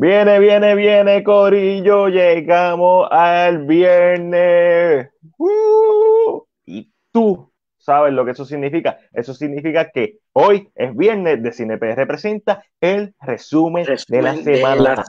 [0.00, 5.10] Viene, viene, viene, Corillo, llegamos al viernes.
[5.36, 6.44] ¡Uh!
[6.64, 9.00] Y tú sabes lo que eso significa.
[9.12, 15.04] Eso significa que hoy es viernes de CinePR representa el resumen, de, la semana.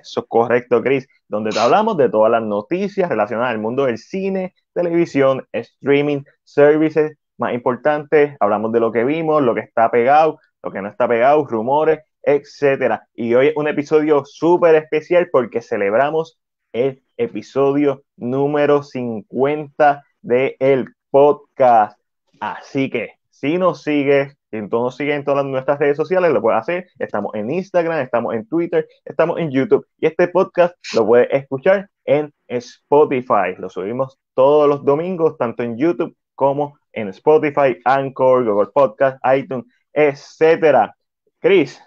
[0.00, 3.98] Eso es correcto, Chris, donde te hablamos de todas las noticias relacionadas al mundo del
[3.98, 10.38] cine, televisión, streaming, services, más importante, hablamos de lo que vimos, lo que está pegado,
[10.62, 13.06] lo que no está pegado, rumores, etcétera.
[13.14, 16.38] Y hoy es un episodio súper especial porque celebramos
[16.72, 21.98] el episodio número 50 del el podcast.
[22.40, 26.40] Así que si nos sigues, si tú nos sigues en todas nuestras redes sociales, lo
[26.40, 26.86] puedes hacer.
[26.98, 29.86] Estamos en Instagram, estamos en Twitter, estamos en YouTube.
[29.98, 33.54] Y este podcast lo puedes escuchar en Spotify.
[33.58, 39.66] Lo subimos todos los domingos, tanto en YouTube como en Spotify, Anchor, Google Podcast, iTunes,
[39.92, 40.94] etcétera.
[41.40, 41.80] Chris,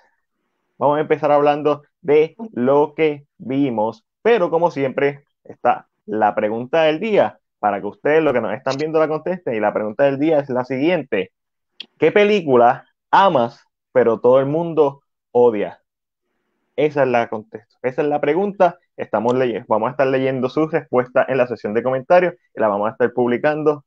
[0.78, 7.00] vamos a empezar hablando de lo que vimos, pero como siempre está la pregunta del
[7.00, 9.56] día para que ustedes, lo que nos están viendo, la contesten.
[9.56, 11.32] Y la pregunta del día es la siguiente:
[11.98, 15.02] ¿Qué película amas, pero todo el mundo
[15.32, 15.82] odia?
[16.76, 17.30] Esa es la.
[17.82, 18.78] Esa es la pregunta.
[18.98, 22.68] Estamos leyendo, vamos a estar leyendo sus respuestas en la sesión de comentarios y la
[22.68, 23.84] vamos a estar publicando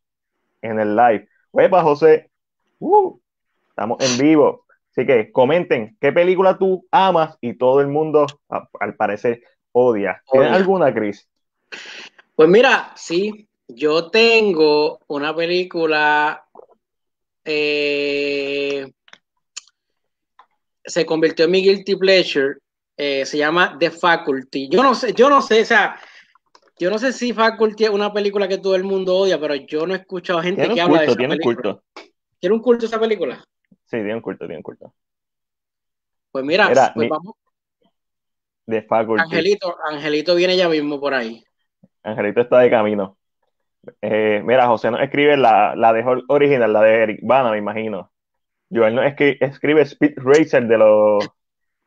[0.60, 1.28] en el live.
[1.52, 2.30] Huepa, José.
[2.78, 3.18] Uh,
[3.70, 4.64] estamos en vivo.
[4.90, 10.22] Así que comenten qué película tú amas y todo el mundo, al parecer, odia.
[10.30, 11.28] ¿Tienes alguna, Cris?
[12.34, 16.44] Pues mira, sí, yo tengo una película.
[17.44, 18.90] Eh,
[20.84, 22.56] se convirtió en mi guilty pleasure.
[22.96, 24.68] Eh, se llama The Faculty.
[24.68, 25.96] Yo no sé, yo no sé, o sea,
[26.78, 29.86] yo no sé si Faculty es una película que todo el mundo odia, pero yo
[29.86, 31.54] no he escuchado gente que habla de esa tiene película.
[31.54, 31.84] Culto.
[32.40, 33.44] ¿Tiene un culto esa película?
[33.90, 34.94] Sí, culto, tiene un culto.
[36.30, 37.34] Pues mira, pues vamos.
[38.66, 39.22] De Faculty.
[39.22, 41.42] Angelito, Angelito viene ya mismo por ahí.
[42.02, 43.16] Angelito está de camino.
[44.02, 48.12] Eh, mira, José nos escribe la, la de original, la de Eric Bana, me imagino.
[48.70, 51.26] Joel no escribe, escribe Speed Racer de los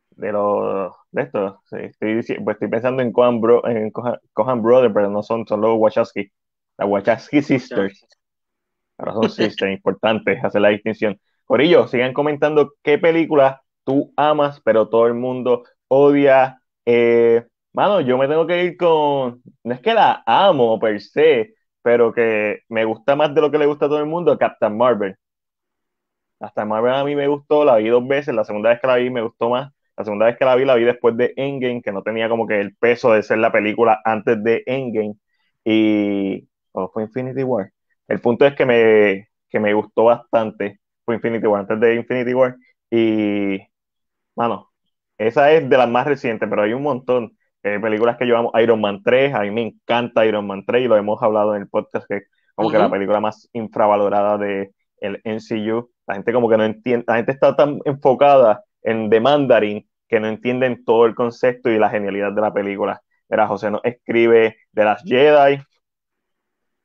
[0.09, 1.59] de los de estos.
[1.71, 5.77] estoy, pues estoy pensando en Cohan, Bro, en Cohan, Brother, pero no son, son los
[5.77, 6.31] Wachowski.
[6.77, 8.07] Las Wachowski Sisters.
[8.97, 11.19] Ahora son sisters, importante hacer la distinción.
[11.51, 16.61] Corillo, sigan comentando qué película tú amas, pero todo el mundo odia.
[16.85, 19.41] Eh, mano, yo me tengo que ir con.
[19.63, 23.57] No es que la amo per se, pero que me gusta más de lo que
[23.57, 25.15] le gusta a todo el mundo, Captain Marvel.
[26.39, 28.95] Captain Marvel a mí me gustó, la vi dos veces, la segunda vez que la
[28.95, 31.81] vi me gustó más la segunda vez que la vi, la vi después de Endgame,
[31.81, 35.15] que no tenía como que el peso de ser la película antes de Endgame.
[35.65, 36.47] Y.
[36.71, 37.71] ¿O fue Infinity War?
[38.07, 40.79] El punto es que me, que me gustó bastante.
[41.05, 42.55] Fue Infinity War, antes de Infinity War.
[42.89, 43.59] Y.
[44.35, 44.71] Mano,
[45.17, 48.51] esa es de las más recientes, pero hay un montón de películas que llevamos.
[48.61, 51.63] Iron Man 3, a mí me encanta Iron Man 3 y lo hemos hablado en
[51.63, 52.23] el podcast, que es
[52.55, 55.89] como que la película más infravalorada de el MCU.
[56.07, 60.19] La gente como que no entiende, la gente está tan enfocada en The Mandarin que
[60.19, 63.01] no entienden todo el concepto y la genialidad de la película.
[63.29, 65.61] Era José nos escribe de las Jedi.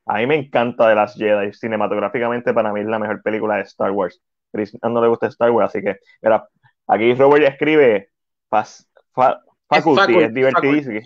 [0.07, 1.53] A mí me encanta de las Jedi.
[1.53, 4.21] Cinematográficamente para mí es la mejor película de Star Wars.
[4.53, 6.49] Chris no le gusta Star Wars, así que era
[6.87, 8.11] aquí Robert ya escribe
[8.49, 11.01] Faculty, es, divertidísimo.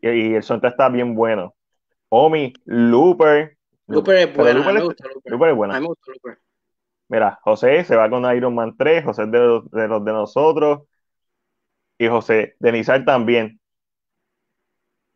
[0.00, 1.54] Y, el soundtrack está bien bueno.
[2.08, 3.56] Omi, Looper.
[3.86, 4.80] Looper es buena.
[5.24, 5.80] Looper, es buena.
[7.08, 10.12] Mira, José se va con Iron Man 3, José es de los de, los de
[10.12, 10.82] nosotros
[11.96, 13.60] y José Denizar también.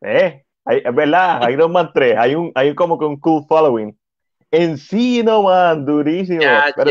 [0.00, 3.96] Eh, es verdad, Iron Man 3, hay un, hay como que un cool following.
[4.50, 6.42] Encino Man, durísimo.
[6.76, 6.90] pero,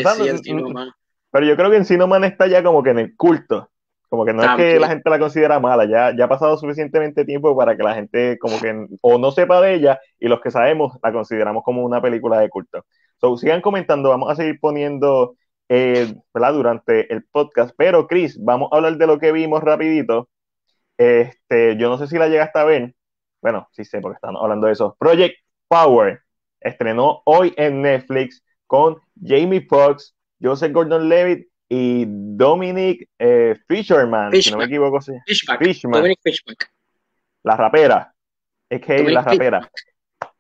[1.32, 3.70] pero, yo creo que Encino Man está ya como que en el culto.
[4.10, 7.24] Como que no es que la gente la considera mala, ya, ya ha pasado suficientemente
[7.24, 10.52] tiempo para que la gente como que o no sepa de ella y los que
[10.52, 12.84] sabemos la consideramos como una película de culto.
[13.22, 15.36] So, sigan comentando, vamos a seguir poniendo
[15.70, 17.74] eh, durante el podcast.
[17.78, 20.28] Pero, Chris, vamos a hablar de lo que vimos rapidito.
[20.98, 22.94] Este, yo no sé si la llegaste a ver.
[23.42, 24.96] Bueno, sí sé, porque estamos hablando de eso.
[25.00, 25.36] Project
[25.68, 26.22] Power
[26.60, 34.58] estrenó hoy en Netflix con Jamie Foxx, Joseph Gordon-Levitt y Dominic eh, Fisherman, si no
[34.58, 35.02] me equivoco.
[35.02, 35.14] Sí.
[35.26, 36.04] Fishman.
[37.44, 38.14] La rapera.
[38.70, 39.70] Es que la rapera.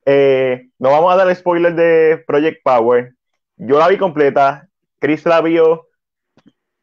[0.05, 3.13] Eh, no vamos a dar spoiler de Project Power.
[3.57, 4.67] Yo la vi completa.
[4.99, 5.87] Chris la vio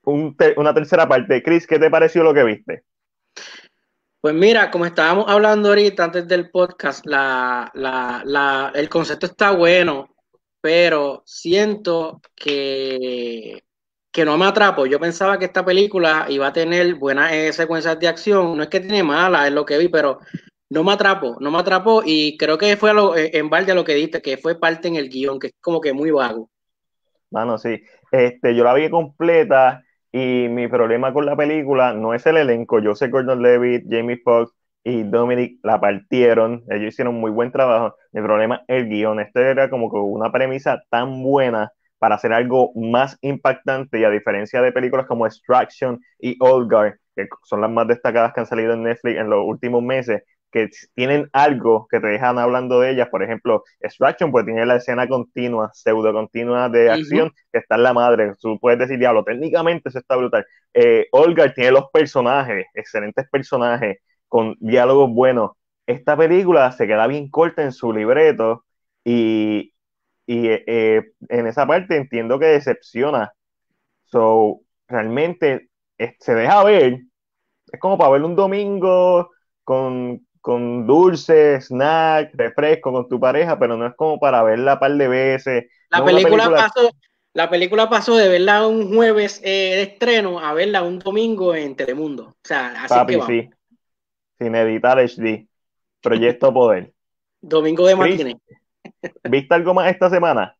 [0.02, 1.42] una tercera parte.
[1.42, 2.82] Chris, ¿qué te pareció lo que viste?
[4.20, 7.04] Pues mira, como estábamos hablando ahorita antes del podcast,
[8.74, 10.08] el concepto está bueno,
[10.60, 13.62] pero siento que
[14.18, 14.86] que no me atrapo.
[14.86, 18.56] Yo pensaba que esta película iba a tener buenas eh, secuencias de acción.
[18.56, 20.18] No es que tiene malas, es lo que vi, pero
[20.70, 23.74] no me atrapo, no me atrapó y creo que fue lo, eh, en balde a
[23.74, 26.50] lo que diste, que fue parte en el guion, que es como que muy vago.
[27.30, 27.80] Mano, sí.
[28.10, 32.80] Este, yo la vi completa y mi problema con la película no es el elenco.
[32.80, 34.52] Yo sé Gordon Levitt, Jamie Foxx
[34.84, 36.64] y Dominic la partieron.
[36.70, 37.96] Ellos hicieron muy buen trabajo.
[38.12, 39.20] Mi problema es el guion.
[39.20, 44.62] Este era como una premisa tan buena para hacer algo más impactante y a diferencia
[44.62, 48.84] de películas como Extraction y Olgar, que son las más destacadas que han salido en
[48.84, 53.22] Netflix en los últimos meses, que tienen algo que te dejan hablando de ellas, por
[53.22, 57.92] ejemplo, Extraction, pues tiene la escena continua, pseudo continua de acción, que está en la
[57.92, 60.46] madre, tú puedes decir, diablo, técnicamente eso está brutal.
[60.74, 63.98] Eh, Olgar tiene los personajes, excelentes personajes,
[64.28, 65.52] con diálogos buenos.
[65.86, 68.64] Esta película se queda bien corta en su libreto
[69.04, 69.72] y,
[70.26, 73.32] y eh, en esa parte entiendo que decepciona.
[74.04, 75.68] So, realmente
[76.20, 77.00] se deja ver,
[77.72, 79.30] es como para ver un domingo
[79.64, 84.92] con, con dulce, snack, refresco con tu pareja, pero no es como para verla par
[84.92, 85.64] de veces.
[85.90, 86.90] La, película, pasó,
[87.34, 91.76] la película pasó de verla un jueves eh, de estreno a verla un domingo en
[91.76, 92.24] Telemundo.
[92.24, 93.50] O sea, así Papi, sí.
[94.38, 95.46] Sin editar HD.
[96.00, 96.92] Proyecto Poder.
[97.40, 98.36] Domingo de matinee.
[99.24, 100.56] ¿Viste algo más esta semana?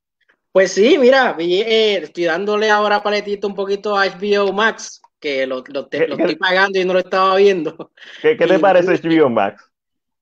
[0.53, 5.59] Pues sí, mira, eh, estoy dándole ahora paletito un poquito a HBO Max, que lo,
[5.59, 7.93] estoy pagando y no lo estaba viendo.
[8.23, 9.68] ¿Qué, te parece HBO Max?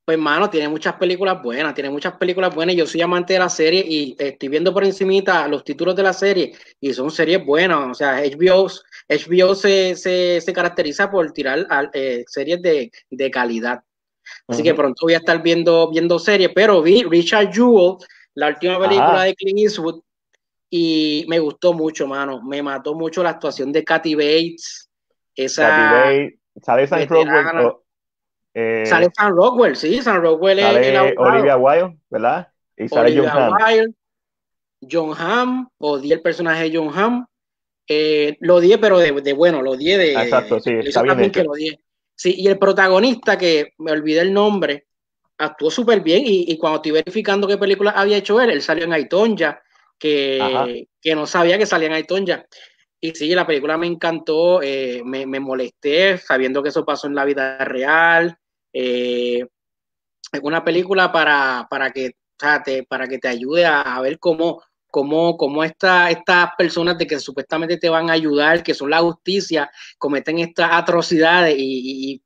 [0.07, 2.77] Pues, mano, tiene muchas películas buenas, tiene muchas películas buenas.
[2.77, 6.13] Yo soy amante de la serie y estoy viendo por encimita los títulos de la
[6.13, 7.91] serie y son series buenas.
[7.91, 8.69] O sea, HBO,
[9.09, 13.83] HBO se, se, caracteriza por tirar eh, series de, de calidad.
[14.47, 17.97] Así que pronto voy a estar viendo, viendo series, pero vi Richard Jewell,
[18.35, 20.03] la última película de Clint Eastwood,
[20.71, 22.41] y me gustó mucho, mano.
[22.43, 24.89] Me mató mucho la actuación de Kathy Bates.
[25.35, 27.73] Esa Kathy Bates, sale.
[28.59, 32.49] Eh, sale Sam Rockwell, sí, Sam Rockwell sale Olivia Wilde, ¿verdad?
[32.75, 33.95] Y sale John Hamm.
[34.91, 37.27] John Hamm, odié el personaje de John Hamm.
[37.87, 40.13] Eh, lo odié, pero de, bueno, lo odié de.
[40.15, 41.41] Exacto, sí, está bien hecho.
[41.41, 41.81] Que lo odié.
[42.15, 44.87] Sí, y el protagonista, que me olvidé el nombre,
[45.37, 46.23] actuó súper bien.
[46.25, 49.61] Y, cuando estoy verificando qué película había hecho él, él salió en Aitonja,
[49.99, 52.47] que, que no sabía que salía en Aitonja.
[53.01, 57.27] Y sí, la película me encantó, eh, me, molesté sabiendo que eso pasó en la
[57.27, 58.39] vida real.
[58.79, 59.43] Eh,
[60.33, 62.13] es una película para, para, que,
[62.87, 67.89] para que te ayude a, ver cómo, cómo, cómo estas personas de que supuestamente te
[67.89, 72.23] van a ayudar, que son la justicia, cometen estas atrocidades y,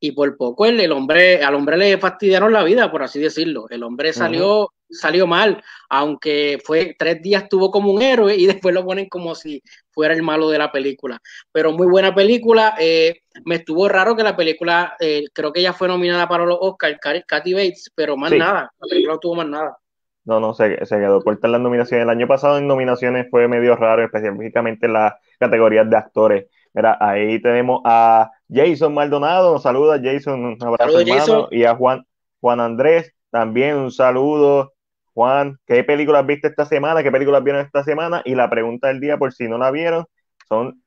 [0.00, 3.66] y, por poco el, el, hombre, al hombre le fastidiaron la vida, por así decirlo.
[3.68, 8.74] El hombre salió, salió mal, aunque fue tres días tuvo como un héroe y después
[8.74, 11.20] lo ponen como si fuera el malo de la película.
[11.50, 12.74] Pero muy buena película.
[12.78, 16.58] Eh, me estuvo raro que la película, eh, creo que ella fue nominada para los
[16.60, 18.70] Oscars, Katy Bates, pero más nada.
[18.78, 19.76] La película no tuvo más nada.
[20.24, 22.04] No, no, se, se quedó corta en las nominaciones.
[22.04, 26.46] El año pasado en nominaciones fue medio raro, específicamente en las categorías de actores.
[26.74, 32.06] Mira, ahí tenemos a Jason Maldonado, nos saluda Jason, un abrazo hermano, y a Juan,
[32.40, 34.72] Juan Andrés, también un saludo.
[35.14, 37.02] Juan, ¿qué películas viste esta semana?
[37.02, 38.22] ¿Qué películas vieron esta semana?
[38.24, 40.06] Y la pregunta del día, por si no la vieron,
[40.48, 40.82] son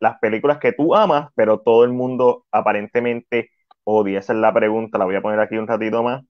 [0.00, 3.50] las películas que tú amas, pero todo el mundo aparentemente
[3.84, 4.18] odia.
[4.18, 6.22] Esa es la pregunta, la voy a poner aquí un ratito más.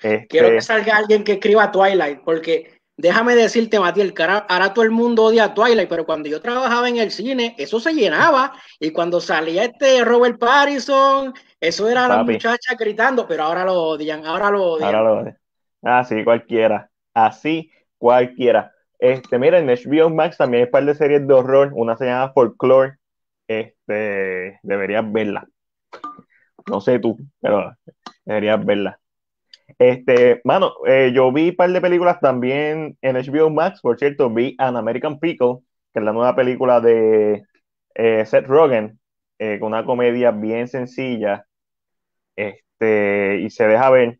[0.00, 4.84] Quiero que este, salga alguien que escriba Twilight, porque déjame decirte, Matiel, que ahora, todo
[4.84, 8.52] el mundo odia Twilight, pero cuando yo trabajaba en el cine, eso se llenaba.
[8.80, 14.24] Y cuando salía este Robert Pattinson, eso era la muchacha gritando, pero ahora lo odian,
[14.26, 14.94] ahora lo odian.
[14.94, 15.38] Ahora lo odian.
[15.82, 16.90] Ah, sí, cualquiera.
[17.14, 18.72] Así, cualquiera.
[18.98, 21.72] Este, mira, en HBO Max también hay un par de series de horror.
[21.74, 22.98] Una se llama Folklore.
[23.48, 25.46] Este, deberías verla.
[26.70, 27.72] No sé tú, pero
[28.24, 28.98] deberías verla.
[29.78, 34.30] Este, mano, eh, yo vi un par de películas también en HBO Max, por cierto,
[34.30, 35.58] vi An American Pickle,
[35.92, 37.44] que es la nueva película de
[37.94, 39.00] eh, Seth Rogen,
[39.38, 41.46] eh, con una comedia bien sencilla,
[42.36, 44.18] este, y se deja ver.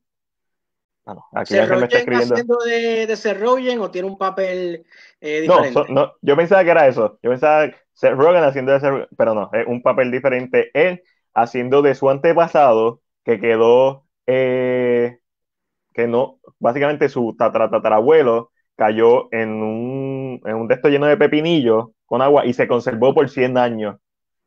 [1.05, 2.35] Bueno, aquí ya me está escribiendo.
[2.35, 4.87] haciendo de, de Seth Rogen o tiene un papel
[5.21, 5.73] diferente?
[5.75, 7.19] No, no, yo pensaba que era eso.
[7.23, 10.71] Yo pensaba Seth Rogen haciendo de Seth, pero no, es un papel diferente.
[10.73, 11.03] Él
[11.35, 15.19] haciendo de su antepasado, que quedó eh,
[15.95, 22.21] que no, básicamente su tatarabuelo cayó en un, en un texto lleno de pepinillos con
[22.21, 23.97] agua y se conservó por 100 años.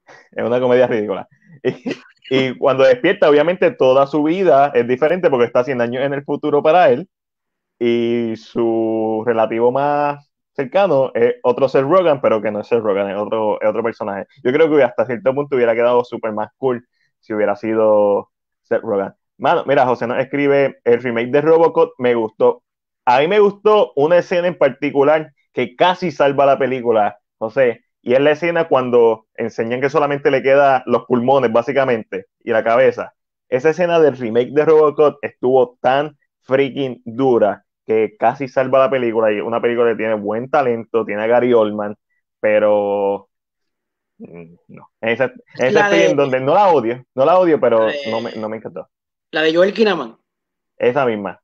[0.31, 1.27] Es una comedia ridícula.
[1.63, 1.97] Y,
[2.59, 6.61] cuando despierta, obviamente toda su vida es diferente porque está 100 años en el futuro
[6.61, 7.07] para él
[7.79, 13.09] y su relativo más cercano es otro Seth Rogen, pero que no es Seth Rogen,
[13.09, 14.25] es otro, otro personaje.
[14.43, 16.87] Yo creo que hasta cierto punto hubiera quedado súper más cool
[17.19, 18.31] si hubiera sido
[18.63, 19.13] Seth Rogen.
[19.37, 22.63] Mano, mira, José nos escribe, el remake de Robocop me gustó.
[23.05, 28.13] A mí me gustó una escena en particular que casi salva la película, José, y
[28.13, 33.13] es la escena cuando enseñan que solamente le quedan los pulmones, básicamente, y la cabeza.
[33.49, 39.29] Esa escena del remake de Robocop estuvo tan freaking dura que casi salva la película.
[39.33, 41.97] Y una película que tiene buen talento, tiene a Gary Oldman,
[42.39, 43.27] pero
[44.19, 44.89] mm, no.
[45.01, 48.55] Esa, esa en donde no la odio, no la odio, pero no, me, no me
[48.55, 48.87] encantó.
[49.31, 50.15] La de Joel Kinnaman.
[50.77, 51.41] Esa misma.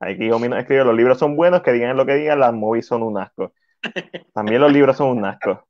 [0.00, 3.18] Aquí escribe, los libros son buenos, que digan lo que digan, las movies son un
[3.18, 3.52] asco.
[4.32, 5.68] También los libros son un asco.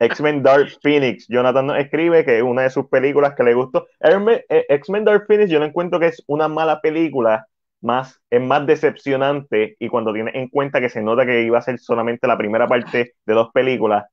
[0.00, 3.86] X-Men Dark Phoenix, Jonathan nos escribe que es una de sus películas que le gustó.
[4.00, 7.46] Eh, X-Men Dark Phoenix yo no encuentro que es una mala película,
[7.80, 11.62] más, es más decepcionante y cuando tiene en cuenta que se nota que iba a
[11.62, 14.06] ser solamente la primera parte de dos películas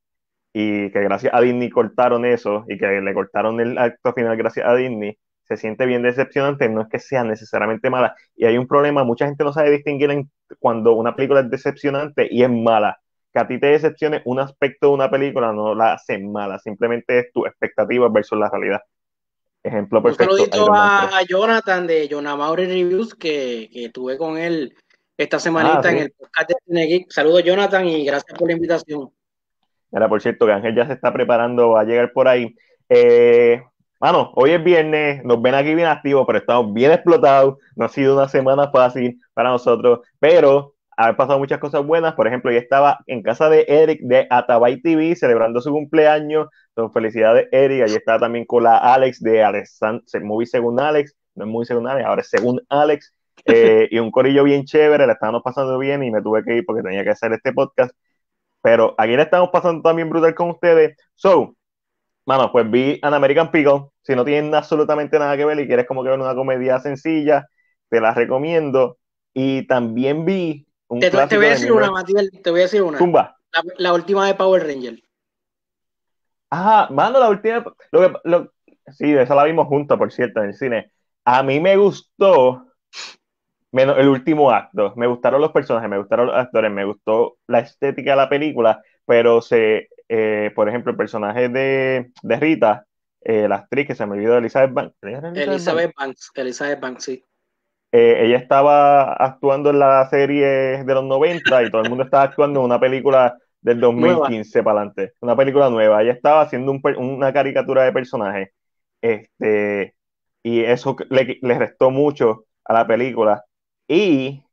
[0.53, 4.67] y que gracias a Disney cortaron eso y que le cortaron el acto final gracias
[4.67, 8.15] a Disney, se siente bien decepcionante, no es que sea necesariamente mala.
[8.35, 10.25] Y hay un problema, mucha gente no sabe distinguir
[10.59, 12.99] cuando una película es decepcionante y es mala.
[13.33, 17.19] Que a ti te decepcione un aspecto de una película no la hace mala, simplemente
[17.19, 18.81] es tu expectativa versus la realidad.
[19.63, 20.33] Ejemplo perfecto.
[20.33, 24.75] Un saludito a, Jonathan de Jonamauri Reviews, que, que tuve con él
[25.17, 29.09] esta semanita ah, en el podcast de Cine Saludos, Jonathan, y gracias por la invitación.
[29.91, 32.55] Mira, por cierto, que Ángel ya se está preparando a llegar por ahí.
[32.89, 33.61] Eh,
[34.03, 37.55] Mano, hoy es viernes, nos ven aquí bien activos, pero estamos bien explotados.
[37.77, 42.13] No ha sido una semana fácil para nosotros, pero ha pasado muchas cosas buenas.
[42.13, 46.47] Por ejemplo, yo estaba en casa de Eric de Atabay TV celebrando su cumpleaños.
[46.69, 47.83] Entonces, felicidades, Eric.
[47.83, 51.15] Allí estaba también con la Alex de Alexander, Movie según Alex.
[51.35, 53.13] No es muy según Alex, ahora es según Alex.
[53.45, 56.65] Eh, y un corillo bien chévere, le estábamos pasando bien y me tuve que ir
[56.65, 57.93] porque tenía que hacer este podcast.
[58.61, 60.95] Pero aquí le estamos pasando también brutal con ustedes.
[61.15, 61.55] So,
[62.25, 63.89] Mano, pues vi An American Pickle.
[64.01, 67.47] Si no tienen absolutamente nada que ver y quieres como que ver una comedia sencilla,
[67.89, 68.97] te la recomiendo.
[69.33, 70.65] Y también vi
[70.99, 72.97] te, te voy a decir una, Matías, te voy a decir una.
[72.97, 73.37] Zumba.
[73.77, 74.99] La, última de Power Ranger.
[76.49, 77.63] Ah, mano, la última.
[77.91, 78.51] Lo
[78.87, 80.91] sí, esa la vimos juntos, por cierto, en el cine.
[81.25, 82.67] A mí me gustó
[83.71, 84.93] menos el último acto.
[84.95, 88.81] Me gustaron los personajes, me gustaron los actores, me gustó la estética de la película,
[89.05, 92.85] pero se eh, por ejemplo, el personaje de, de Rita,
[93.21, 94.95] eh, la actriz que se me olvidó, Elizabeth Banks.
[95.01, 96.31] Elizabeth, Banks?
[96.35, 97.25] Elizabeth Banks, sí.
[97.95, 102.23] Eh, ella estaba actuando en la serie de los 90 y todo el mundo estaba
[102.23, 106.01] actuando en una película del 2015 para adelante, una película nueva.
[106.01, 108.53] Ella estaba haciendo una caricatura de personaje.
[108.99, 109.93] Este,
[110.41, 113.45] y eso le, le, restó mucho a la película.
[113.87, 114.43] Y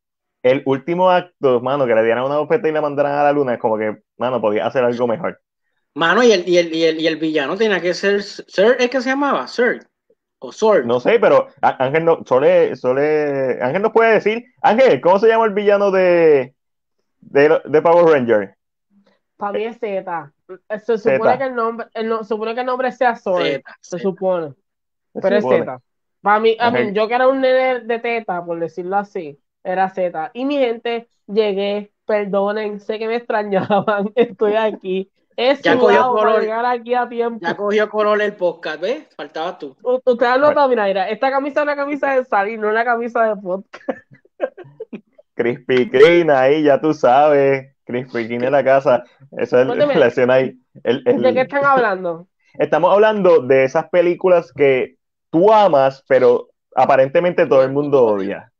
[0.42, 3.54] el último acto, mano, que le dieran una bofeta y la mandaran a la luna,
[3.54, 5.40] es como que, mano, podía hacer algo mejor.
[5.94, 9.08] Mano, y el, y el, y el, villano tenía que ser Sir, ¿es que se
[9.08, 9.48] llamaba?
[9.48, 9.89] Sir.
[10.40, 10.86] O Sword.
[10.86, 15.44] No sé, pero Ángel no, Sole, Sole, Ángel nos puede decir, Ángel, ¿cómo se llama
[15.44, 16.54] el villano de,
[17.20, 18.56] de, de Power Ranger?
[19.36, 20.32] Para mí es Z.
[20.84, 23.62] Se supone que el nombre, se supone que el nombre sea Sword.
[23.80, 24.54] se supone.
[25.12, 25.80] Pero es Z.
[26.22, 26.56] Para mí,
[26.92, 30.30] yo que era un nene de teta, por decirlo así, era Z.
[30.34, 35.10] Y mi gente, llegué, perdonen, sé que me extrañaban, estoy aquí
[35.62, 36.66] ya cogió color.
[36.66, 37.38] aquí a tiempo.
[37.40, 39.06] Ya cogió color el podcast, ¿ves?
[39.16, 39.76] Faltaba tú.
[39.82, 43.24] Usted ha notado, mira, mira, esta camisa es una camisa de salir, no una camisa
[43.24, 43.98] de podcast.
[45.34, 47.74] Crispy Kreme, ahí ya tú sabes.
[47.84, 49.04] Crispy Kreme en la casa.
[49.38, 50.58] Esa es la escena ahí.
[50.74, 52.26] ¿De qué están hablando?
[52.54, 54.96] Estamos hablando de esas películas que
[55.30, 58.52] tú amas, pero aparentemente todo el mundo odia.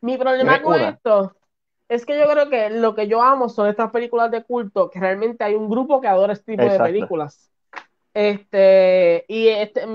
[0.00, 1.36] Mi problema con esto
[1.88, 5.00] es que yo creo que lo que yo amo son estas películas de culto, que
[5.00, 7.50] realmente hay un grupo que adora este tipo de películas.
[8.12, 9.86] Este, y este,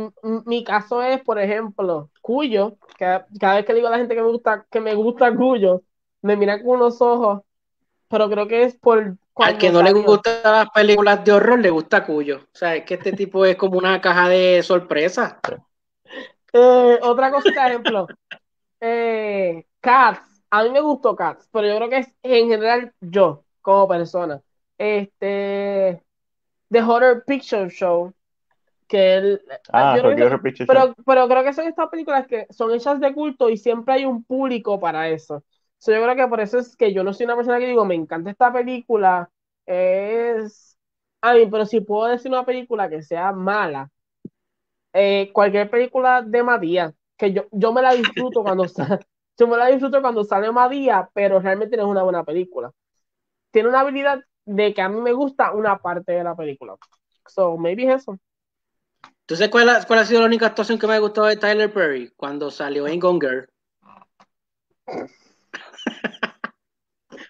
[0.46, 4.22] mi caso es, por ejemplo, Cuyo, que cada vez que digo a la gente que
[4.22, 5.82] me gusta, que me gusta Cuyo,
[6.22, 7.42] me mira con unos ojos,
[8.08, 11.70] pero creo que es por al que no le gustan las películas de horror, le
[11.70, 12.42] gusta Cuyo.
[12.44, 15.40] O sea, es que este tipo es como una caja de sorpresa.
[16.54, 18.08] Eh, otra cosa, por ejemplo,
[18.82, 23.46] eh, Cats a mí me gustó Cats, pero yo creo que es en general yo,
[23.62, 24.42] como persona.
[24.78, 26.04] Este.
[26.70, 28.14] The Horror Picture Show.
[28.88, 29.42] Que él.
[29.72, 29.98] Ah,
[30.68, 34.06] pero, pero creo que son estas películas que son hechas de culto y siempre hay
[34.06, 35.44] un público para eso.
[35.86, 37.96] yo creo que por eso es que yo no soy una persona que digo, me
[37.96, 39.30] encanta esta película.
[39.66, 40.78] Es.
[41.22, 43.90] A mí, pero si puedo decir una película que sea mala,
[44.92, 49.00] eh, cualquier película de Matías, que yo, yo me la disfruto cuando está
[49.38, 52.72] Yo me la disfruto cuando sale Madía, pero realmente no es una buena película.
[53.52, 56.76] Tiene una habilidad de que a mí me gusta una parte de la película.
[57.28, 58.18] So, maybe es eso.
[59.26, 61.36] ¿Tú sabes cuál, ha- cuál ha sido la única actuación que me ha gustado de
[61.36, 62.14] Tyler Perry?
[62.16, 63.50] Cuando salió en Gone Girl.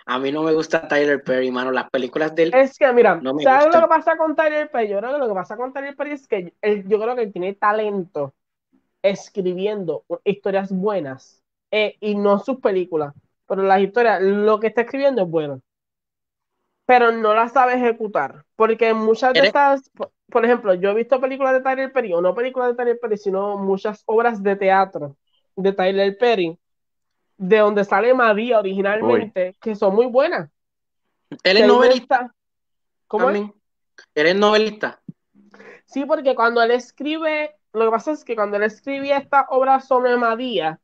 [0.05, 1.71] a mí no me gusta Tyler Perry, mano.
[1.71, 2.51] Las películas de él.
[2.51, 3.77] Es que, mira, No me ¿sabes gusta.
[3.79, 4.89] lo que pasa con Tyler Perry?
[4.89, 7.23] Yo creo que lo que pasa con Tyler Perry es que él- yo creo que
[7.23, 8.33] él tiene talento
[9.03, 11.40] escribiendo historias buenas
[11.71, 13.13] eh, y no sus películas,
[13.47, 15.61] pero las historias, lo que está escribiendo es bueno,
[16.85, 21.19] pero no las sabe ejecutar, porque muchas de estas, por, por ejemplo, yo he visto
[21.19, 25.15] películas de Tyler Perry, o no películas de Tyler Perry, sino muchas obras de teatro
[25.55, 26.57] de Tyler Perry,
[27.37, 30.49] de donde sale María originalmente, que son muy buenas.
[31.43, 32.33] Él es novelista.
[33.07, 33.41] ¿Cómo es?
[34.15, 35.01] Él es novelista.
[35.85, 39.79] Sí, porque cuando él escribe, lo que pasa es que cuando él escribía esta obra
[39.79, 40.79] sobre Madía,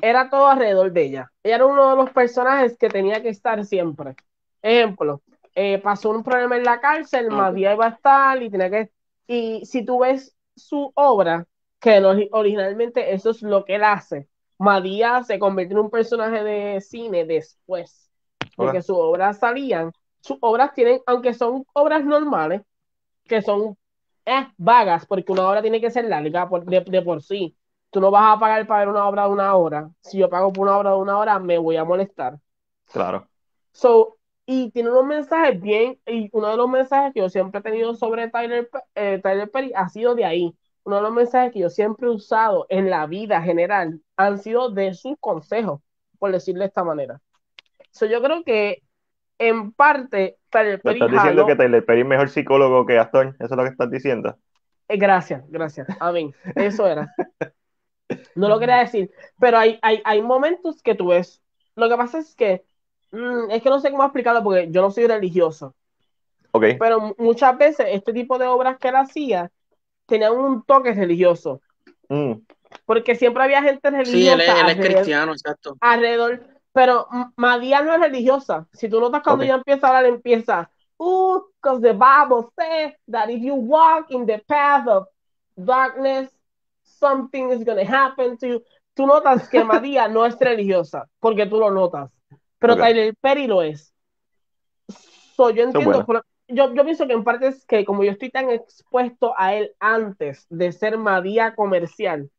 [0.00, 1.32] Era todo alrededor de ella.
[1.42, 4.14] Ella era uno de los personajes que tenía que estar siempre.
[4.62, 5.22] Ejemplo,
[5.54, 7.36] eh, pasó un problema en la cárcel, Ok.
[7.36, 8.90] Madía iba a estar y tenía que...
[9.26, 11.46] Y si tú ves su obra,
[11.80, 16.42] que no- originalmente eso es lo que él hace, Madía se convierte en un personaje
[16.44, 18.10] de cine después
[18.56, 18.82] de que Ok.
[18.82, 19.92] sus obras salían.
[20.20, 22.62] Sus obras tienen, aunque son obras normales,
[23.24, 23.76] que son
[24.26, 27.56] eh, vagas, porque una obra tiene que ser larga por- de, de por sí.
[27.90, 29.90] Tú no vas a pagar para ver una obra de una hora.
[30.00, 32.38] Si yo pago por una obra de una hora, me voy a molestar.
[32.92, 33.28] Claro.
[33.72, 37.62] So, y tiene unos mensajes bien, y uno de los mensajes que yo siempre he
[37.62, 40.54] tenido sobre Tyler, eh, Tyler Perry ha sido de ahí.
[40.82, 44.70] Uno de los mensajes que yo siempre he usado en la vida general han sido
[44.70, 45.80] de sus consejos,
[46.18, 47.20] por decirlo de esta manera.
[47.92, 48.82] So, yo creo que
[49.38, 52.98] en parte Tyler ¿Me Perry estás diciendo jaló- que Tyler Perry es mejor psicólogo que
[52.98, 53.36] actor?
[53.38, 54.36] ¿Eso es lo que estás diciendo?
[54.88, 55.86] Eh, Gracias, gracias.
[56.00, 56.34] Amén.
[56.56, 57.14] Eso era.
[58.34, 61.40] No lo quería decir, pero hay, hay, hay momentos que tú ves.
[61.76, 62.64] Lo que pasa es que,
[63.12, 65.74] mm, es que no sé cómo explicarlo porque yo no soy religioso,
[66.52, 66.64] Ok.
[66.78, 69.50] pero mu- muchas veces este tipo de obras que él hacía
[70.06, 71.60] tenían un toque religioso,
[72.08, 72.32] Mm,
[72.86, 75.76] porque siempre había gente Sí, él es, religiosa él es alrededor, cristiano, exacto.
[75.80, 77.06] alrededor, pero
[77.36, 78.66] María no es religiosa.
[78.72, 83.30] Si tú notas cuando ella empieza a hablar, empieza, uh, because the Bible says that
[83.30, 85.06] if you walk in the path of
[85.56, 86.30] darkness,
[87.00, 88.62] something is going to happen to you.
[88.94, 92.10] Tú notas que María no es religiosa, porque tú lo notas,
[92.58, 92.80] pero Ok.
[92.80, 93.94] Tyler Perry lo es.
[95.36, 98.30] So, yo entiendo, pero yo, yo pienso que en parte es que como yo estoy
[98.30, 102.30] tan expuesto a él antes de ser María comercial,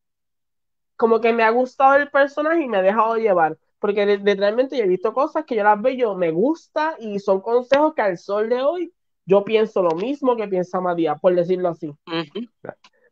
[0.95, 3.57] como que me ha gustado el personaje y me ha dejado llevar.
[3.79, 7.17] Porque de- literalmente yo he visto cosas que yo las veo, yo me gusta y
[7.19, 8.93] son consejos que al sol de hoy
[9.25, 11.87] yo pienso lo mismo que piensa María, por decirlo así.
[12.07, 12.47] Ujú.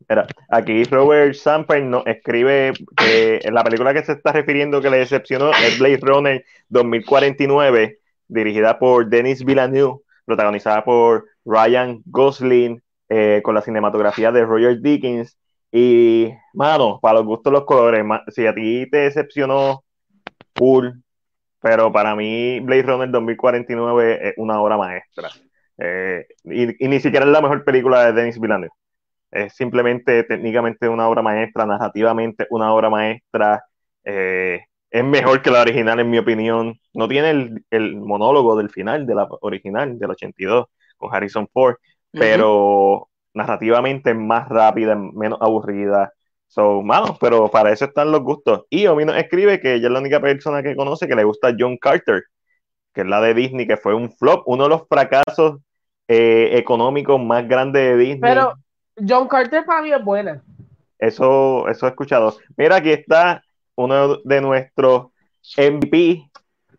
[0.10, 4.98] Mira, aquí Robert Samper nos escribe que la película que se está refiriendo que le
[4.98, 13.54] decepcionó es Blade Runner 2049, dirigida por Denis Villeneuve, protagonizada por Ryan Gosling, eh, con
[13.54, 15.38] la cinematografía de Roger Dickens.
[15.72, 19.84] Y, mano, para los gustos los colores, si a ti te decepcionó,
[20.58, 21.04] cool,
[21.62, 25.30] pero para mí Blade Runner 2049 es una obra maestra.
[25.78, 28.72] Eh, y, y ni siquiera es la mejor película de Denis Villeneuve.
[29.32, 33.64] Es simplemente técnicamente una obra maestra, narrativamente una obra maestra.
[34.04, 34.62] eh,
[34.92, 36.80] es mejor que la original, en mi opinión.
[36.94, 40.66] No tiene el, el monólogo del final de la original, del 82,
[40.98, 41.76] con Harrison Ford,
[42.18, 46.12] pero narrativamente es más rápida, menos aburrida.
[46.48, 48.66] So, mano, pero para eso están los gustos.
[48.70, 51.56] Y Omi nos escribe que ella es la única persona que conoce que le gusta
[51.58, 52.24] John Carter,
[52.94, 55.60] que es la de Disney, que fue un flop, uno de los fracasos
[56.08, 58.20] eh, económicos más grandes de Disney.
[58.22, 58.54] Pero
[59.08, 60.42] John Carter para mí es buena.
[60.98, 62.38] Eso, eso he escuchado.
[62.58, 63.44] Mira, aquí está
[63.76, 65.08] uno de nuestros
[65.58, 66.30] MVP,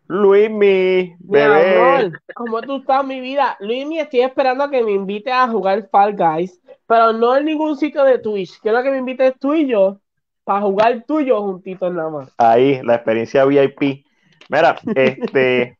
[0.07, 1.75] Luismi, Mi bebé.
[1.75, 3.57] amor, ¿cómo tú estás, mi vida?
[3.59, 7.77] Luis, estoy esperando a que me invite a jugar Fall Guys, pero no en ningún
[7.77, 8.59] sitio de Twitch.
[8.59, 9.99] Quiero que me invites tú y yo
[10.43, 12.33] para jugar tú y yo juntitos nada más.
[12.37, 14.05] Ahí, la experiencia VIP.
[14.49, 15.79] Mira, este,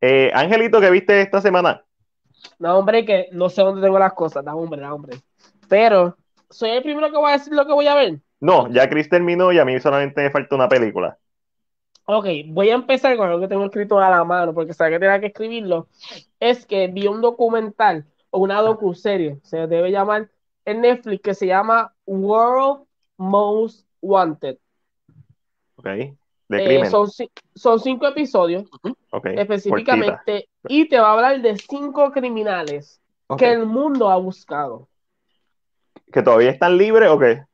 [0.00, 1.84] eh, Angelito, ¿qué viste esta semana?
[2.58, 4.44] No, hombre, que no sé dónde tengo las cosas.
[4.44, 5.16] Da, hombre, da, hombre.
[5.68, 6.16] Pero,
[6.48, 8.20] ¿soy el primero que voy a decir lo que voy a ver?
[8.40, 11.18] No, ya Chris terminó y a mí solamente me falta una película.
[12.06, 15.00] Ok, voy a empezar con algo que tengo escrito a la mano, porque sabía que
[15.04, 15.88] tenía que escribirlo.
[16.40, 20.30] Es que vi un documental o una docuserie, se debe llamar
[20.64, 22.84] en Netflix, que se llama World
[23.16, 24.58] Most Wanted.
[25.76, 25.84] ¿Ok?
[25.84, 26.90] De Eh, crimen.
[26.90, 28.64] son, ci- son cinco episodios
[29.10, 29.40] cortita.
[29.42, 33.00] específicamente y te va a hablar de cinco criminales
[33.38, 34.88] que el mundo ha buscado.
[36.12, 37.44] ¿Que todavía están libres o qué?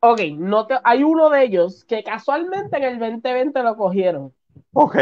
[0.00, 4.32] Ok, no te, hay uno de ellos que casualmente en el 2020 lo cogieron.
[4.72, 4.96] Ok.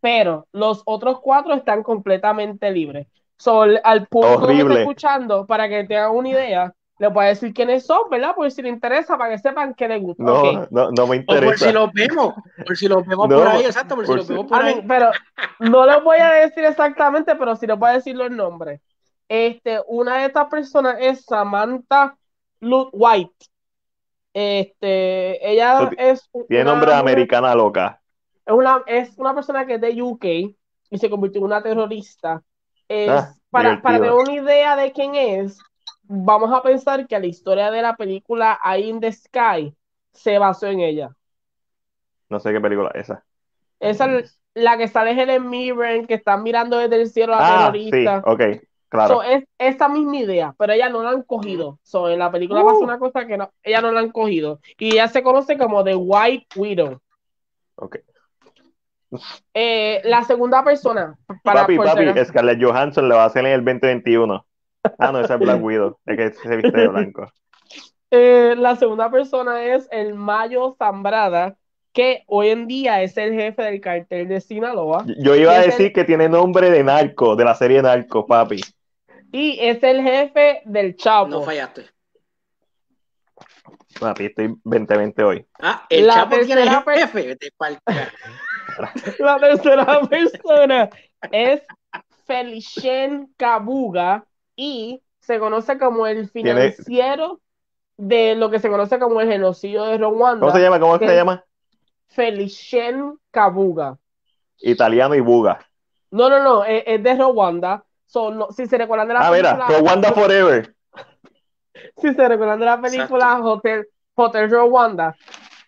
[0.00, 3.06] Pero los otros cuatro están completamente libres.
[3.36, 7.52] So, al público que está escuchando, para que tengan una idea, le voy a decir
[7.52, 8.34] quiénes son, ¿verdad?
[8.34, 10.22] Por si les interesa, para que sepan qué les gusta.
[10.22, 11.46] No, no, no me interesa.
[11.46, 14.28] O por si los vemos, por si los vemos por ahí, exacto, por, si los
[14.28, 14.84] vemos por ahí.
[14.86, 15.10] pero
[15.58, 18.80] no les voy a decir exactamente, pero sí les voy a decir los nombres.
[19.34, 22.18] Este, una de estas personas es Samantha
[22.60, 23.46] Luke White.
[24.34, 26.28] Este, ella es.
[26.48, 28.02] Tiene nombre americana loca.
[28.44, 30.24] Es una, es una persona que es de UK
[30.90, 32.42] y se convirtió en una terrorista.
[32.90, 35.58] Ah, para, para tener una idea de quién es,
[36.02, 39.74] vamos a pensar que la historia de la película Eye in the Sky
[40.12, 41.08] se basó en ella.
[42.28, 43.24] No sé qué película es esa.
[43.80, 47.46] Esa es la que sale Helen Mirren, que están mirando desde el cielo a la
[47.46, 48.16] ah, terrorista.
[48.18, 48.42] Sí, ok,
[48.92, 49.22] claro.
[49.22, 51.78] es esa misma idea, pero ella no la han cogido.
[51.82, 52.84] So, en la película pasa uh.
[52.84, 54.60] una cosa que no, ella no la han cogido.
[54.78, 57.00] Y ella se conoce como The White Widow.
[57.76, 57.96] Ok.
[59.54, 61.16] Eh, la segunda persona.
[61.42, 64.44] Para papi, papi, Scarlett Johansson le va a hacer en el 2021.
[64.98, 67.30] Ah, no, ese es Black Widow, es que se viste de blanco.
[68.10, 71.56] Eh, la segunda persona es el Mayo Zambrada,
[71.92, 75.04] que hoy en día es el jefe del cartel de Sinaloa.
[75.18, 78.60] Yo iba a decir que tiene nombre de narco, de la serie Narco, papi.
[79.32, 81.28] Y es el jefe del Chapo.
[81.28, 81.86] No fallaste.
[83.98, 85.46] Papi, estoy 2020 hoy.
[85.60, 87.36] Ah, el Chapo tiene jefe.
[87.36, 87.52] De
[89.18, 90.88] la tercera persona
[91.30, 91.62] es
[92.24, 94.24] Felicien Kabuga,
[94.56, 97.40] y se conoce como el financiero
[97.96, 100.40] de lo que se conoce como el genocidio de Rwanda.
[100.40, 100.80] ¿Cómo se llama?
[100.80, 101.44] ¿Cómo se llama?
[102.08, 103.98] Felicien Kabuga.
[104.58, 105.66] Italiano y buga.
[106.10, 107.84] No, no, no, es, de Rwanda.
[108.50, 109.66] Si se recuerdan de la ah, película.
[109.68, 110.74] Ah, Rwanda Forever.
[111.96, 115.16] si se recuerdan de la película Hotel, Hotel Rwanda,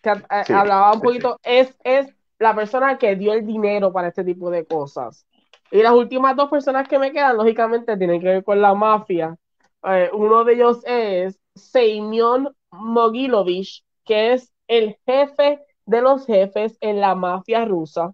[0.02, 4.24] que eh, hablaba un poquito, es, es la persona que dio el dinero para este
[4.24, 5.26] tipo de cosas.
[5.70, 9.36] Y las últimas dos personas que me quedan, lógicamente, tienen que ver con la mafia.
[9.82, 17.00] Eh, uno de ellos es Semyon Mogilovich, que es el jefe de los jefes en
[17.00, 18.12] la mafia rusa.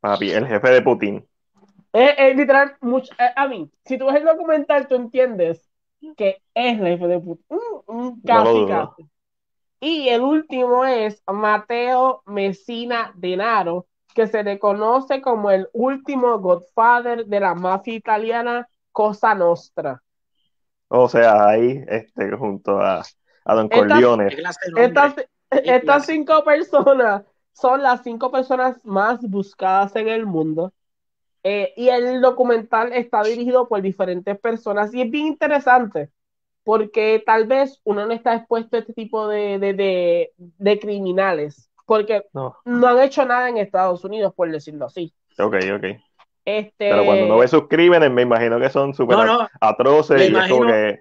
[0.00, 1.26] Papi, el jefe de Putin.
[1.98, 5.66] Es, literal, mucho, eh, a mí, si tú ves el documental, tú entiendes
[6.14, 7.44] que es el jefe de Putin.
[7.48, 9.10] Mm, mm, casi, casi.
[9.80, 17.24] Y el último es Mateo Messina Denaro, que se le conoce como el último Godfather
[17.24, 20.02] de la mafia italiana Cosa Nostra.
[20.88, 23.02] O sea, ahí este, junto a,
[23.44, 24.28] a Don Corleone.
[25.50, 30.72] Estas, cinco personas son las cinco personas más buscadas en el mundo.
[31.48, 36.10] Eh, y el documental está dirigido por diferentes personas y es bien interesante
[36.64, 42.24] porque tal vez uno no está expuesto a este tipo de, de, de criminales porque
[42.32, 42.56] no.
[42.64, 45.14] han hecho nada en Estados Unidos, por decirlo así.
[45.38, 45.84] Ok, ok.
[46.44, 46.72] Este...
[46.78, 49.16] Pero cuando uno ve sus crímenes, me imagino que son súper
[49.60, 50.28] atroces.
[50.28, 50.98] Y que...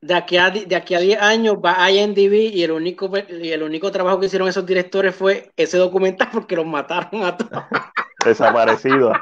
[0.00, 3.50] De aquí, a, de aquí a 10 años va a IMDb y el, único, y
[3.50, 7.64] el único trabajo que hicieron esos directores fue ese documental porque los mataron a todos.
[8.24, 9.12] Desaparecidos.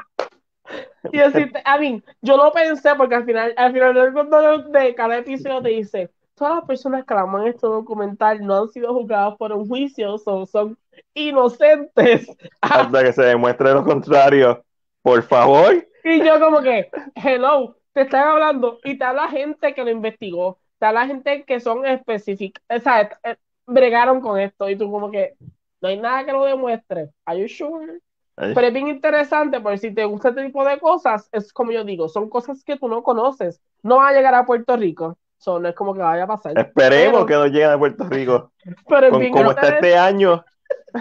[1.11, 5.61] Y decirte, a mí, yo lo pensé porque al final, al final de cada episodio
[5.61, 9.67] te dice, todas las personas que aman este documental no han sido juzgadas por un
[9.67, 10.77] juicio, son, son
[11.13, 12.27] inocentes.
[12.61, 14.63] Hasta que se demuestre lo contrario.
[15.01, 15.87] Por favor.
[16.03, 20.59] Y yo como que, hello, te están hablando y te habla gente que lo investigó,
[20.79, 25.09] te habla gente que son específicas, o sea, eh, bregaron con esto y tú como
[25.09, 25.35] que
[25.81, 27.09] no hay nada que lo demuestre.
[27.25, 27.99] Are you sure?
[28.37, 31.83] Pero es bien interesante porque si te gusta este tipo de cosas, es como yo
[31.83, 33.61] digo, son cosas que tú no conoces.
[33.81, 36.57] No va a llegar a Puerto Rico no es como que vaya a pasar.
[36.57, 38.51] Esperemos que no lleguen a Puerto Rico.
[38.89, 40.43] Pero como está este año.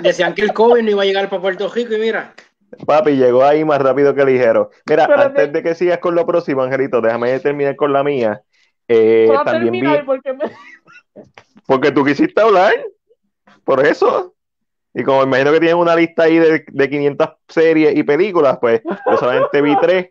[0.03, 2.33] Decían que el COVID no iba a llegar para Puerto Rico y mira.
[2.85, 4.70] Papi, llegó ahí más rápido que ligero.
[4.88, 8.42] Mira, antes de que sigas con lo próximo, Angelito, déjame terminar con la mía.
[8.88, 10.37] Eh, también porque,
[11.66, 12.75] porque tú quisiste hablar.
[13.64, 14.35] Por eso.
[14.98, 18.80] Y como imagino que tienen una lista ahí de, de 500 series y películas, pues
[18.82, 20.06] yo solamente vi tres.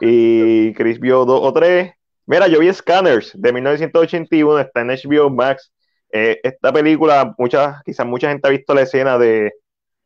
[0.00, 1.94] Y Chris vio dos o tres.
[2.24, 5.72] Mira, yo vi Scanners de 1981, está en HBO Max.
[6.12, 9.52] Eh, esta película, mucha, quizás mucha gente ha visto la escena de.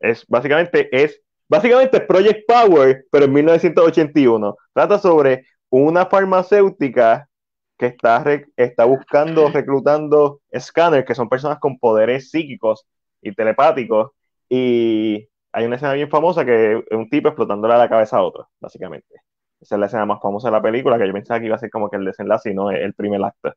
[0.00, 4.56] Es básicamente es básicamente Project Power, pero en 1981.
[4.72, 7.28] Trata sobre una farmacéutica
[7.76, 8.24] que está,
[8.56, 12.86] está buscando, reclutando scanners, que son personas con poderes psíquicos
[13.22, 14.12] y telepáticos.
[14.48, 18.48] Y hay una escena bien famosa que es un tipo explotándole la cabeza a otro,
[18.61, 19.14] básicamente.
[19.61, 21.59] Esa es la escena más famosa de la película, que yo pensaba que iba a
[21.59, 23.52] ser como que el desenlace y no el primer acto.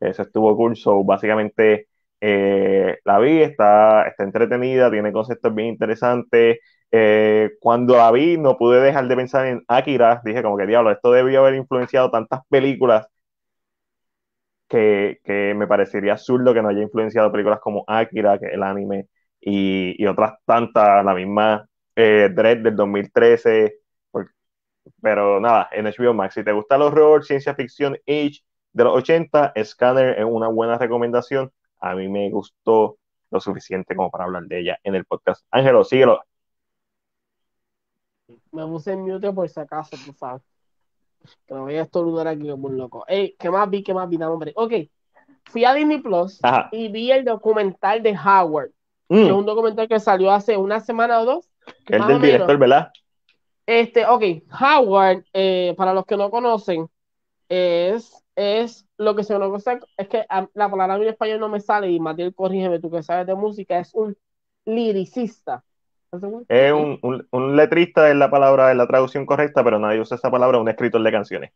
[0.00, 0.76] Eso estuvo cool.
[0.76, 1.88] So, básicamente
[2.24, 6.58] Eh, la vi, está, está entretenida, tiene conceptos bien interesantes.
[6.92, 10.20] Eh, cuando la vi, no pude dejar de pensar en Akira.
[10.24, 13.06] Dije, como que diablo, esto debió haber influenciado tantas películas
[14.72, 18.62] que, que me parecería absurdo que no haya influenciado películas como Akira, que es el
[18.64, 19.08] anime,
[19.40, 23.76] y, y otras tantas, la misma eh, Dread del 2013.
[25.02, 28.40] pero nada, en HBO Max, si te gusta el horror, ciencia ficción, Age
[28.72, 31.52] de los 80, Scanner es una buena recomendación.
[31.80, 32.98] A mí me gustó
[33.30, 35.44] lo suficiente como para hablar de ella en el podcast.
[35.50, 36.20] Ángelo, síguelo.
[38.52, 40.42] Me puse en mute por si acaso, tú sabes.
[41.46, 43.04] Que no voy a estornudar aquí como un loco.
[43.08, 43.82] Ey, ¿qué más vi?
[43.82, 44.18] ¿Qué más vi?
[44.18, 44.52] No, hombre.
[44.56, 44.72] Ok.
[45.44, 48.70] Fui a Disney Plus y vi el documental de Howard.
[49.08, 49.36] Que es mm.
[49.36, 51.50] un documental que salió hace una semana o dos.
[51.86, 52.92] El del director, ¿verdad?
[53.66, 54.22] Este, ok.
[54.60, 56.88] Howard, eh, para los que no conocen,
[57.48, 61.90] es, es lo que se conoce, es que la palabra en español no me sale
[61.90, 64.16] y Matías, corrígeme, tú que sabes de música, es un
[64.64, 65.62] liricista.
[66.48, 70.30] Es un, un, letrista es la palabra, es la traducción correcta, pero nadie usa esa
[70.30, 71.52] palabra, un escritor de canciones.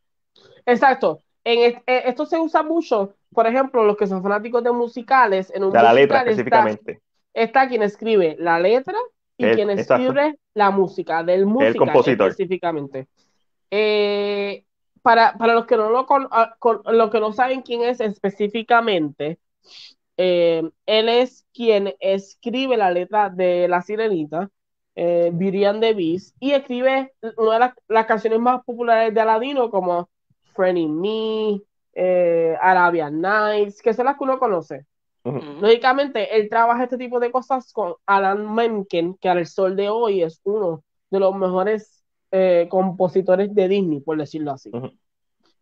[0.64, 1.22] Exacto.
[1.44, 5.64] En eh, esto se usa mucho, por ejemplo, los que son fanáticos de musicales, en
[5.64, 7.02] un de la letra específicamente.
[7.34, 8.96] Está, quien escribe la letra
[9.36, 12.30] y quien escribe la música, del música el compositor.
[12.30, 13.08] específicamente.
[13.70, 14.64] Eh,
[15.02, 19.38] para, para, los que no lo con, ah, los que no saben quién es específicamente,
[20.16, 24.50] eh, él es quien escribe la letra de La Sirenita,
[24.94, 30.08] eh, Beauty the Beast, y escribe una de las, canciones más populares de Aladino, como
[30.54, 31.60] Friendly Me,
[31.92, 34.86] eh, Arabian Nights, que son las que uno conoce.
[35.60, 40.22] Lógicamente, él trabaja este tipo de cosas con Alan Menken, que al sol de hoy
[40.22, 44.70] es uno de los mejores eh, compositores de Disney, por decirlo así.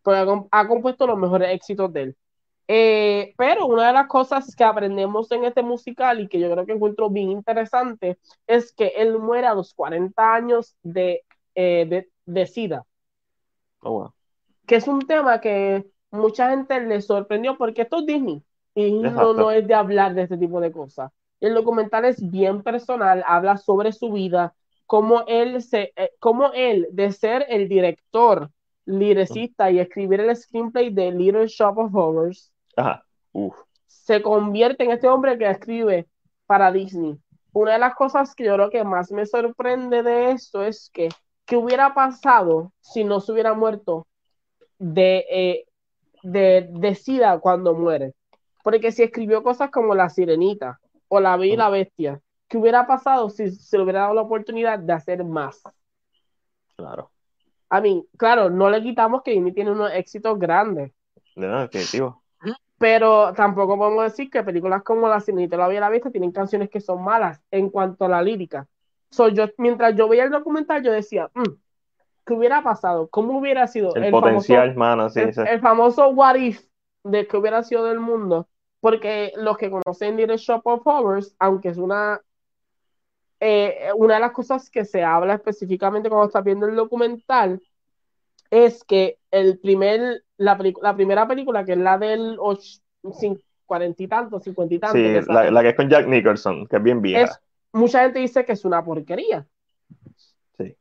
[0.03, 2.15] Porque ha compuesto los mejores éxitos de él.
[2.67, 6.65] Eh, pero una de las cosas que aprendemos en este musical y que yo creo
[6.65, 11.23] que encuentro bien interesante es que él muere a los 40 años de,
[11.53, 12.85] eh, de, SIDA.
[13.81, 14.11] Oh,
[14.65, 18.41] que es un tema que mucha gente le sorprendió porque esto es Disney
[18.73, 21.11] y no, no, es de hablar de este tipo de cosas.
[21.39, 26.87] El documental es bien personal, habla sobre su vida, cómo él, se, eh, cómo él
[26.91, 28.49] de ser el director,
[28.85, 32.51] liricista y escribir el screenplay de Little Shop of Horrors,
[33.87, 36.07] se convierte en este hombre que escribe
[36.45, 37.17] para Disney.
[37.53, 41.09] Una de las cosas que yo creo que más me sorprende de esto es que,
[41.45, 44.07] ¿qué hubiera pasado si no se hubiera muerto
[44.77, 45.65] de, eh,
[46.23, 48.13] de, de SIDA cuando muere?
[48.63, 52.85] Porque si escribió cosas como La Sirenita o La Bella y la Bestia, ¿qué hubiera
[52.87, 55.61] pasado si se le hubiera dado la oportunidad de hacer más?
[56.75, 57.11] Claro.
[57.69, 60.91] A mí, claro, no le quitamos que Disney tiene unos éxitos grandes.
[61.35, 62.24] No, definitivo.
[62.77, 66.69] Pero tampoco podemos decir que películas como La Sirenita y la Bella Vista tienen canciones
[66.69, 68.67] que son malas en cuanto a la lírica.
[69.11, 71.53] So, yo, mientras yo veía el documental, yo decía, mm,
[72.25, 73.07] ¿qué hubiera pasado?
[73.07, 76.65] ¿Cómo hubiera sido el, potencial, famoso, el, famoso what if
[77.03, 78.49] de que hubiera sido del mundo?
[78.81, 82.19] Porque los que conocen The Shop of Horrors, aunque es una
[83.39, 87.61] eh, una de las cosas que se habla específicamente cuando estás viendo el documental
[88.49, 92.37] es que el primer, la, la primera película, que es la del
[93.65, 94.99] cuarenta y tantos, cincuenta y tantos.
[94.99, 97.39] Sí, la, que es con Jack Nicholson, que es bien vieja.
[97.73, 99.47] mucha gente dice que es una porquería.
[100.57, 100.75] Sí.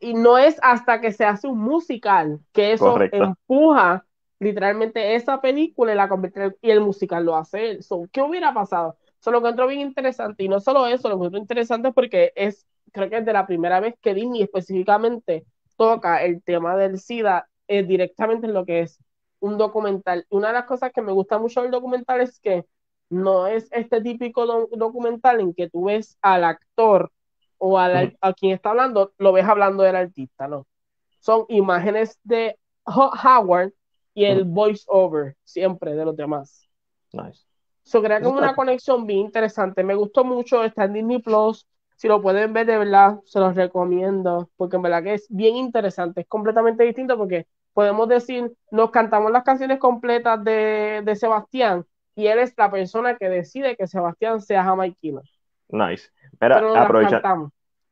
[0.00, 4.04] y no es hasta que se hace un musical que eso empuja
[4.40, 7.78] literalmente esa película y la convierte y el musical lo hace
[8.10, 8.96] ¿Qué hubiera pasado?
[9.20, 10.42] Eso lo encuentro bien interesante.
[10.42, 13.78] Y no solo eso, lo encuentro interesante porque es, creo que es de la primera
[13.78, 15.44] vez que Disney específicamente
[15.76, 18.98] toca el tema del SIDA eh, directamente en lo que es
[19.40, 20.26] un documental.
[20.30, 22.64] Una de las cosas que me gusta mucho del documental es que
[23.10, 27.12] no es este típico documental en que tú ves al actor
[27.58, 30.66] o a quien está hablando, lo ves hablando del artista, ¿no?
[31.20, 33.72] Son imágenes de Howard
[34.14, 36.68] y el voice over siempre de los demás.
[37.12, 37.44] Nice.
[37.84, 39.84] So, crea como una conexión bien interesante.
[39.84, 41.66] Me gustó mucho, está en Disney Plus.
[42.02, 45.54] Si lo pueden ver de verdad, se los recomiendo, porque en verdad que es bien
[45.54, 51.84] interesante, es completamente distinto porque podemos decir, nos cantamos las canciones completas de, de Sebastián
[52.16, 55.22] y él es la persona que decide que Sebastián sea jamaiquino.
[55.68, 56.10] Nice.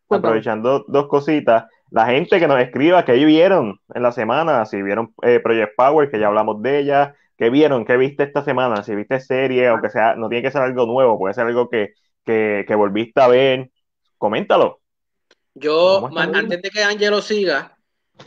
[0.09, 5.15] aprovechando dos cositas, la gente que nos escriba, que vieron en la semana, si vieron
[5.23, 7.87] eh, Project Power, que ya hablamos de ella, ¿Qué vieron?
[7.87, 8.83] ¿Qué viste esta semana?
[8.83, 11.95] Si viste serie, aunque sea, no tiene que ser algo nuevo, puede ser algo que,
[12.77, 13.71] volviste a ver,
[14.21, 14.81] coméntalo.
[15.55, 17.77] Yo, antes de que Angelo siga,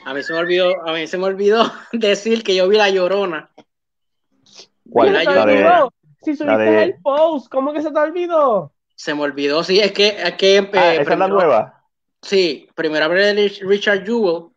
[0.03, 2.89] a mí se me olvidó, a mí se me olvidó decir que yo vi la
[2.89, 3.49] llorona.
[4.89, 5.13] ¿Cuál?
[5.13, 5.87] La llorona.
[6.21, 8.73] Si subiste el post, ¿cómo que se te olvidó?
[8.95, 10.07] Se me olvidó, sí, es que...
[10.07, 11.83] Es que ah, esa es la nueva.
[12.21, 14.49] Sí, primero hablé de Richard Jewell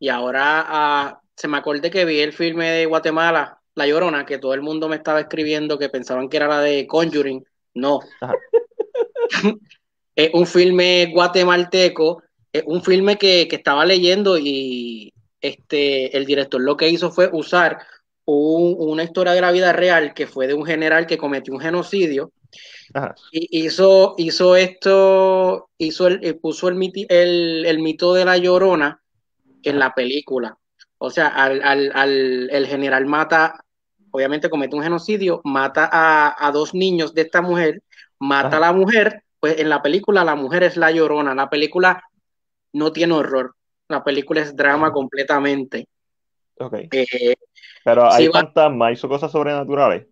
[0.00, 4.38] y ahora ah, se me acordé que vi el filme de Guatemala, La Llorona, que
[4.38, 7.44] todo el mundo me estaba escribiendo que pensaban que era la de Conjuring.
[7.74, 8.00] No.
[10.16, 12.22] es un filme guatemalteco,
[12.52, 17.78] es un filme que, estaba leyendo y este, el director lo que hizo fue usar
[18.26, 22.32] una historia de la vida real que fue de un general que cometió un genocidio.
[23.32, 29.02] Y hizo, hizo esto, hizo el, eh, puso el, el, mito de la llorona
[29.62, 30.56] en la película.
[30.98, 33.64] O sea, al, el general mata,
[34.10, 37.82] obviamente comete un genocidio, mata a, dos niños de esta mujer,
[38.20, 42.02] mata a la mujer, pues en la película la mujer es la llorona, la película
[42.72, 43.54] no tiene horror,
[43.88, 45.86] la película es drama completamente.
[46.90, 47.34] Eh,
[47.84, 50.06] Pero hay fantasmas, hizo cosas sobrenaturales.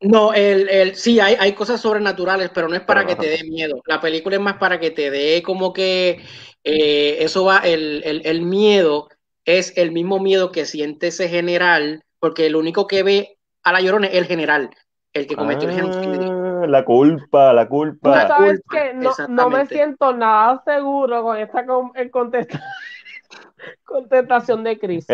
[0.00, 3.44] No, el, el, sí, hay, hay cosas sobrenaturales, pero no es para que te dé
[3.44, 3.82] miedo.
[3.84, 6.22] La película es más para que te dé como que
[6.64, 9.10] eh, eso va, el, el, el, miedo
[9.44, 13.82] es el mismo miedo que siente ese general, porque el único que ve a la
[13.82, 14.70] llorona es el general,
[15.12, 16.47] el que cometió el genocidio.
[16.66, 18.26] La culpa, la culpa.
[18.26, 21.64] sabes que no, no, me siento nada seguro con esta
[23.84, 25.06] contestación de Chris.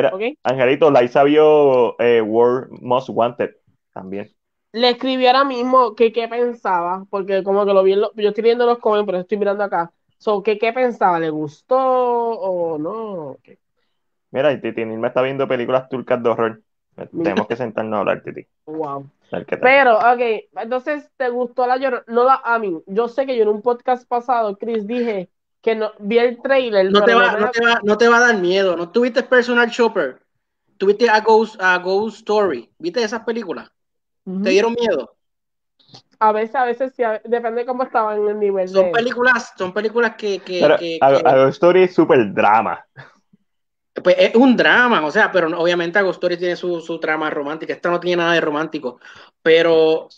[0.42, 3.50] Angelito, Liza vio eh, World Most Wanted
[3.92, 4.30] también.
[4.72, 8.66] Le escribí ahora mismo que qué pensaba, porque como que lo vi, yo estoy viendo
[8.66, 9.92] los comentarios, pero estoy mirando acá.
[10.18, 11.20] So, ¿qué, ¿Qué pensaba?
[11.20, 13.37] ¿Le gustó o no?
[14.33, 16.63] Mira, Titi me está viendo películas turcas de horror.
[16.96, 18.46] Tenemos que sentarnos a hablar, Titi.
[18.66, 19.11] Wow.
[19.61, 20.20] Pero, ok,
[20.57, 22.04] entonces, ¿te gustó la llorona?
[22.07, 25.28] No la, a mí, yo sé que yo en un podcast pasado, Chris, dije
[25.61, 26.92] que no, vi el trailer.
[26.92, 28.76] No te, va, no, te va, no te va a dar miedo.
[28.76, 30.20] ¿No tuviste Personal Shopper?
[30.76, 32.70] ¿Tuviste a Ghost, a Ghost Story?
[32.78, 33.70] ¿Viste esas películas?
[34.42, 35.16] ¿Te dieron miedo?
[36.18, 38.68] A veces, a veces sí, depende de cómo estaban en el nivel.
[38.68, 40.38] Son películas, son películas que.
[40.38, 42.85] que, que, a, Ghost Story es súper drama.
[44.02, 47.72] Pues es un drama, o sea, pero obviamente Agostori tiene su, su trama romántica.
[47.72, 48.98] Esta no tiene nada de romántico.
[49.40, 50.09] Pero,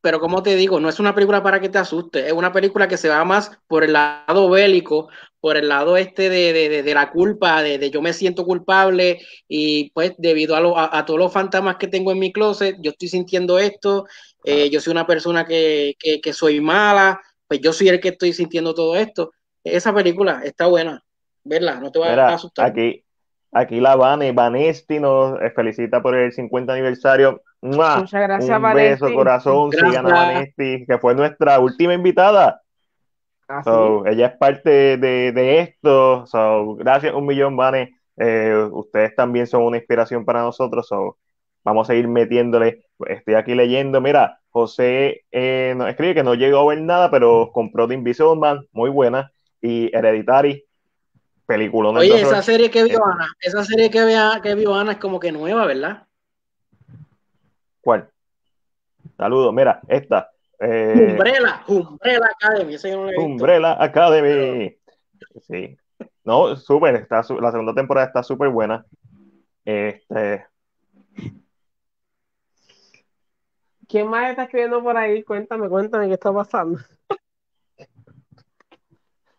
[0.00, 2.88] pero como te digo, no es una película para que te asuste, es una película
[2.88, 5.08] que se va más por el lado bélico,
[5.40, 10.14] por el lado este de, de, la culpa, de, yo me siento culpable y pues
[10.18, 14.06] debido a, a, todos los fantasmas que tengo en mi closet, yo estoy sintiendo esto,
[14.44, 18.10] eh, yo soy una persona que, que, que soy mala, pues yo soy el que
[18.10, 19.32] estoy sintiendo todo esto.
[19.64, 21.02] Esa película está buena
[21.50, 22.66] verla, no te va a asustar.
[22.66, 23.04] Aquí,
[23.52, 27.42] aquí la Vane, Vanesti nos felicita por el 50 aniversario.
[27.60, 32.62] Muchas gracias, Un beso, corazón, sigan a Vanesti, que fue nuestra última invitada.
[33.48, 33.62] Ah,
[34.06, 36.24] ella es parte de, de esto.
[36.26, 37.96] So, gracias un millón, Vane.
[38.16, 40.86] Eh, ustedes también son una inspiración para nosotros.
[40.86, 41.18] So,
[41.64, 42.84] vamos a ir metiéndole.
[43.08, 44.00] Estoy aquí leyendo.
[44.00, 48.36] Mira, José eh, nos escribe que no llegó a ver nada, pero compró The Invisible
[48.36, 49.32] Man, muy buena.
[49.60, 50.64] Y Hereditary,
[51.50, 55.18] Oye, esa serie que vio Ana, esa serie que, vea, que vio Ana es como
[55.18, 56.06] que nueva, ¿verdad?
[57.80, 58.08] ¿Cuál?
[59.16, 60.30] Saludos, mira, esta.
[60.58, 62.76] Eh, Umbrella, Umbrella Academy.
[63.16, 64.76] Umbrella Academy.
[65.42, 65.76] Sí.
[66.24, 68.84] No, súper, está, la segunda temporada está súper buena.
[69.64, 70.46] Este.
[73.88, 75.22] ¿Quién más está escribiendo por ahí?
[75.24, 76.78] Cuéntame, cuéntame qué está pasando.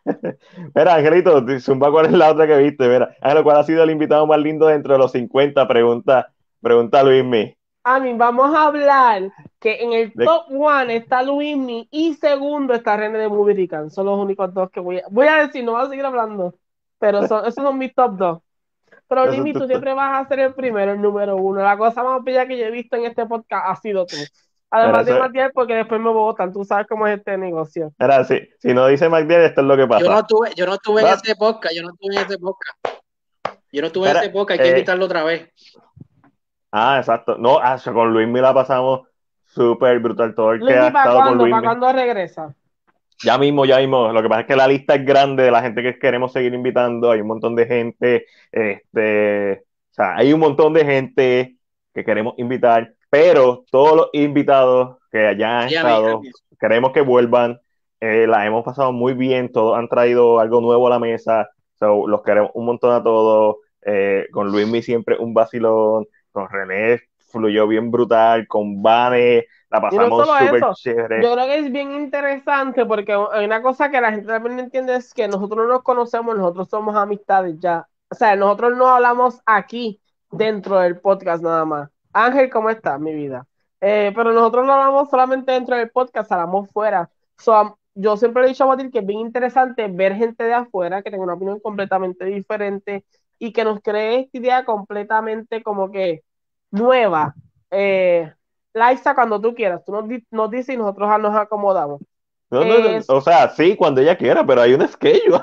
[0.75, 2.87] Mira, Angelito, zumba, ¿cuál es la otra que viste?
[2.87, 5.67] Mira, Ángel, ¿cuál ha sido el invitado más lindo dentro de los 50?
[5.67, 7.55] Pregunta, pregunta Luismi.
[7.83, 12.95] A mí, vamos a hablar que en el top one está Luismi y segundo está
[12.95, 13.89] René de Mubirican.
[13.89, 16.53] Son los únicos dos que voy a, voy a decir, no voy a seguir hablando,
[16.99, 18.39] pero son, esos son mis top dos.
[19.07, 21.61] Pero Luismi, tú siempre vas a ser el primero, el número uno.
[21.61, 24.15] La cosa más bella que yo he visto en este podcast ha sido tú.
[24.71, 26.53] Además de Magdiel, porque después me votan.
[26.53, 27.91] Tú sabes cómo es este negocio.
[27.99, 28.39] Era así.
[28.60, 30.05] Si no dice Magdiel, esto es lo que pasa.
[30.05, 31.75] Yo no tuve, yo no tuve en ese podcast.
[31.75, 32.77] Yo no tuve en ese podcast.
[33.73, 34.60] Yo no tuve en ese podcast.
[34.60, 35.49] Hay que eh, invitarlo otra vez.
[36.71, 37.38] Ah, exacto.
[37.38, 39.01] No, ah, con Luis la pasamos
[39.43, 40.34] súper brutal.
[40.34, 41.51] Todo el que ha estado con Luis.
[41.51, 42.55] ¿Para cuándo regresa?
[43.21, 44.13] Ya mismo, ya mismo.
[44.13, 46.53] Lo que pasa es que la lista es grande de la gente que queremos seguir
[46.53, 47.11] invitando.
[47.11, 48.26] Hay un montón de gente.
[48.49, 51.57] Este, o sea, hay un montón de gente
[51.93, 56.22] que queremos invitar pero todos los invitados que hayan estado,
[56.57, 57.59] queremos que vuelvan.
[57.99, 61.49] Eh, la hemos pasado muy bien, todos han traído algo nuevo a la mesa.
[61.82, 63.57] los queremos un montón a todos.
[63.84, 66.07] Eh, con Luismi siempre un vacilón.
[66.32, 68.47] Con René fluyó bien brutal.
[68.47, 71.22] Con Vane la pasamos súper chévere.
[71.22, 74.62] Yo creo que es bien interesante porque hay una cosa que la gente también no
[74.62, 77.86] entiende es que nosotros no nos conocemos, nosotros somos amistades ya.
[78.09, 79.99] O sea, nosotros no hablamos aquí
[80.32, 83.45] dentro del podcast nada más Ángel, ¿cómo estás, mi vida?
[83.80, 87.09] Eh, pero nosotros no hablamos solamente dentro del podcast, hablamos fuera.
[87.38, 91.01] So, yo siempre he dicho a Matil que es bien interesante ver gente de afuera
[91.01, 93.03] que tenga una opinión completamente diferente
[93.39, 96.24] y que nos cree esta idea completamente como que
[96.70, 97.34] nueva.
[97.72, 98.32] Eh,
[98.74, 102.01] Laisa, cuando tú quieras, tú nos, nos dices y nosotros nos acomodamos.
[102.49, 105.41] o sea, sí, cuando ella quiera, pero hay un schedule.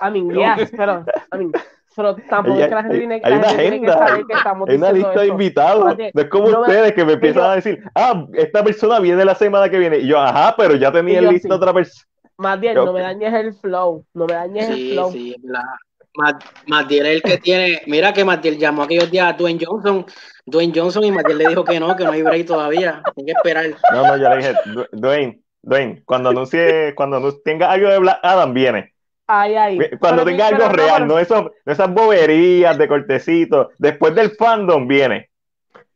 [0.00, 1.50] A mí, yes, pero, a mí,
[1.94, 5.20] pero tampoco es que la gente tiene, hay una agenda, que estamos Hay una lista
[5.20, 5.96] de invitados.
[6.14, 9.68] no es como ustedes que me empiezan a decir, ah, esta persona viene la semana
[9.68, 9.98] que viene.
[9.98, 12.06] Y yo, ajá, pero ya tenía en lista otra persona.
[12.38, 14.04] Más bien, no me dañes el flow.
[14.14, 15.12] No me dañes el flow.
[15.12, 15.36] Sí,
[16.66, 17.82] Matiel es el que tiene.
[17.86, 20.04] Mira que Matiel llamó aquellos días a Dwayne Johnson.
[20.44, 23.02] Dwayne Johnson y Matiel le dijo que no, que no hay break todavía.
[23.16, 23.66] Hay que esperar.
[23.92, 24.54] No, no, ya le dije,
[24.92, 28.91] Dwayne, Dwayne, cuando anuncie, cuando tenga algo de Black Adam, viene.
[29.26, 29.78] Ay, ay.
[29.98, 33.70] Cuando tenga algo real, no, eso, esas boberías de cortecito.
[33.78, 35.30] Después del fandom viene.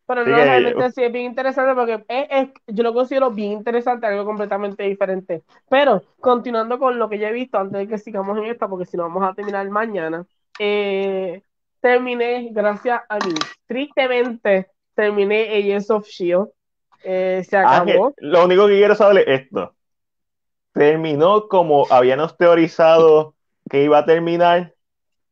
[0.06, 4.24] Pero no, realmente sí es bien interesante porque es, yo lo considero bien interesante, algo
[4.24, 5.42] completamente diferente.
[5.68, 8.84] Pero continuando con lo que ya he visto antes de que sigamos en esta, porque
[8.84, 10.24] si no vamos a terminar mañana,
[10.60, 11.42] eh,
[11.80, 13.34] terminé, gracias a mí,
[13.66, 16.48] tristemente terminé Agents of Shield.
[17.02, 18.14] Eh, se acabó.
[18.18, 19.75] lo único que quiero saber es esto.
[20.76, 23.34] Terminó como habíamos teorizado
[23.68, 24.74] que iba a terminar,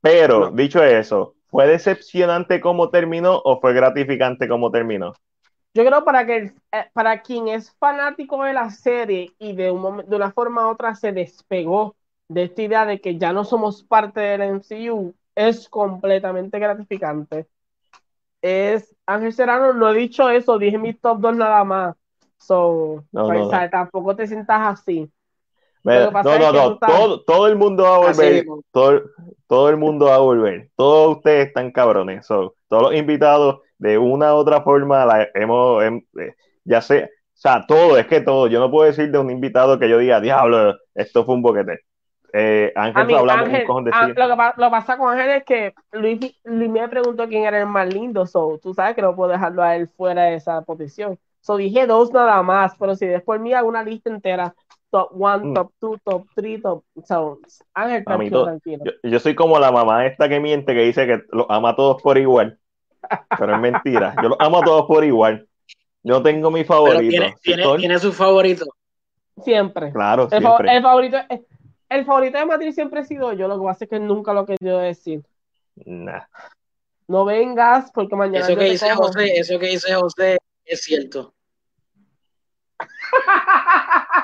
[0.00, 5.12] pero dicho eso, ¿Fue decepcionante cómo terminó o fue gratificante cómo terminó?
[5.72, 9.98] Yo creo para que eh, para quien es fanático de la serie y de, un
[9.98, 11.94] de una forma u otra se despegó
[12.26, 17.46] de esta idea de que ya no somos parte del MCU, es completamente gratificante.
[18.42, 21.94] Es Ángel Serrano, no he dicho eso, dije mi top 2 nada más.
[22.36, 25.08] So, pues, tampoco te sientas así
[25.84, 28.44] no, no, no, todo, todo, el mundo va a volver.
[28.72, 29.02] Todo,
[29.46, 30.70] todo, el mundo va a volver.
[30.76, 32.26] Todos ustedes están cabrones.
[32.26, 37.66] todos los invitados, de una u otra forma, la hemos, eh, ya sé, o sea,
[37.66, 38.46] todo, es que todo.
[38.46, 41.80] Yo no puedo decir de un invitado que yo diga, diablo, esto fue un boquete.
[42.32, 45.72] Eh, Ángel, hablamos un cojón de ah, lo, que, lo pasa con Ángel es que
[45.92, 49.30] Luis, Luis, me preguntó quién era el más lindo, so, tú sabes que no puedo
[49.30, 51.16] dejarlo a él fuera de esa posición.
[51.40, 54.54] So dije dos nada más, pero si después hago una lista entera,
[54.94, 55.54] top 1, mm.
[55.54, 56.84] top 2, top 3, top.
[57.04, 57.40] So,
[57.74, 58.46] Ángel, tranquilo.
[59.02, 62.00] Yo, soy como la mamá esta que miente que dice que los ama a todos
[62.00, 62.60] por igual.
[63.36, 64.14] Pero es mentira.
[64.22, 65.48] Yo los amo a todos por igual.
[66.04, 67.26] Yo tengo mi favorito.
[67.42, 68.66] Tiene, su favorito.
[69.42, 69.90] Siempre.
[69.90, 70.76] Claro, el, siempre.
[70.76, 71.16] el favorito,
[71.88, 73.48] el favorito de Madrid siempre he sido yo.
[73.48, 75.24] Lo que pasa es que nunca lo que yo decir.
[75.74, 76.22] Nah.
[77.08, 78.46] No vengas porque mañana.
[78.46, 81.34] Eso que dice José, eso que dice José es cierto.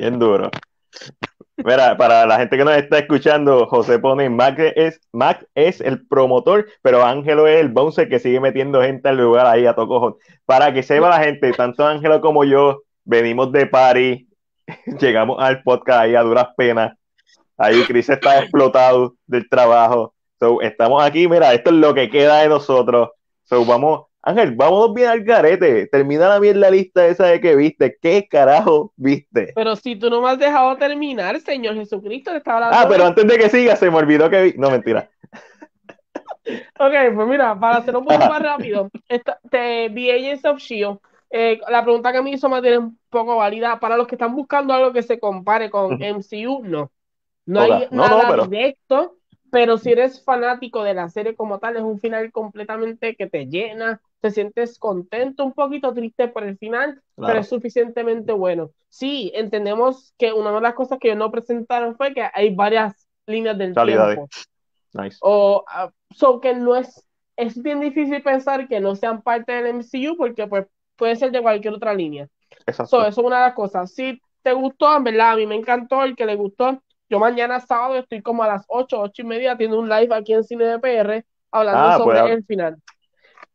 [0.00, 0.50] Bien duro.
[1.58, 6.06] Mira, para la gente que nos está escuchando, José pone Mac es, Mac es el
[6.06, 10.16] promotor, pero Ángelo es el bouncer que sigue metiendo gente al lugar ahí a toco.
[10.46, 14.26] Para que sepa la gente, tanto Ángelo como yo venimos de París,
[14.98, 16.96] llegamos al podcast ahí a duras penas.
[17.58, 20.14] Ahí Chris está explotado del trabajo.
[20.62, 23.10] estamos aquí, mira, esto es lo que queda de nosotros.
[23.44, 25.86] So, vamos, Ángel, vámonos bien al garete.
[25.86, 27.96] Termina bien la lista esa de que viste.
[28.00, 29.52] ¿Qué carajo viste?
[29.54, 32.76] Pero si tú no me has dejado terminar, Señor Jesucristo, te estaba hablando.
[32.76, 34.54] Ah, pero antes de que siga, se me olvidó que vi.
[34.58, 35.10] No, mentira.
[36.78, 38.90] ok, pues mira, para hacerlo un poco más rápido,
[39.50, 40.98] te vi Agents of Shield.
[41.30, 43.80] Eh, la pregunta que me hizo más tiene un poco válida.
[43.80, 46.90] Para los que están buscando algo que se compare con MCU, no.
[47.46, 49.16] No hay nada directo,
[49.50, 53.46] pero si eres fanático de la serie como tal, es un final completamente que te
[53.46, 58.70] llena, te sientes contento, un poquito triste por el final, pero es suficientemente bueno.
[58.88, 63.56] Sí, entendemos que una de las cosas que no presentaron fue que hay varias líneas
[63.56, 64.28] del tiempo.
[64.92, 65.18] Nice.
[65.20, 67.06] O, uh, que no es,
[67.36, 70.66] es bien difícil pensar que no sean parte del MCU porque pues
[70.96, 72.28] puede ser de cualquier otra línea.
[72.66, 73.94] eso es una de las cosas.
[73.94, 77.60] Si te gustó, en verdad, a mí me encantó, el que le gustó, yo mañana
[77.60, 80.64] sábado estoy como a las 8, 8 y media, tiene un live aquí en Cine
[80.64, 82.76] de PR hablando ah, sobre pues, el final.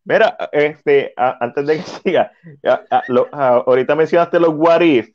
[0.06, 2.32] Mira, este, antes de que siga,
[3.32, 5.10] ahorita mencionaste los what if.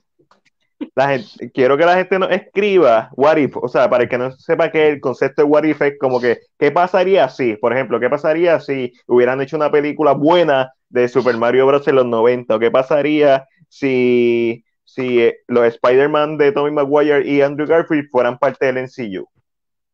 [0.95, 4.33] La gente, quiero que la gente nos escriba what if, o sea, para que no
[4.33, 8.01] sepa que el concepto de what if es como que, ¿qué pasaría si, por ejemplo,
[8.01, 11.87] qué pasaría si hubieran hecho una película buena de Super Mario Bros.
[11.87, 12.57] en los 90?
[12.57, 14.65] ¿O qué pasaría si
[14.95, 19.29] si eh, los Spider-Man de Tommy Maguire y Andrew Garfield fueran parte del MCU.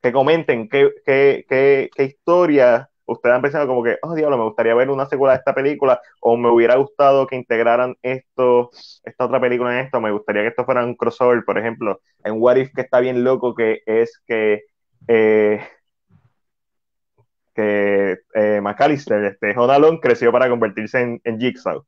[0.02, 4.44] Que comenten qué, qué, qué, qué historia ustedes han pensado como que, oh diablo, me
[4.44, 8.70] gustaría ver una secuela de esta película, o me hubiera gustado que integraran esto,
[9.04, 12.40] esta otra película en esto, me gustaría que esto fuera un crossover, por ejemplo, en
[12.40, 14.64] What If que está bien loco, que es que
[15.08, 15.60] eh,
[17.54, 21.84] que eh, McAllister, este, Honalon, creció para convertirse en, en Jigsaw.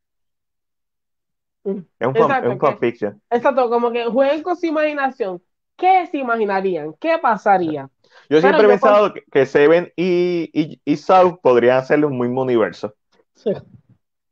[1.64, 3.12] Es un, Exacto, fan, es un que-.
[3.31, 5.43] Exacto, como que jueguen con su imaginación.
[5.77, 6.95] ¿Qué se imaginarían?
[6.99, 7.89] ¿Qué pasaría?
[8.29, 12.43] Yo siempre he pensado que, que Seven y, y, y Saw podrían hacerle un mismo
[12.43, 12.95] universo.
[13.35, 13.53] Sí.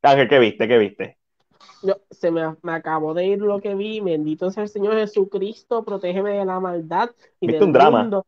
[0.02, 0.68] Ángel, ¿qué viste?
[0.68, 1.18] ¿Qué viste?
[1.82, 4.00] Yo, se me, me acabó de ir lo que vi.
[4.00, 7.10] Bendito sea el Señor Jesucristo, protégeme de la maldad
[7.40, 8.00] y ¿Viste del un drama?
[8.02, 8.26] mundo.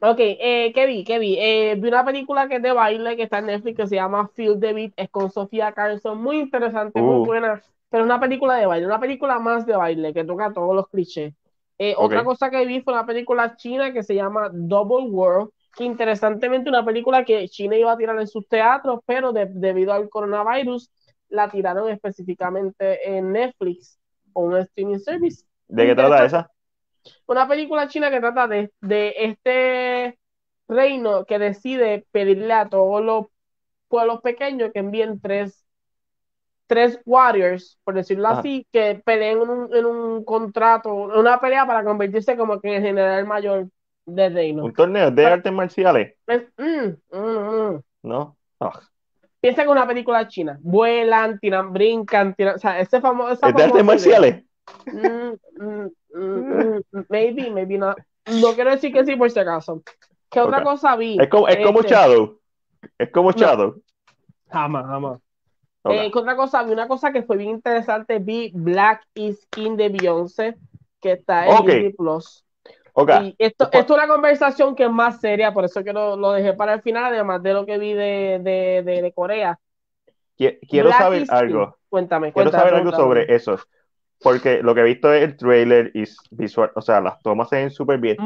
[0.00, 1.02] Ok, eh, ¿qué vi?
[1.04, 1.36] ¿Qué vi?
[1.38, 4.28] Eh, vi una película que es de baile que está en Netflix que se llama
[4.34, 7.04] Feel the Beat, es con Sofía Carlson, muy interesante, Uh.
[7.04, 10.52] muy buena, pero es una película de baile, una película más de baile que toca
[10.52, 11.32] todos los clichés.
[11.78, 11.94] Eh.
[11.96, 16.70] Otra cosa que vi fue una película china que se llama Double World, que interesantemente
[16.70, 20.90] una película que China iba a tirar en sus teatros, pero de- debido al coronavirus
[21.28, 23.98] la tiraron específicamente en Netflix
[24.32, 25.44] o un streaming service.
[25.66, 26.50] ¿De qué trata esa?
[27.26, 30.18] Una película china que trata de, de este
[30.68, 33.26] reino que decide pedirle a todos los
[33.88, 35.63] pueblos pequeños que envíen tres,
[36.66, 38.40] tres warriors, por decirlo Ajá.
[38.40, 42.74] así, que peleen en un, en un contrato, una pelea para convertirse como que en
[42.76, 43.68] el general mayor
[44.06, 44.64] del reino.
[44.64, 46.14] ¿Un torneo de artes marciales?
[46.26, 47.82] Es- mm, mm, mm.
[48.02, 48.36] ¿No?
[48.60, 48.80] Ah,
[49.40, 50.58] Piensa que una película china.
[50.62, 54.44] Vuelan, tiran, brincan, tiran, o sea, ese famoso, ¿Es de artes marciales?
[57.10, 57.98] maybe, maybe not.
[58.40, 59.82] No quiero decir que sí por si acaso.
[60.30, 61.18] ¿Qué otra cosa vi?
[61.20, 62.40] Es como, es como Este, Shadow.
[62.98, 63.82] Es como Shadow.
[64.50, 65.20] Jamás, jamás.
[65.84, 65.92] Ok.
[65.92, 66.62] Eh, ¿qué otra cosa?
[66.62, 68.18] Vi una cosa que fue bien interesante.
[68.18, 70.56] Vi Black is King de Beyoncé,
[71.00, 71.66] que está en Ok.
[71.66, 72.44] Disney Plus.
[72.94, 73.10] Ok.
[73.22, 76.32] Y esto, esto es una conversación que es más seria, por eso que lo, lo
[76.32, 79.58] dejé para el final, además de lo que vi de, de, de, de Corea.
[80.38, 81.76] Qui- Quiero Black saber algo.
[81.88, 82.70] Cuéntame, Quiero cuéntame.
[82.70, 83.58] saber algo sobre eso.
[84.22, 87.56] Porque lo que he visto es el trailer y visual, o sea, las tomas se
[87.56, 88.16] ven súper bien.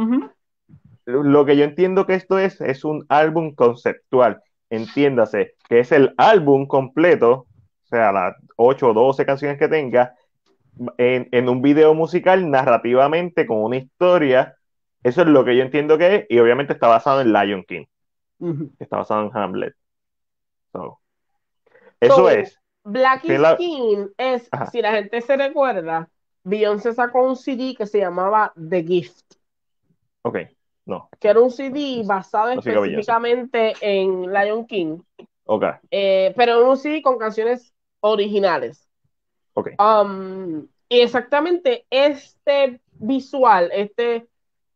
[1.06, 4.42] Lo que yo entiendo que esto es, es un álbum conceptual.
[4.70, 7.46] Entiéndase, que es el álbum completo,
[7.88, 10.14] o sea, las 8 o 12 canciones que tenga,
[10.98, 14.56] en, en un video musical narrativamente con una historia.
[15.02, 17.84] Eso es lo que yo entiendo que es, y obviamente está basado en Lion King,
[18.78, 19.74] está basado en Hamlet.
[20.72, 21.00] So,
[22.00, 22.58] eso So, es.
[22.84, 24.66] Black is la- King es, Ajá.
[24.70, 26.08] si la gente se recuerda,
[26.44, 29.34] Beyoncé sacó un CD que se llamaba The Gift,
[30.22, 30.36] Ok,
[30.86, 34.98] no, que era un CD basado No específicamente en Lion King,
[35.46, 38.88] ok, eh, pero era un CD con canciones originales.
[39.54, 39.70] ok.
[39.78, 44.26] Um, y exactamente este visual, este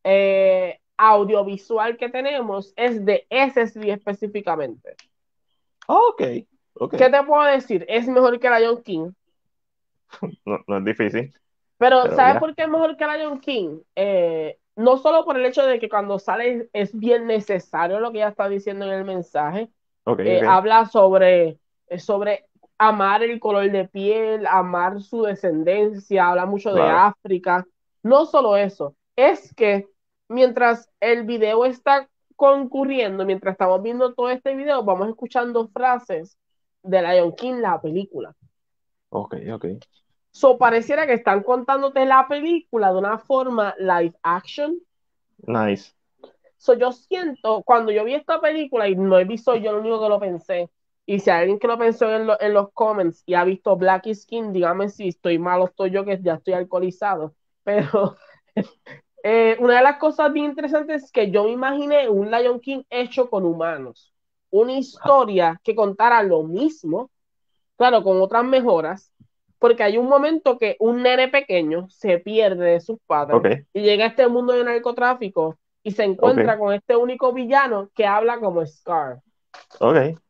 [0.05, 4.95] eh, audiovisual que tenemos es de CD específicamente.
[5.87, 6.23] Ok,
[6.75, 6.97] ok.
[6.97, 7.85] ¿Qué te puedo decir?
[7.89, 9.13] Es mejor que Lion King.
[10.45, 11.33] No, no es difícil.
[11.79, 12.41] Pero, Pero ¿sabes ya.
[12.41, 13.81] por qué es mejor que Lion King?
[13.97, 18.19] Eh, no solo por el hecho de que cuando sale es bien necesario lo que
[18.19, 19.71] ella está diciendo en el mensaje.
[20.05, 20.43] Ok, Eh.
[20.47, 21.59] Habla sobre,
[21.99, 22.47] sobre
[22.79, 26.83] amar el color de piel, amar su descendencia, habla mucho de.
[26.83, 27.67] África.
[28.03, 29.89] No solo eso, es que
[30.29, 36.37] mientras el video está concurriendo, mientras estamos viendo todo este video, vamos escuchando frases
[36.83, 38.35] de Lion King, la película.
[39.11, 39.67] Ok, ok.
[40.31, 44.81] So, pareciera que están contándote la película de una forma live action.
[45.47, 45.93] Nice.
[46.57, 50.01] So, yo siento, cuando yo vi esta película, y no he visto yo lo único
[50.03, 50.71] que lo pensé,
[51.07, 53.77] y si hay alguien que lo pensó en, lo- en los comments y ha visto
[53.77, 57.35] Black is King, dígame si estoy malo, estoy yo que ya estoy alcoholizado.
[57.65, 58.17] Pero
[59.23, 62.83] eh, una de las cosas bien interesantes es que yo me imaginé un Lion King
[62.91, 64.13] hecho con humanos.
[64.51, 67.11] Una historia que contara lo mismo,
[67.77, 69.13] claro, con otras mejoras,
[69.59, 74.05] porque hay un momento que un nene pequeño se pierde de sus padres y llega
[74.07, 78.67] a este mundo de narcotráfico y se encuentra con este único villano que habla como
[78.67, 79.21] Scar.
[79.81, 80.23] ok.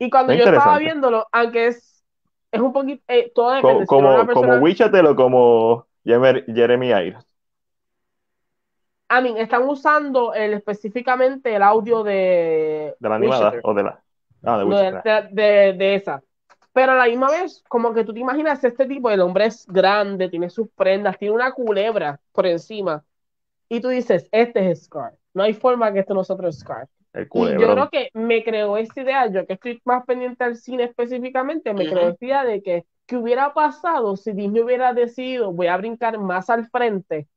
[0.00, 2.02] Y cuando Está yo estaba viéndolo, aunque es,
[2.50, 3.86] es un poquito, eh, todo depende.
[3.86, 4.58] Como, si una como, como persona-
[5.10, 7.26] o como Jemer- Jeremy Irons.
[9.10, 14.00] I mean, están usando el, específicamente el audio de De la animada o de la.
[14.42, 16.22] Ah, de no, de, de- de esa.
[16.72, 19.66] Pero a la misma vez, como que tú te imaginas este tipo, el hombre es
[19.66, 23.04] grande, tiene sus prendas, tiene una culebra por encima.
[23.68, 25.14] Y tú dices, este es Scar.
[25.34, 26.88] No hay forma que este no sea otro Scar.
[27.12, 30.56] El Y yo creo que me creó esta idea, yo que estoy más pendiente al
[30.56, 31.88] cine específicamente, me Ujú.
[31.88, 36.18] creó esta idea de que, ¿qué hubiera pasado si Disney hubiera decidido, voy a brincar
[36.18, 37.28] más al frente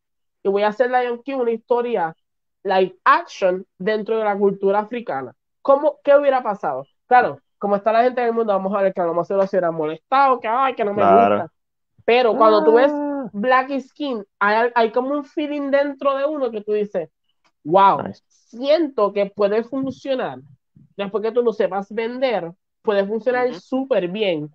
[0.44, 2.16] y voy a hacer Lion King una historia
[2.64, 5.34] live action dentro de la cultura africana?
[5.62, 6.86] ¿Cómo, qué hubiera pasado?
[7.08, 9.34] Claro, como está la gente del mundo, vamos a ver que a lo mejor se
[9.36, 11.06] los hubiera molestado, que ay, que no me Claro.
[11.06, 11.52] gusta.
[12.06, 16.52] Pero cuando tú ves Ah, Black Skin, hay, hay como un feeling dentro de uno
[16.52, 17.10] que tú dices,
[17.64, 18.22] wow, Nice.
[18.56, 20.40] Siento que puede funcionar
[20.96, 22.52] después que tú lo sepas vender,
[22.82, 24.54] puede funcionar súper bien.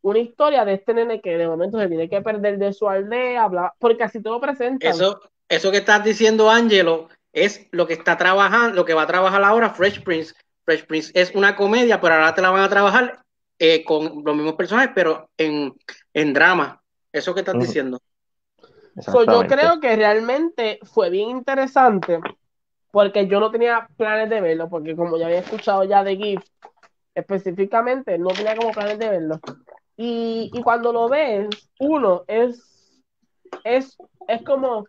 [0.00, 3.46] Una historia de este nene que de momento se tiene que perder de su aldea,
[3.48, 4.88] bla, porque así todo presenta.
[4.88, 9.06] Eso, eso que estás diciendo, Angelo, es lo que está trabajando, lo que va a
[9.06, 10.34] trabajar ahora Fresh Prince.
[10.64, 13.22] Fresh Prince es una comedia, pero ahora te la van a trabajar
[13.58, 15.74] eh, con los mismos personajes, pero en,
[16.14, 16.80] en drama.
[17.12, 17.98] Eso que estás diciendo.
[18.96, 22.20] yo creo que realmente fue bien interesante
[22.90, 26.48] porque yo no tenía planes de verlo, porque como ya había escuchado ya de Gift,
[27.14, 29.40] específicamente, no tenía como planes de verlo.
[29.96, 31.48] Y, y cuando lo ves,
[31.80, 33.02] uno, es,
[33.64, 34.86] es, es como,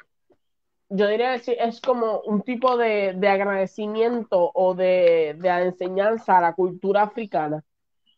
[0.89, 6.41] yo diría decir, es como un tipo de, de agradecimiento o de, de, enseñanza a
[6.41, 7.64] la cultura africana,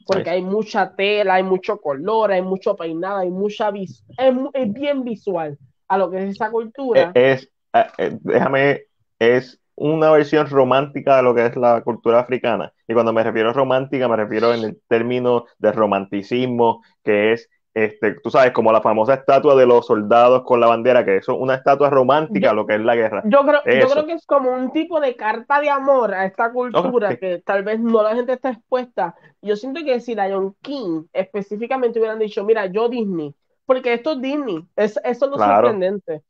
[0.06, 5.04] porque hay mucha tela, hay mucho color, hay mucho peinado, hay mucha es, es, bien
[5.04, 5.58] visual
[5.88, 7.12] a lo que es esa cultura.
[7.14, 7.52] Es, es
[7.98, 8.84] eh, déjame,
[9.20, 12.74] es una versión romántica de lo que es la cultura africana.
[12.88, 17.50] Y cuando me refiero a romántica, me refiero en el término de romanticismo, que es,
[17.74, 21.34] este, tú sabes, como la famosa estatua de los soldados con la bandera, que eso
[21.34, 23.24] es una estatua romántica, lo que es la guerra.
[23.26, 26.52] Yo creo, yo creo que es como un tipo de carta de amor a esta
[26.52, 29.16] cultura que tal vez no la gente está expuesta.
[29.42, 33.34] Yo siento que si Lion King específicamente hubieran dicho, mira, yo Disney,
[33.66, 36.24] porque esto es Disney, es, eso es lo sorprendente.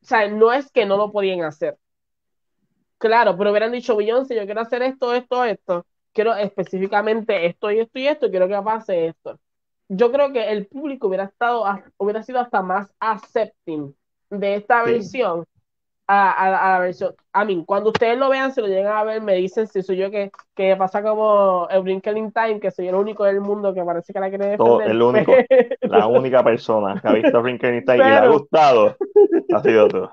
[0.00, 1.76] O sea, no es que no lo podían hacer
[2.98, 5.86] Claro, pero hubieran dicho, Beyoncé, yo quiero hacer esto, esto, esto.
[6.12, 9.38] Quiero específicamente esto y esto y esto, quiero que pase esto.
[9.88, 11.64] Yo creo que el público hubiera estado,
[11.96, 13.94] hubiera sido hasta más accepting
[14.28, 15.44] de esta versión
[16.08, 17.14] a, la versión.
[17.32, 19.96] A mí, cuando ustedes lo vean, si lo llegan a ver, me dicen si soy
[19.96, 23.84] yo que, que pasa como el Wrinkling Time, que soy el único del mundo que
[23.84, 24.90] parece que la quiere defender.
[24.90, 25.32] el único,
[25.82, 28.96] la única persona que ha visto Wrinkling Time y le ha gustado
[29.54, 30.08] ha sido tú.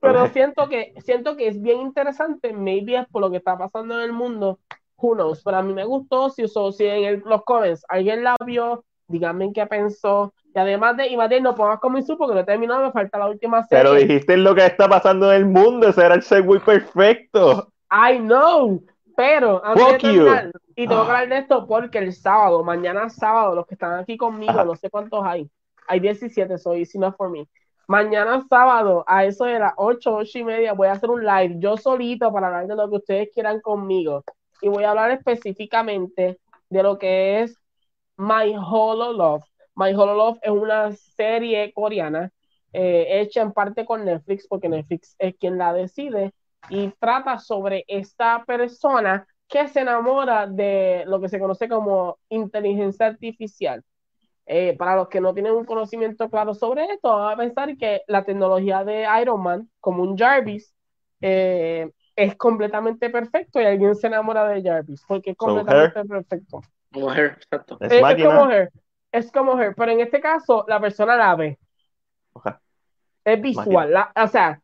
[0.00, 3.96] Pero siento que, siento que es bien interesante, maybe es por lo que está pasando
[3.96, 4.58] en el mundo,
[4.96, 8.84] who knows, pero a mí me gustó, si, si en los comments alguien la vio,
[9.06, 12.84] díganme qué pensó, y además de, y no pongas como su porque no he terminado,
[12.84, 13.82] me falta la última serie.
[13.82, 17.72] Pero dijiste lo que está pasando en el mundo, ese era el segue perfecto.
[17.90, 18.84] I know,
[19.16, 23.54] pero antes de terminar, y tengo que hablar de esto porque el sábado, mañana sábado,
[23.54, 25.50] los que están aquí conmigo, no sé cuántos hay,
[25.88, 27.48] hay 17, soy, si no for me
[27.90, 31.56] Mañana sábado, a eso de las 8, 8 y media, voy a hacer un live
[31.58, 34.22] yo solito para hablar de lo que ustedes quieran conmigo.
[34.62, 36.38] Y voy a hablar específicamente
[36.68, 37.56] de lo que es
[38.16, 39.42] My Holo Love.
[39.74, 42.30] My Holo Love es una serie coreana
[42.72, 46.32] eh, hecha en parte con Netflix, porque Netflix es quien la decide,
[46.68, 53.06] y trata sobre esta persona que se enamora de lo que se conoce como inteligencia
[53.06, 53.82] artificial.
[54.52, 58.02] Eh, para los que no tienen un conocimiento claro sobre esto, van a pensar que
[58.08, 60.74] la tecnología de Iron Man, como un Jarvis,
[61.20, 66.62] eh, es completamente perfecto y alguien se enamora de Jarvis, porque es completamente perfecto.
[66.92, 67.78] Como Her, exacto.
[67.78, 67.92] Es,
[68.24, 68.72] como Her,
[69.12, 71.56] es como Her, pero en este caso la persona la ve.
[73.24, 74.60] Es visual, o sea,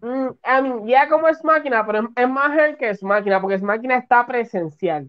[0.00, 3.98] mm, ya como es máquina, pero es, más Her que es máquina, porque es máquina
[3.98, 5.08] está presencial.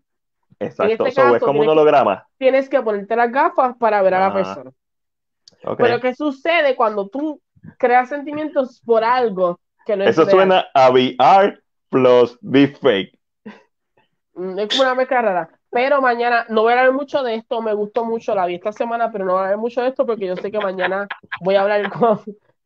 [0.62, 2.28] Exacto, este es como un holograma.
[2.38, 4.72] Tienes que ponerte las gafas para ver a la persona.
[5.78, 7.41] Pero ¿qué sucede cuando tú
[7.78, 11.59] creas sentimientos por algo que no es Eso suena a VR
[11.89, 13.18] plus deepfake.
[14.36, 15.49] Mm, es como una mezcla rara.
[15.72, 18.72] Pero mañana no voy a hablar mucho de esto, me gustó mucho, la vi esta
[18.72, 21.07] semana, pero no voy a hablar mucho de esto porque yo sé que mañana
[21.39, 22.20] voy a hablar con,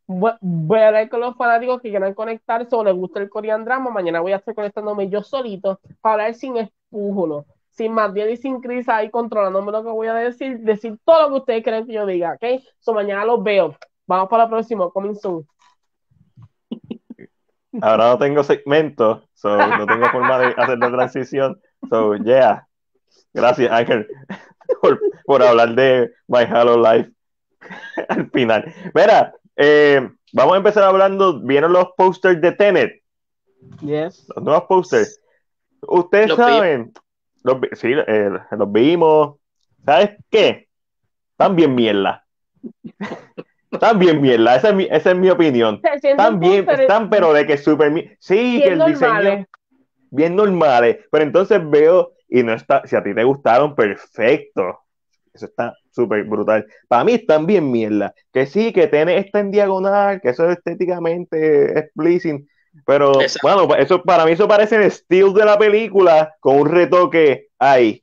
[0.06, 3.90] voy a hablar con los fanáticos que quieran conectarse o les gusta el Korean Drama.
[3.90, 7.46] Mañana voy a estar conectándome yo solito para hablar sin espújulo
[7.76, 11.22] sin más bien y sin crisis ahí controlándome lo que voy a decir, decir todo
[11.22, 12.62] lo que ustedes creen que yo diga, ¿ok?
[12.78, 13.76] So mañana los veo.
[14.06, 15.46] Vamos para la próxima, coming soon.
[17.82, 21.60] Ahora no tengo segmento, so no tengo forma de hacer la transición.
[21.90, 22.66] So, yeah.
[23.34, 24.06] Gracias, Ángel,
[25.26, 27.10] por, hablar de My Hello Life
[28.08, 28.72] al final.
[28.94, 31.40] Mira, eh, vamos a empezar hablando.
[31.40, 33.02] ¿Vieron los posters de Tenet?
[33.82, 34.26] Yes.
[34.34, 35.20] Los nuevos posters.
[35.82, 36.92] Ustedes saben,
[37.46, 39.36] los, sí, eh, los vimos.
[39.84, 40.68] ¿Sabes qué?
[41.52, 42.26] Bien mierda.
[43.70, 45.80] Están bien mierda, esa es mi, esa es mi opinión.
[46.02, 48.16] Están bien, están pero de que súper...
[48.18, 49.46] Sí, que el diseño...
[50.10, 52.82] Bien normales, pero entonces veo y no está...
[52.86, 54.80] Si a ti te gustaron, perfecto.
[55.32, 56.66] Eso está súper brutal.
[56.88, 58.14] Para mí están bien mierda.
[58.32, 62.48] Que sí, que tiene esta en diagonal, que eso estéticamente es pleasing,
[62.84, 63.12] pero
[63.42, 68.02] bueno, eso para mí eso parece el estilo de la película con un retoque ahí.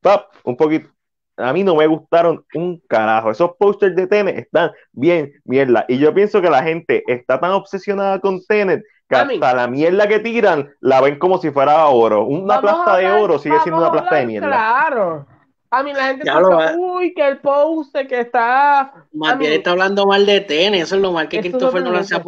[0.00, 0.88] Pop, un poquito.
[1.36, 3.30] A mí no me gustaron un carajo.
[3.30, 5.84] Esos posters de Tenet están bien mierda.
[5.88, 10.08] Y yo pienso que la gente está tan obsesionada con Tenet que hasta la mierda
[10.08, 12.24] que tiran la ven como si fuera oro.
[12.24, 14.46] Una plasta de oro sigue siendo una plasta de mierda.
[14.46, 15.26] Claro.
[15.70, 19.06] A mí la gente está uy, que el poste que está.
[19.12, 22.14] Más bien está hablando mal de TN, eso es lo mal que Christopher Nolan se
[22.14, 22.22] ha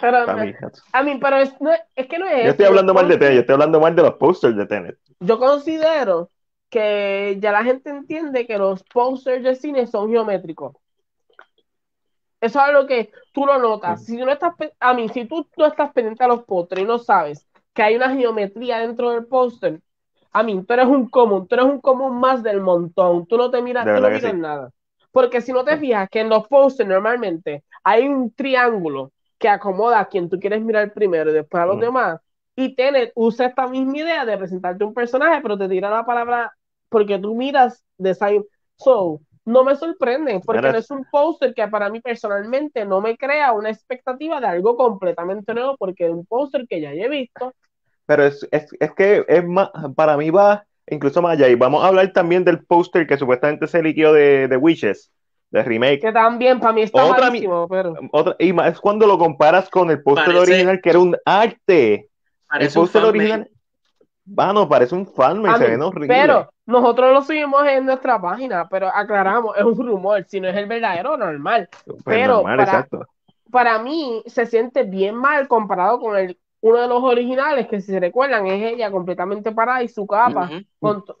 [0.00, 0.18] Pero,
[0.92, 1.54] a mí, pero es,
[1.96, 2.44] es que no es.
[2.44, 4.96] Yo estoy hablando mal de TN, yo estoy hablando mal de los posters de TN.
[5.20, 6.28] Yo considero
[6.68, 10.76] que ya la gente entiende que los posters de cine son geométricos.
[12.40, 14.04] Eso es algo que tú lo notas.
[14.04, 16.98] Si no estás, a mí, si tú no estás pendiente a los pósteres y no
[16.98, 19.80] sabes que hay una geometría dentro del póster,
[20.32, 23.26] a mí, tú eres un común, tú eres un común más del montón.
[23.26, 24.70] Tú no te miras, tú no miras nada.
[25.12, 29.12] Porque si no te fijas que en los pósters normalmente hay un triángulo
[29.42, 32.20] que acomoda a quien tú quieres mirar primero y después a los demás.
[32.54, 36.52] Y Tenet usa esta misma idea de presentarte un personaje, pero te tira la palabra
[36.88, 38.44] porque tú miras Design.
[38.76, 43.16] So, no me sorprende, porque no es un póster que para mí personalmente no me
[43.16, 47.52] crea una expectativa de algo completamente nuevo, porque es un póster que ya he visto.
[48.06, 51.48] Pero es, es, es que es más, para mí va incluso más allá.
[51.48, 55.10] Y vamos a hablar también del póster que supuestamente se liquió de, de Witches
[55.52, 56.00] de remake.
[56.00, 57.94] Que también para mí está otra, malísimo, pero...
[58.10, 62.08] Otra, y más cuando lo comparas con el póster original, que era un arte.
[62.58, 63.48] el póster original...
[64.24, 66.06] Bueno, parece un fan, me se ve horrible.
[66.06, 70.56] Pero nosotros lo subimos en nuestra página, pero aclaramos, es un rumor, si no es
[70.56, 71.68] el verdadero, normal.
[71.84, 72.86] Pues pero para,
[73.50, 77.90] para mí se siente bien mal comparado con el uno de los originales, que si
[77.90, 80.48] se recuerdan, es ella completamente parada y su capa.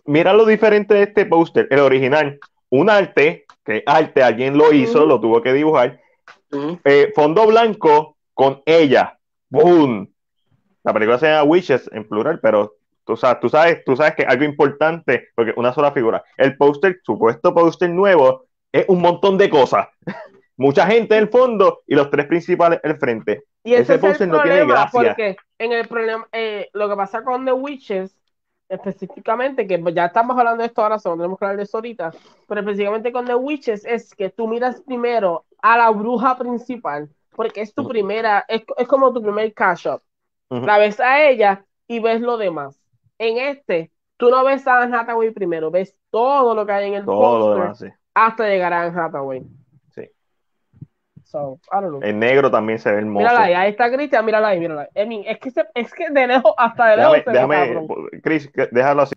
[0.04, 2.38] Mira lo diferente de este póster, el original,
[2.70, 6.00] un arte que arte alguien lo hizo, lo tuvo que dibujar.
[6.84, 9.18] Eh, fondo blanco con ella.
[9.48, 10.12] ¡Boom!
[10.84, 14.24] La película se llama Wishes en plural, pero tú sabes, tú sabes, tú sabes que
[14.24, 16.24] algo importante, porque una sola figura.
[16.36, 19.88] El póster, supuesto póster nuevo, es un montón de cosas.
[20.56, 23.44] Mucha gente en el fondo y los tres principales el frente.
[23.64, 24.90] Y ese, póster no tiene gracia.
[24.90, 28.16] Porque en el problema, eh, lo que pasa con The Witches
[28.72, 32.12] específicamente, que ya estamos hablando de esto ahora, solo tenemos que hablar de eso ahorita,
[32.48, 37.60] pero específicamente con The Witches es que tú miras primero a la bruja principal, porque
[37.60, 40.02] es tu primera, es, como tu primer cash up.
[40.48, 42.78] La ves a ella y ves lo demás.
[43.18, 46.94] En este, tú no ves a Anne Hathaway primero, ves todo lo que hay en
[46.94, 49.42] el poster hasta llegar a Anne Hathaway.
[52.02, 53.18] En negro también se ve hermoso.
[53.18, 55.24] Mírala ahí, ahí está Cristian, mírala ahí, mírala ahí.
[55.26, 57.22] es, que es que de lejos, hasta de lejos.
[57.26, 57.86] Déjame, déjame
[58.22, 59.14] Chris, déjalo así.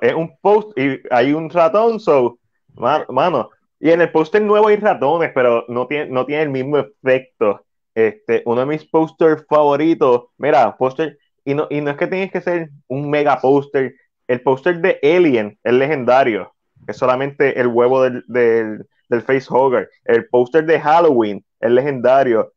[0.00, 2.38] Es un post y hay un ratón, so,
[2.74, 6.78] mano, y en el póster nuevo hay ratones, pero no tiene, no tiene el mismo
[6.78, 7.66] efecto.
[7.94, 12.32] Este, uno de mis posters favoritos, mira, póster, y no, y no es que tienes
[12.32, 13.94] que ser un mega póster,
[14.26, 16.53] el póster de Alien es legendario
[16.86, 19.90] es solamente el huevo del, del, del facehugger.
[20.04, 22.52] El póster de Halloween es legendario.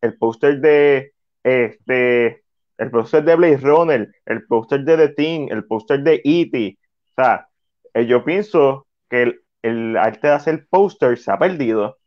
[0.00, 2.42] El póster de este
[2.78, 6.78] el póster de Blaze Runner, el póster de The Thing, el póster de E.T.
[7.10, 7.48] O sea,
[7.92, 11.98] eh, yo pienso que el, el arte de hacer póster se ha perdido.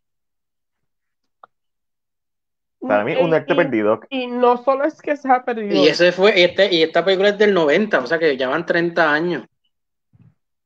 [2.79, 3.99] Para mí, un arte perdido.
[4.09, 5.75] Y no solo es que se ha perdido.
[5.75, 8.65] Y ese fue, este, y esta película es del 90, o sea que ya van
[8.65, 9.45] 30 años.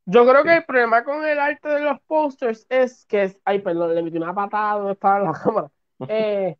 [0.05, 3.95] Yo creo que el problema con el arte de los posters es que, ay, perdón,
[3.95, 5.71] le metí una patada donde estaba la cámara.
[6.09, 6.57] Eh,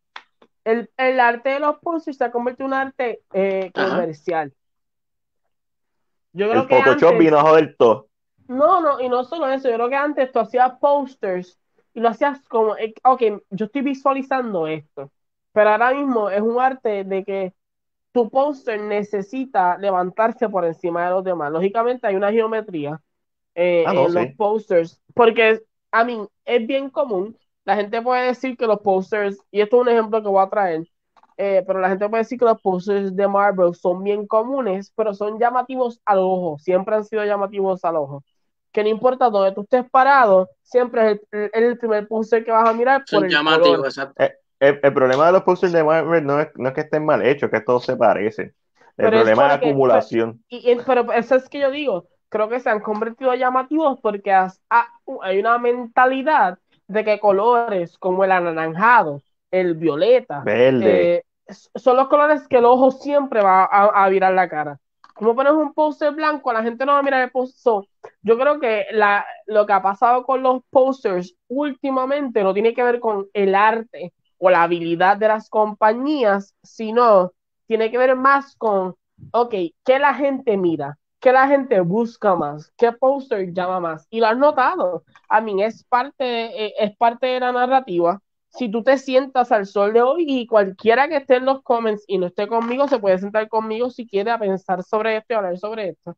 [0.64, 4.54] el, el, arte de los posters se ha convertido en un arte eh, comercial.
[6.32, 8.08] Yo creo el que Photoshop antes, vino a joder todo.
[8.48, 11.60] No, no, y no solo eso, yo creo que antes tú hacías posters
[11.94, 15.12] y lo hacías como, eh, ok, yo estoy visualizando esto,
[15.52, 17.54] pero ahora mismo es un arte de que
[18.14, 21.52] tu póster necesita levantarse por encima de los demás.
[21.52, 23.02] Lógicamente hay una geometría
[23.56, 27.38] eh, ah, en los posters, porque a mí es bien común.
[27.64, 30.50] La gente puede decir que los posters, y esto es un ejemplo que voy a
[30.50, 30.84] traer,
[31.38, 35.14] eh, pero la gente puede decir que los posters de Marvel son bien comunes, pero
[35.14, 38.24] son llamativos al ojo, siempre han sido llamativos al ojo.
[38.72, 42.68] Que no importa dónde tú estés parado, siempre es el, el primer poster que vas
[42.68, 43.04] a mirar.
[43.10, 43.30] Por eh,
[44.60, 47.26] el, el, problema de los posters de Marvel no es, no es que estén mal
[47.26, 48.54] hechos, que todos se parecen.
[48.98, 50.44] El problema es, la acumulación.
[50.50, 55.40] y, pero eso es que yo digo, creo que se han convertido llamativos porque hay
[55.40, 59.22] una mentalidad de que colores como el anaranjado,
[59.52, 61.16] el violeta, Verde.
[61.16, 61.24] Eh,
[61.76, 64.78] son los colores que el ojo siempre va a, virar la cara.
[65.14, 67.84] Como pones un póster blanco, la gente no va a mirar el póster.
[68.22, 72.84] yo creo que la, lo que ha pasado con los posters últimamente no tiene que
[72.84, 77.32] ver con el arte o la habilidad de las compañías, sino
[77.66, 78.96] tiene que ver más con,
[79.32, 79.54] ok,
[79.86, 80.98] ¿qué la gente mira?
[81.26, 82.72] ¿Qué la gente busca más?
[82.78, 84.06] ¿Qué póster llama más?
[84.12, 85.04] Y lo has notado.
[85.28, 88.22] A mí es parte, eh, es parte de la narrativa.
[88.50, 92.04] Si tú te sientas al sol de hoy y cualquiera que esté en los comments
[92.06, 95.36] y no esté conmigo, se puede sentar conmigo si quiere a pensar sobre esto y
[95.36, 96.16] hablar sobre esto.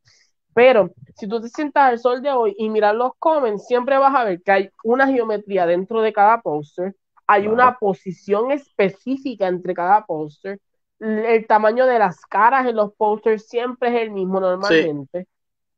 [0.52, 4.14] Pero si tú te sientas al sol de hoy y miras los comments, siempre vas
[4.14, 6.94] a ver que hay una geometría dentro de cada póster,
[7.26, 10.60] hay una posición específica entre cada póster,
[11.00, 15.26] el tamaño de las caras en los posters siempre es el mismo normalmente.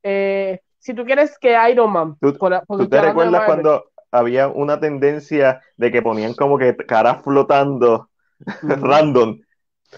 [0.02, 2.16] Eh, si tú quieres que Iron Man...
[2.20, 2.32] ¿Tú,
[2.88, 8.08] te recuerdas cuando había una tendencia de que ponían como que caras flotando
[8.62, 9.40] random?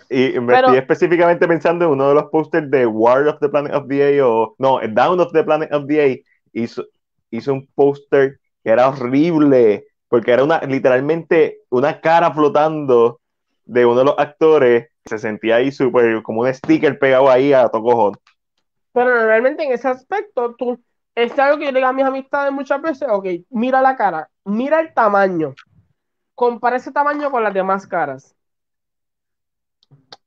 [0.09, 3.75] Y me estoy específicamente pensando en uno de los posters de War of the Planet
[3.75, 6.17] of the A o no, Down of the Planet of the A
[6.53, 6.85] hizo,
[7.31, 13.21] hizo un póster que era horrible porque era una literalmente una cara flotando
[13.65, 17.69] de uno de los actores se sentía ahí súper como un sticker pegado ahí a
[17.69, 18.15] todo cojón.
[18.93, 20.79] Pero normalmente en ese aspecto, tú,
[21.15, 24.31] es algo que yo le digo a mis amistades muchas veces, ok, mira la cara,
[24.45, 25.55] mira el tamaño,
[26.35, 28.35] compara ese tamaño con las demás caras.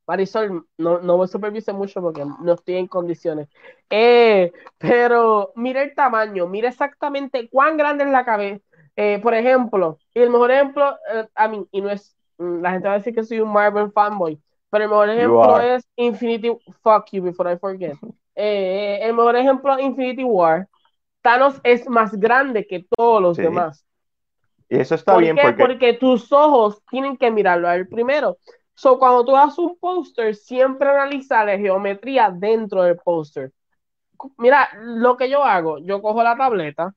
[0.08, 3.50] Marisol, no, no me supervise mucho porque no estoy en condiciones.
[3.90, 8.64] Eh, pero mira el tamaño, mira exactamente cuán grande es la cabeza.
[8.96, 12.72] Eh, por ejemplo, y el mejor ejemplo, eh, a mí, y no es, mm, la
[12.72, 14.40] gente va a decir que soy un Marvel fanboy,
[14.76, 16.52] pero el mejor ejemplo es Infinity.
[16.84, 17.96] Fuck you before I forget.
[18.36, 20.68] Eh, el mejor ejemplo es Infinity War.
[21.22, 23.86] Thanos es más grande que todos los demás.
[24.68, 25.64] Y eso está bien porque...
[25.64, 28.38] porque tus ojos tienen que mirarlo a él primero.
[28.74, 33.54] So, cuando tú haces un póster, siempre analiza la geometría dentro del póster.
[34.38, 36.94] Mira, lo que yo hago, yo cojo la tableta,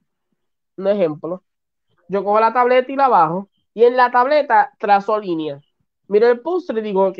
[0.76, 1.44] un ejemplo,
[2.08, 5.64] yo cojo la tableta y la bajo, y en la tableta trazo líneas.
[6.08, 7.18] Miro el póster y digo, ok,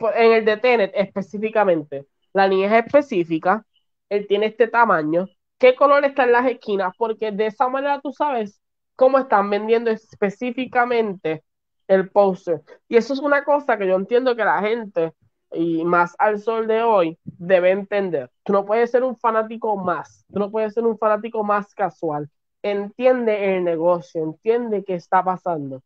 [0.00, 3.64] en el de Tenet específicamente, la línea es específica,
[4.08, 5.26] él tiene este tamaño,
[5.58, 8.60] qué color está en las esquinas, porque de esa manera tú sabes
[8.96, 11.44] cómo están vendiendo específicamente
[11.88, 12.62] el póster.
[12.88, 15.12] Y eso es una cosa que yo entiendo que la gente,
[15.52, 18.30] y más al sol de hoy, debe entender.
[18.44, 22.28] Tú no puedes ser un fanático más, tú no puedes ser un fanático más casual.
[22.62, 25.82] Entiende el negocio, entiende qué está pasando.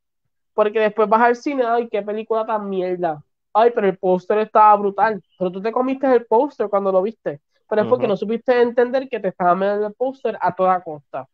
[0.54, 3.22] Porque después vas al cine, ay, qué película tan mierda
[3.52, 7.40] ay, pero el póster estaba brutal, pero tú te comiste el póster cuando lo viste,
[7.68, 11.26] pero es porque no supiste entender que te estaba metiendo el póster a toda costa.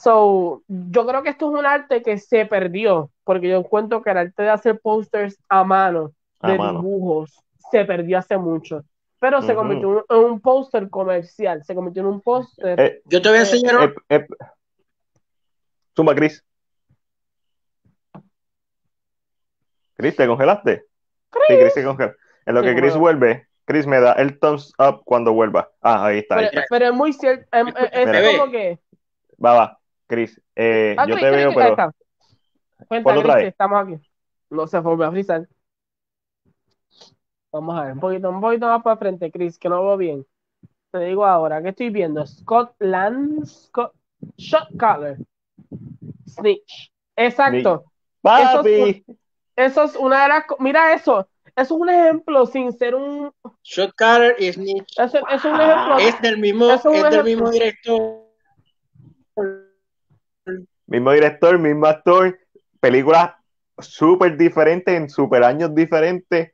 [0.00, 4.10] So, yo creo que esto es un arte que se perdió, porque yo encuentro que
[4.10, 7.36] el arte de hacer pósters a mano, de dibujos,
[7.70, 8.84] se perdió hace mucho.
[9.18, 12.80] Pero se convirtió en un póster comercial, se convirtió en un póster.
[12.80, 13.94] Eh, yo te voy a enseñar.
[14.08, 14.26] Eh,
[15.94, 16.44] Zumba, Chris.
[19.94, 20.86] Chris, ¿te congelaste?
[21.48, 22.14] Sí, Chris se congela.
[22.46, 25.70] En lo que Chris vuelve, Chris me da el thumbs up cuando vuelva.
[25.80, 26.38] Ah, ahí está.
[26.68, 27.46] Pero, es muy cierto.
[27.52, 28.78] Em, eh, es, como que.
[29.44, 29.78] Va, va.
[30.06, 31.76] Chris, eh, ah, yo te veo, pero.
[32.88, 34.10] Cuenta, Chris, estamos aquí.
[34.50, 35.48] No se vuelve a frizar.
[37.52, 40.26] Vamos a ver, un poquito, un poquito más para frente, Chris, que no veo bien.
[40.90, 42.26] Te digo ahora, ¿qué estoy viendo?
[42.26, 43.94] Scotland, Scott,
[44.36, 45.16] Shot Color,
[46.26, 46.92] Snitch.
[47.16, 47.84] Exacto.
[48.22, 49.04] Papi.
[49.56, 50.44] Eso es una de las.
[50.58, 51.28] Mira eso.
[51.54, 53.32] Eso es un ejemplo sin ser un.
[53.62, 54.98] Shot Carter y Snitch.
[54.98, 55.98] Eso, es un ejemplo.
[55.98, 58.22] Es del mismo, es, del mismo director.
[60.86, 62.38] Mismo director, mismo actor.
[62.80, 63.32] Películas
[63.78, 66.52] súper diferentes, en súper años diferentes.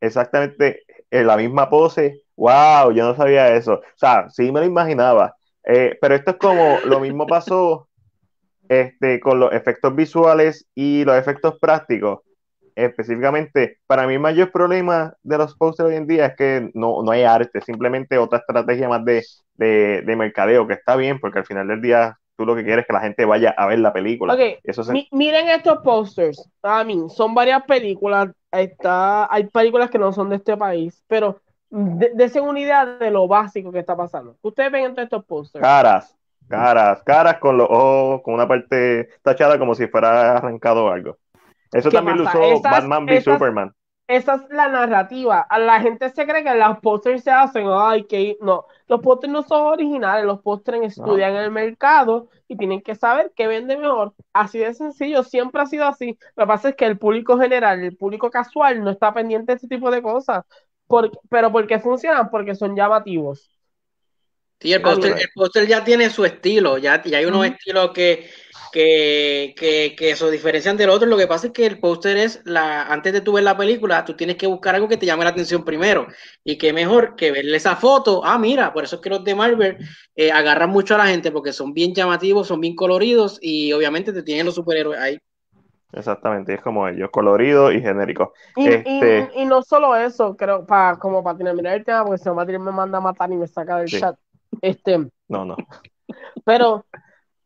[0.00, 2.22] Exactamente en la misma pose.
[2.36, 2.92] ¡Wow!
[2.92, 3.74] Yo no sabía eso.
[3.74, 5.34] O sea, sí me lo imaginaba.
[5.64, 7.88] Eh, pero esto es como lo mismo pasó
[8.68, 12.20] este, con los efectos visuales y los efectos prácticos
[12.76, 17.02] específicamente, para mí el mayor problema de los posters hoy en día es que no,
[17.02, 19.24] no hay arte, simplemente otra estrategia más de,
[19.54, 22.86] de, mercadeo, que está bien, porque al final del día tú lo que quieres es
[22.86, 24.36] que la gente vaya a ver la película.
[24.62, 30.28] Eso miren estos posters, a mí, son varias películas, está, hay películas que no son
[30.28, 34.36] de este país, pero de, una idea de lo básico que está pasando.
[34.42, 35.62] Ustedes ven entre estos posters.
[35.62, 36.14] Caras,
[36.48, 41.16] caras, caras con los ojos, con una parte tachada como si fuera arrancado algo.
[41.72, 43.74] Eso también lo usó Batman v Superman.
[44.08, 45.48] Esa es la narrativa.
[45.58, 48.66] La gente se cree que los pósters se hacen, ay, que no.
[48.86, 53.48] Los pósters no son originales, los pósters estudian el mercado y tienen que saber qué
[53.48, 54.14] vende mejor.
[54.32, 56.16] Así de sencillo, siempre ha sido así.
[56.36, 59.56] Lo que pasa es que el público general, el público casual, no está pendiente de
[59.56, 60.44] ese tipo de cosas.
[61.28, 62.30] pero ¿por qué funcionan?
[62.30, 63.50] Porque son llamativos.
[64.60, 68.30] Sí, el póster ya tiene su estilo, ya, ya hay unos estilos que,
[68.72, 71.08] que, que, que se diferencian del otro.
[71.08, 74.04] Lo que pasa es que el póster es la, antes de tú ver la película,
[74.04, 76.06] tú tienes que buscar algo que te llame la atención primero.
[76.44, 78.22] Y qué mejor que verle esa foto.
[78.24, 79.78] Ah, mira, por eso es que los de Marvel
[80.14, 84.12] eh, agarran mucho a la gente porque son bien llamativos, son bien coloridos y obviamente
[84.12, 85.18] te tienen los superhéroes ahí.
[85.92, 88.34] Exactamente, es como ellos, colorido y genérico.
[88.56, 89.30] Y, este...
[89.34, 92.58] y, no solo eso, creo, para como para terminar el tema, porque si no Matilde
[92.58, 94.16] me manda a matar y me saca del chat.
[94.60, 94.98] Este,
[95.28, 95.56] no, no.
[96.44, 96.84] Pero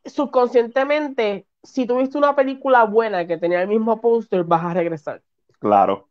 [0.05, 5.23] subconscientemente, si tuviste una película buena que tenía el mismo póster, vas a regresar.
[5.59, 6.09] Claro.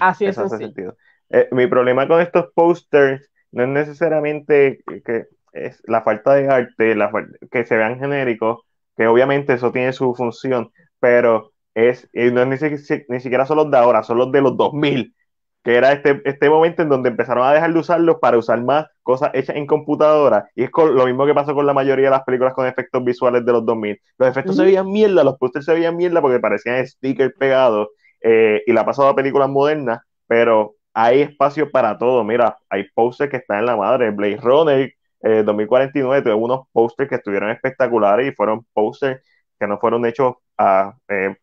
[0.00, 0.96] Así es sentido.
[1.30, 6.94] Eh, mi problema con estos pósters no es necesariamente que es la falta de arte,
[6.94, 7.10] la,
[7.50, 8.60] que se vean genéricos,
[8.96, 10.70] que obviamente eso tiene su función,
[11.00, 14.56] pero es, no es ni, ni, siquiera son los de ahora, son los de los
[14.56, 15.14] 2000
[15.62, 18.86] que era este, este momento en donde empezaron a dejar de usarlos para usar más
[19.02, 20.48] cosas hechas en computadora.
[20.54, 23.44] Y es lo mismo que pasó con la mayoría de las películas con efectos visuales
[23.44, 24.00] de los 2000.
[24.18, 27.88] Los efectos se veían mierda, los pósters se veían mierda porque parecían stickers pegados.
[28.20, 32.24] Eh, y la ha pasado a películas modernas, pero hay espacio para todo.
[32.24, 34.10] Mira, hay posters que están en la madre.
[34.10, 34.92] Blade Runner
[35.22, 39.22] eh, 2049 tuvo unos posters que estuvieron espectaculares y fueron posters
[39.58, 41.36] que no fueron hechos a, eh,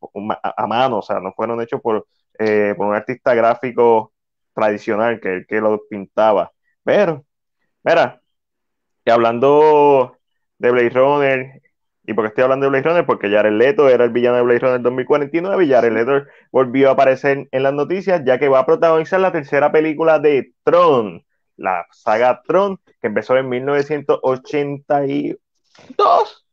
[0.43, 2.05] a, mano, o sea, no fueron hechos por
[2.39, 4.13] eh, por un artista gráfico
[4.53, 6.51] tradicional que, que lo pintaba.
[6.83, 7.25] Pero,
[7.83, 8.21] mira,
[9.05, 10.17] y hablando
[10.57, 11.61] de Blade Runner,
[12.03, 13.05] ¿y por qué estoy hablando de Blade Runner?
[13.05, 16.93] Porque Jared Leto era el villano de Blade Runner 2049 y Jared Leto volvió a
[16.93, 21.23] aparecer en las noticias ya que va a protagonizar la tercera película de Tron,
[21.57, 26.45] la saga Tron, que empezó en 1982,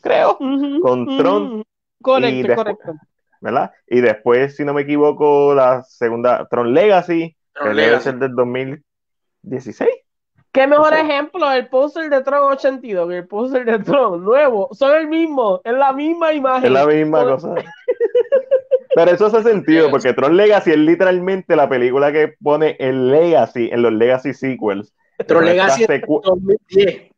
[0.00, 0.42] creo,
[0.78, 1.64] con Tron.
[2.00, 2.94] Correcto, correcto.
[3.44, 3.72] ¿Verdad?
[3.86, 9.90] Y después, si no me equivoco, la segunda, Tron Legacy, que debe ser del 2016.
[10.50, 11.52] ¿Qué mejor ejemplo?
[11.52, 14.70] El póster de Tron 82 que el póster de Tron nuevo.
[14.72, 16.64] Son el mismo, es la misma imagen.
[16.64, 17.54] Es la misma cosa.
[18.94, 23.68] Pero eso hace sentido, porque Tron Legacy es literalmente la película que pone el Legacy
[23.70, 24.94] en los Legacy sequels.
[25.26, 27.10] Tron Legacy es 2010.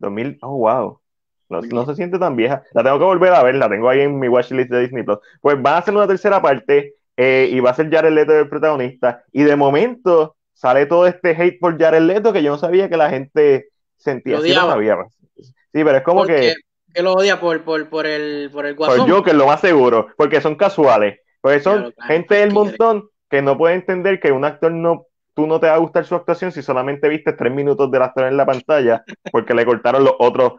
[0.00, 1.00] 2000, oh, wow.
[1.48, 2.62] No, se siente tan vieja.
[2.72, 5.18] La tengo que volver a ver, la tengo ahí en mi watchlist de Disney Plus.
[5.40, 8.48] Pues van a hacer una tercera parte eh, y va a ser Jared Leto el
[8.48, 9.22] protagonista.
[9.32, 12.96] Y de momento sale todo este hate por Jared Leto que yo no sabía que
[12.96, 14.40] la gente sentía.
[14.40, 16.54] Sí, sí, pero es como que.
[16.92, 19.06] Que lo odia por, por, por el, por el guasón.
[19.06, 21.20] Por lo más seguro, porque son casuales.
[21.42, 25.60] Porque son gente del montón que no puede entender que un actor no tú no
[25.60, 28.46] te va a gustar su actuación si solamente viste tres minutos del actor en la
[28.46, 30.54] pantalla porque le cortaron los otros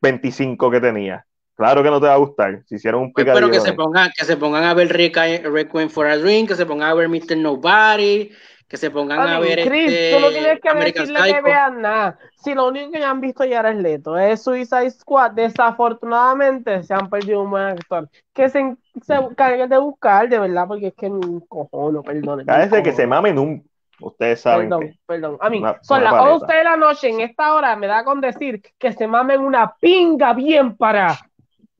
[0.00, 1.24] 25 que tenía.
[1.54, 2.62] Claro que no te va a gustar.
[2.66, 3.46] Si hicieron un picadillo.
[3.46, 6.66] Pero que se pongan, que se pongan a ver Requiem for a Dream, que se
[6.66, 7.36] pongan a ver Mr.
[7.38, 8.30] Nobody,
[8.68, 12.18] que se pongan a ver Chris, este, tú no tienes que decirle que vean nada.
[12.36, 15.32] Si lo único que ya han visto ya es Leto, es Suicide Squad.
[15.32, 18.08] Desafortunadamente se han perdido un buen actor.
[18.34, 22.44] Que se, se de buscar, de verdad, porque es que un cojono, perdón.
[22.44, 23.66] Parece que se mamen un
[24.00, 24.68] Ustedes saben.
[24.68, 25.38] Perdón, perdón.
[25.40, 28.60] A mí, son las 11 de la noche en esta hora, me da con decir
[28.78, 31.18] que se mamen una pinga bien para.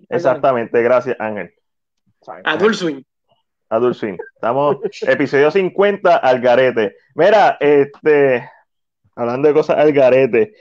[0.08, 1.52] Exactamente, gracias, Ángel.
[2.44, 3.02] Adult Swing.
[3.68, 4.16] Adult Swing.
[4.34, 6.96] Estamos, episodio 50 al garete.
[7.14, 8.48] Mira, este,
[9.14, 10.54] hablando de cosas al garete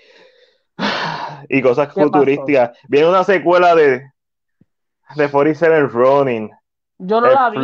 [1.48, 4.04] y cosas futurísticas, viene una secuela de,
[5.16, 6.52] de 47 Running.
[6.98, 7.60] Yo no la vi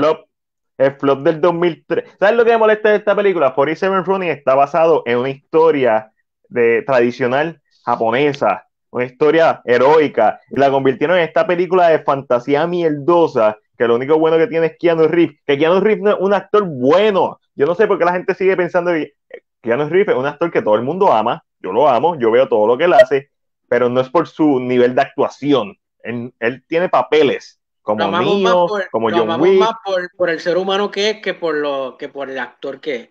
[0.82, 2.18] el flop del 2003.
[2.20, 3.54] ¿Sabes lo que me molesta de esta película?
[3.54, 6.12] 47 Running está basado en una historia
[6.50, 13.58] de, tradicional japonesa, una historia heroica, y la convirtieron en esta película de fantasía mierdosa,
[13.78, 16.34] que lo único bueno que tiene es Keanu Reeves, que Keanu Reeves no es un
[16.34, 17.40] actor bueno.
[17.56, 19.14] Yo no sé por qué la gente sigue pensando que
[19.62, 22.48] Keanu Reeves es un actor que todo el mundo ama, yo lo amo, yo veo
[22.48, 23.30] todo lo que él hace,
[23.70, 25.78] pero no es por su nivel de actuación.
[26.04, 29.60] él tiene papeles como mío, como John Wick.
[29.60, 29.74] más
[30.16, 33.10] por, el ser humano que es que por, lo, que por el actor que es.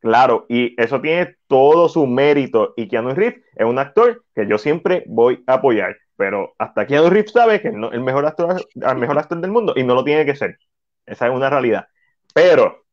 [0.00, 2.72] Claro, y eso tiene todo su mérito.
[2.76, 5.96] Y Keanu Reeves es un actor que yo siempre voy a apoyar.
[6.16, 9.74] Pero hasta Keanu Reeves sabe que es el mejor actor, el mejor actor del mundo
[9.76, 10.58] y no lo tiene que ser.
[11.04, 11.88] Esa es una realidad.
[12.32, 12.84] Pero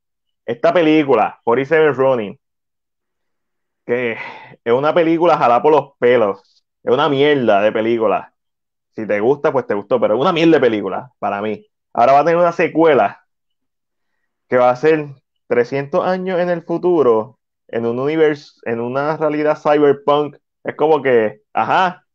[0.46, 2.40] esta película, 47 Running,
[3.86, 4.18] que
[4.64, 8.35] es una película jalada por los pelos, es una mierda de película
[8.96, 11.66] si te gusta, pues te gustó, pero es una mierda de película para mí.
[11.94, 13.22] Ahora va a tener una secuela
[14.48, 15.08] que va a ser
[15.48, 20.38] 300 años en el futuro, en un universo, en una realidad cyberpunk.
[20.64, 22.06] Es como que, ajá,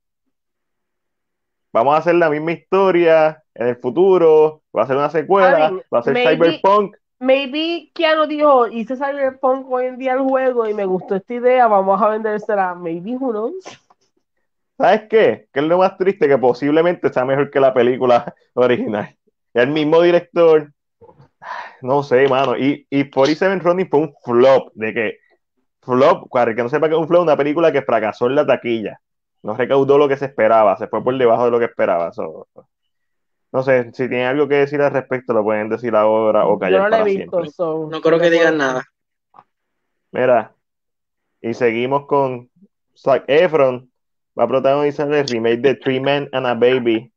[1.72, 5.99] vamos a hacer la misma historia en el futuro, va a ser una secuela, va
[5.99, 6.97] a ser cyberpunk.
[7.18, 11.66] Maybe Keanu dijo, hice cyberpunk hoy en día el juego y me gustó esta idea,
[11.66, 12.74] vamos a vendérsela.
[12.74, 13.55] Maybe, who knows?
[14.81, 15.49] ¿Sabes qué?
[15.53, 19.14] Que es lo más triste que posiblemente sea mejor que la película original.
[19.53, 20.72] El mismo director,
[21.83, 22.57] no sé, mano.
[22.57, 25.18] Y, y 47 Running fue un flop, de que
[25.83, 28.47] flop, para que no sepa que es un flop, una película que fracasó en la
[28.47, 29.01] taquilla.
[29.43, 32.11] No recaudó lo que se esperaba, se fue por debajo de lo que esperaba.
[33.53, 36.81] no sé, si tienen algo que decir al respecto, lo pueden decir ahora o callar
[36.81, 37.51] Yo no para he visto, siempre.
[37.51, 38.85] so, No creo que digan nada.
[40.12, 40.55] Mira,
[41.41, 42.51] y seguimos con
[42.97, 43.89] Zac Efron.
[44.41, 47.12] Va a protagonizar el remake de Three Men and a Baby.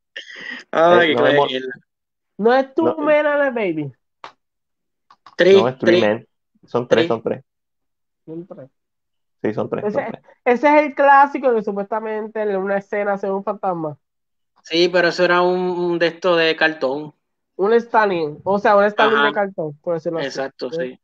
[0.72, 2.98] Ay, Eh, no hemos- es tu No.
[2.98, 3.92] mena de baby.
[5.38, 6.02] Tri, No es Three.
[6.02, 6.28] Men.
[6.66, 7.08] Son tres, Three.
[7.08, 7.44] son tres.
[9.42, 9.82] Sí, son tres.
[9.82, 10.24] son Ese, tres.
[10.46, 13.98] ese es el clásico que supuestamente en una escena se ve un fantasma.
[14.64, 17.14] Sí, pero eso era un, un de esto de cartón.
[17.56, 19.28] Un Stalin, o sea, un Stalin Ajá.
[19.28, 20.28] de cartón, por decirlo así.
[20.28, 21.00] Exacto, sí.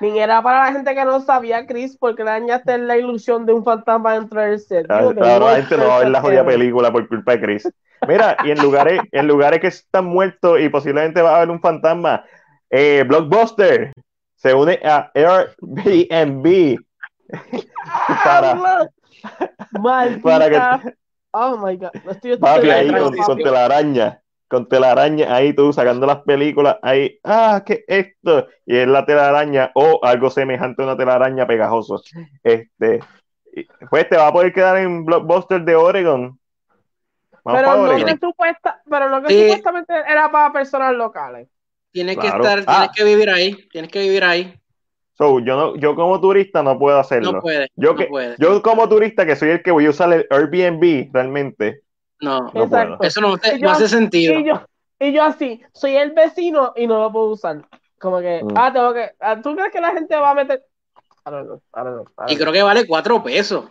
[0.00, 3.52] Ni era para la gente que no sabía, Chris, porque le dañaste la ilusión de
[3.52, 4.90] un fantasma dentro del set.
[4.90, 7.68] Ahora la gente no va a ver la jodida película por culpa de Chris.
[8.08, 11.60] Mira, y en lugares, en lugares que están muertos y posiblemente va a haber un
[11.60, 12.24] fantasma,
[12.70, 13.92] eh, Blockbuster
[14.36, 16.78] se une a Airbnb
[18.24, 18.88] para,
[20.22, 20.94] para que
[21.32, 21.90] Oh my god.
[21.94, 24.20] Estoy, estoy papi ahí con, con telaraña,
[24.50, 28.48] con telaraña ahí tú sacando las películas ahí, ah, ¿qué es esto?
[28.66, 32.02] Y es la telaraña o algo semejante a una telaraña pegajoso.
[32.42, 32.98] Este,
[33.88, 36.36] pues te va a poder quedar en Blockbuster de Oregon.
[37.44, 38.04] Vamos Pero Oregon.
[38.06, 39.40] que supuesta, pero no que Sí.
[39.42, 41.48] supuestamente era para personas locales.
[41.92, 42.88] Tienes que estar, Ah.
[42.88, 44.54] tienes que vivir ahí, tienes que vivir ahí.
[45.16, 47.32] So, yo, no, yo como turista no puedo hacerlo.
[47.32, 48.36] No puede, yo, no que, puede.
[48.38, 51.82] yo como turista que soy el que voy a usar el Airbnb realmente,
[52.20, 52.96] No, no Exacto.
[52.98, 53.08] puedo.
[53.08, 54.38] eso no, te- no hace sentido.
[54.40, 54.62] Y yo,
[54.98, 57.62] y yo así, soy el vecino y no lo puedo usar.
[57.98, 58.54] Como que, Mm.
[58.56, 60.62] ah, tengo que, ah, ¿tú crees que la gente va a meter?
[61.26, 62.40] I don't know, I don't know, I don't Y know.
[62.42, 63.64] creo que vale cuatro pesos.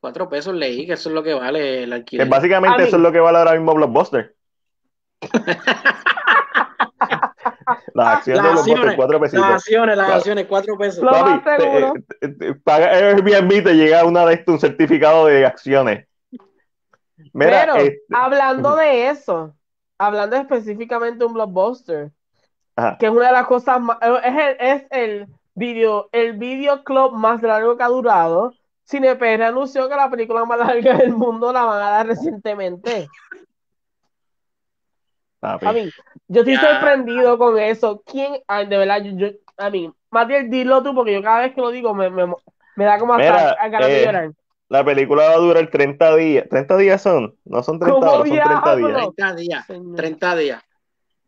[0.00, 2.28] Cuatro pesos leí que eso es lo que vale el Que alquiler.
[2.28, 4.34] básicamente eso es lo que vale ahora mismo Blockbuster.
[7.94, 9.50] Las acciones de Las Blockbuster, acciones, cuatro Las pesitos.
[9.54, 10.18] acciones, las Claro.
[10.18, 11.04] acciones, cuatro pesos.
[11.04, 11.92] Lo Papi, más seguro.
[12.20, 16.06] te- te- paga Airbnb te llega una de estos, un certificado de acciones.
[17.32, 19.54] Mira, Pero, este, hablando de eso,
[19.98, 22.12] hablando específicamente de un blockbuster,
[22.76, 22.96] ajá.
[22.98, 27.12] que es una de las cosas más, es el, es el video, el video club
[27.14, 28.52] más largo que ha durado.
[28.88, 33.08] CinePR anunció que la película más larga del mundo la van a dar recientemente.
[35.40, 35.66] Papi.
[35.66, 35.92] A mí,
[36.28, 36.60] yo estoy Ya.
[36.60, 38.02] sorprendido con eso.
[38.04, 38.42] ¿Quién?
[38.48, 41.60] Ay, de verdad, yo, yo- a mí, Matiel, dilo tú, porque yo cada vez que
[41.60, 42.26] lo digo me, me,
[42.76, 44.32] me da como hasta Mira, a ganas de eh, llorar.
[44.68, 46.46] La película va a durar 30 días.
[46.48, 47.34] ¿30 días son?
[47.44, 48.88] No son 30 ¿Cómo horas, son 30 diablos?
[48.90, 49.14] días.
[49.16, 49.96] 30 días, Señor.
[49.96, 50.62] 30 días.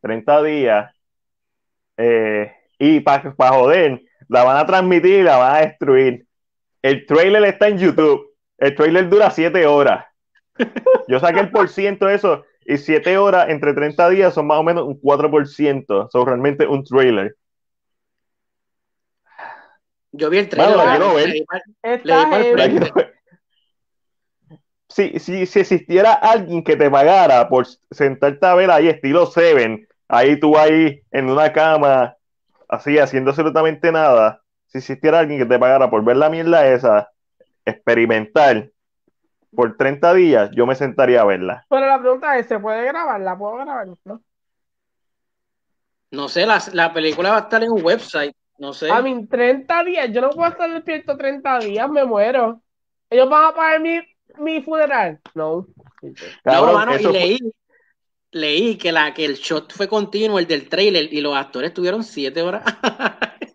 [0.02, 0.94] 30 días.
[1.96, 6.26] eh, y para joder, la van a transmitir y la van a destruir.
[6.82, 8.34] El trailer está en YouTube.
[8.58, 10.06] El trailer dura 7 horas.
[11.08, 12.44] Yo saqué el por ciento de eso.
[12.64, 16.08] Y 7 horas entre 30 días son más o menos un 4%.
[16.10, 17.36] Son realmente un trailer.
[20.12, 20.76] Yo vi el trailer.
[20.76, 21.28] Mano, la quiero ver.
[21.28, 22.16] le di par- Está.
[22.16, 22.78] La frente.
[22.80, 23.19] quiero ver.
[24.90, 29.88] Si, si, si existiera alguien que te pagara por sentarte a ver ahí, estilo Seven,
[30.08, 32.16] ahí tú ahí en una cama,
[32.68, 37.10] así haciendo absolutamente nada, si existiera alguien que te pagara por ver la mierda esa,
[37.64, 38.72] experimental,
[39.54, 41.66] por 30 días, yo me sentaría a verla.
[41.68, 43.20] Pero la pregunta es, ¿se puede grabar?
[43.20, 43.88] ¿La puedo grabar?
[44.04, 44.22] ¿No?
[46.10, 48.34] No sé, la, la película va a estar en un website.
[48.58, 48.90] No sé.
[48.90, 52.60] A mí, 30 días, yo no puedo estar despierto 30 días, me muero.
[53.08, 54.00] ¿Ellos van a pagar mi,
[54.38, 55.20] mi funeral?
[55.34, 55.66] No.
[56.44, 57.38] no, mano, y fue- leí,
[58.30, 62.04] leí que, la, que el shot fue continuo, el del trailer, y los actores tuvieron
[62.04, 62.62] siete horas.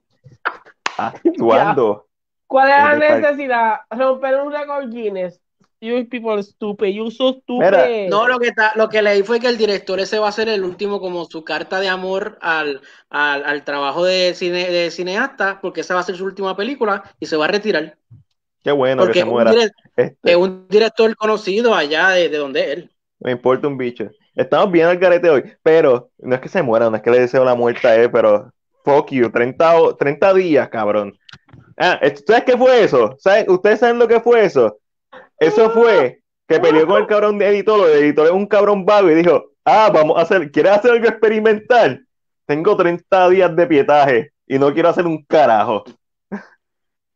[0.97, 2.07] actuando.
[2.47, 3.75] ¿Cuál es la necesidad?
[3.89, 5.41] Romper un récord Guinness.
[5.81, 7.65] You people stupid, you so stupid.
[7.65, 10.31] Mira, No, lo que está, lo que leí fue que el director ese va a
[10.31, 14.89] ser el último como su carta de amor al, al, al trabajo de cine, de
[14.89, 17.97] cineasta, porque esa va a ser su última película y se va a retirar.
[18.65, 19.51] Qué bueno Porque que se muera.
[19.53, 22.91] direct- Este, es un director conocido allá de, de donde él.
[23.19, 24.09] me importa un bicho.
[24.35, 27.19] Estamos bien al garete hoy, pero no es que se muera, no es que le
[27.19, 28.51] deseo la muerte a él, pero
[28.83, 31.15] fuck you, 30, o- 30 días, cabrón.
[31.77, 33.15] Ah, ¿sabes qué fue eso?
[33.19, 33.45] ¿Sabes?
[33.47, 34.77] ¿Ustedes saben lo que fue eso?
[35.39, 39.09] Eso fue que peleó con el cabrón de editor, el editor es un cabrón vago
[39.11, 42.05] y dijo, ah, vamos a hacer, ¿quieres hacer algo experimental?
[42.47, 45.83] Tengo 30 días de pietaje y no quiero hacer un carajo.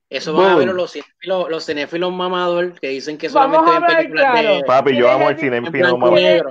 [0.09, 0.65] Eso van a Boom.
[0.65, 4.61] ver los cinéfilos, los cinéfilos mamador que dicen que solamente a ven películas de claro.
[4.65, 6.21] Papi, ¿Quién yo amo el el cine en en fino, blanco y mamá.
[6.21, 6.49] negro.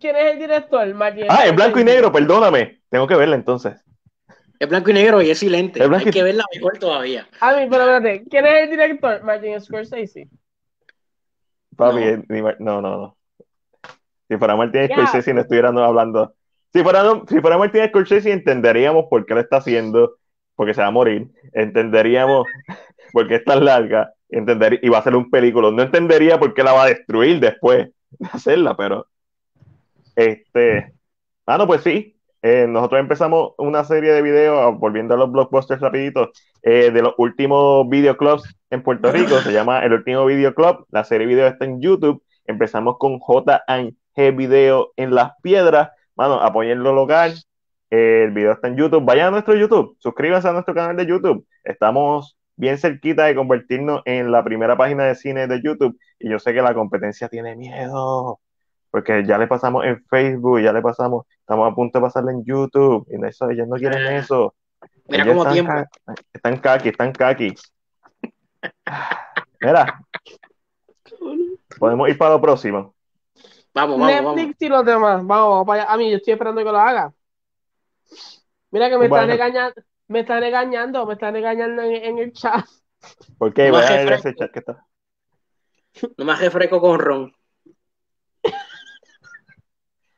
[0.00, 0.94] ¿Quién es el director?
[0.94, 2.80] Martin Ah, en blanco y negro, perdóname.
[2.88, 3.74] Tengo que verla entonces.
[4.58, 5.82] Es blanco y negro y es silente.
[5.82, 7.28] Es blanco Hay que verla mejor todavía.
[7.40, 9.22] A mí, pero espérate, ¿quién es el director?
[9.22, 10.28] Martin Scorsese.
[11.76, 12.00] Papi,
[12.58, 13.16] no, no, no.
[14.28, 16.34] Si fuera Martínez Scorsese no estuviéramos hablando.
[16.72, 20.16] Si fuera, si fuera Scorsese entenderíamos por qué lo está haciendo,
[20.56, 21.28] porque se va a morir.
[21.52, 22.46] Entenderíamos
[23.12, 24.12] por qué es tan larga.
[24.28, 25.70] Entender, y va a ser un película.
[25.70, 29.06] No entendería por qué la va a destruir después de hacerla, pero.
[30.16, 30.92] Este.
[31.46, 32.16] Ah, no, pues sí.
[32.42, 36.30] Eh, nosotros empezamos una serie de videos, volviendo a los blockbusters rapiditos,
[36.62, 39.38] eh, de los últimos videoclubs en Puerto Rico.
[39.40, 40.86] Se llama El Último Video Club.
[40.90, 42.22] La serie de videos está en YouTube.
[42.44, 45.90] Empezamos con J&G Video en las Piedras.
[46.14, 47.34] Mano, apoyen lo local.
[47.90, 49.04] El video está en YouTube.
[49.04, 49.96] Vayan a nuestro YouTube.
[49.98, 51.46] Suscríbanse a nuestro canal de YouTube.
[51.64, 55.98] Estamos bien cerquita de convertirnos en la primera página de cine de YouTube.
[56.18, 58.40] Y yo sé que la competencia tiene miedo.
[58.90, 62.44] Porque ya le pasamos en Facebook, ya le pasamos, estamos a punto de pasarle en
[62.44, 63.06] YouTube.
[63.10, 64.54] Y eso, ellos no quieren eso.
[65.08, 65.72] Mira cómo tiempo.
[66.32, 67.54] están kaki, están kaki.
[69.60, 70.00] Mira.
[71.78, 72.94] Podemos ir para lo próximo.
[73.74, 74.36] Vamos, vamos.
[74.36, 75.16] Netflix y los demás.
[75.26, 75.92] Vamos, vamos para allá.
[75.92, 77.12] A mí, yo estoy esperando que lo haga.
[78.70, 82.64] Mira que me están regañando, me están regañando, me están regañando en, el chat.
[83.38, 83.70] ¿Por qué?
[83.70, 84.86] No a ese chat que está.
[86.16, 87.32] No me refresco con ron.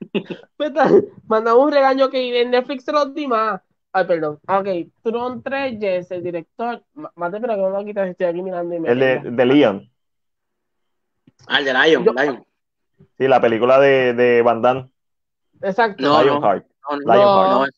[0.59, 3.61] me están mandando un regaño que en Netflix se los di más.
[3.93, 4.39] Ay, perdón.
[4.47, 4.69] Ok,
[5.03, 6.85] Tron 3, Jess, el director.
[6.95, 8.75] Mate, pero que no lo quitas, estoy aquí mirando.
[8.75, 9.91] Y me el de, de, Leon.
[11.47, 12.47] Ah, el de Lion, Lion.
[13.17, 14.91] Sí, la película de, de Van Damme.
[15.63, 16.03] Exacto.
[16.03, 16.67] No, Lionheart.
[16.91, 17.75] No, no, Lionheart.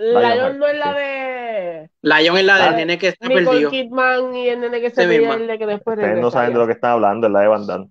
[0.00, 1.90] No, Lion no es la de.
[2.00, 3.70] Lion es la del nene que está Nicole perdido.
[3.70, 6.72] Kidman y el nene que se pierde, que después Ustedes no saben de lo que
[6.72, 7.90] están hablando, es la de Van Damme.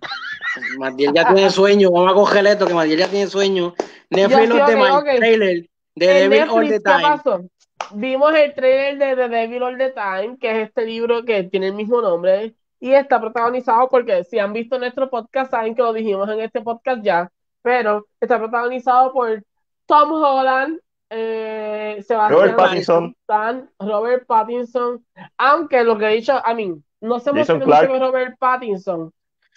[0.78, 3.72] Matiel ya tiene sueño, vamos a coger esto, que Matiel ya tiene sueño.
[4.10, 5.18] Netflix los okay, okay.
[5.18, 7.02] trailer de Devil All the Time.
[7.02, 7.44] Pasó?
[7.92, 11.68] Vimos el trailer de The Devil All the Time, que es este libro que tiene
[11.68, 15.92] el mismo nombre y está protagonizado porque si han visto nuestro podcast saben que lo
[15.92, 17.30] dijimos en este podcast ya,
[17.62, 19.42] pero está protagonizado por
[19.86, 20.80] Tom Holland,
[21.16, 23.16] eh, Sebastián Robert Pattinson.
[23.78, 25.04] Robert Pattinson,
[25.38, 29.12] aunque lo que he dicho, a mí, no se mucho Robert Pattinson,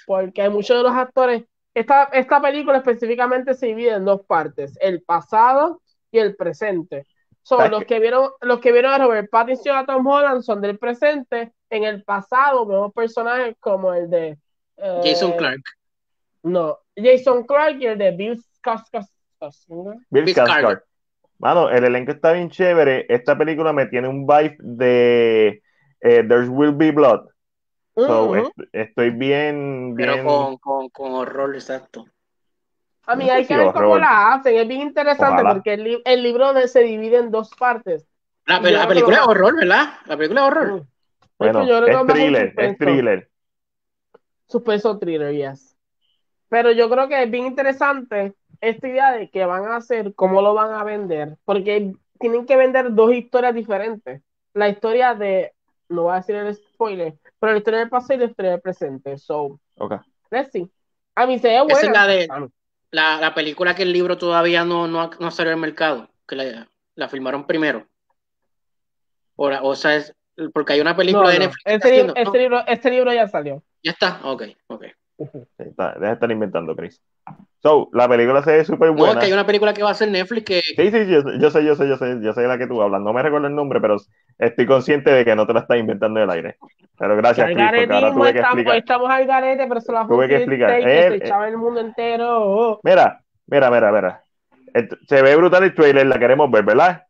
[0.06, 1.44] porque muchos de los actores,
[1.74, 5.82] esta, esta película específicamente se divide en dos partes, el pasado
[6.12, 7.08] y el presente.
[7.42, 10.60] Son los que vieron, los que vieron a Robert Pattinson y a Tom Holland son
[10.60, 11.54] del presente.
[11.70, 14.38] En el pasado vemos personajes como el de
[14.76, 15.62] eh, Jason Clark.
[16.44, 19.08] No, Jason Clark y el de Bill Skarsgård.
[20.10, 20.84] Bill Skarsgård.
[21.40, 23.06] Mano, el elenco está bien chévere.
[23.10, 25.62] Esta película me tiene un vibe de
[26.02, 27.28] eh, There Will Be Blood.
[28.72, 30.10] estoy bien, bien...
[30.10, 32.06] Pero con, con, con horror, exacto.
[33.08, 36.54] A mí hay que ver cómo la hacen, es bien interesante porque el, el, libro
[36.68, 38.06] se divide en dos partes.
[38.46, 39.94] La, la película es horror, ¿verdad?
[40.06, 40.86] La película es horror.
[41.38, 43.30] Bueno, es, thriller, es thriller.
[44.48, 45.78] Suspenso thriller, yes.
[46.50, 50.42] Pero yo creo que es bien interesante esta idea de que van a hacer, cómo
[50.42, 54.22] lo van a vender, porque tienen que vender dos historias diferentes.
[54.54, 55.54] La historia de,
[55.90, 58.62] no voy a decir el spoiler, pero la historia del pasado y la historia del
[58.62, 59.18] presente.
[59.18, 60.00] So, okay.
[60.32, 60.70] let's see.
[61.16, 61.74] A mí se ve buena.
[61.74, 62.28] Esa es la de,
[62.92, 66.70] la, la, película que el libro todavía no, no, no salió al mercado, que la,
[66.96, 67.88] la filmaron primero.
[69.36, 70.16] O, o sea, es,
[70.54, 71.64] porque hay una película de Netflix.
[71.66, 73.64] Este, haciendo, este, libro, este libro ya salió.
[73.84, 74.86] Ya está, ok, ok.
[75.58, 77.02] Está, deja de estar inventando, Chris.
[77.60, 79.06] So, la película se ve súper buena.
[79.06, 80.62] No, es que hay una película que va a ser Netflix que.
[80.62, 82.82] Sí, sí, yo, yo, sé, yo sé, yo sé, yo sé de la que tú
[82.82, 83.02] hablas.
[83.02, 83.98] No me recuerdo el nombre, pero
[84.38, 86.58] estoy consciente de que no te la estás inventando del aire.
[87.00, 88.78] Pero gracias, Chris, porque ahora tuve que explicar.
[88.78, 90.70] Estamos al garete, pero se la tuve que explicar.
[90.72, 92.80] Eh, eh, el mundo entero.
[92.84, 94.24] Mira, mira, mira, mira.
[95.08, 97.06] Se ve brutal el trailer, la queremos ver, ¿verdad?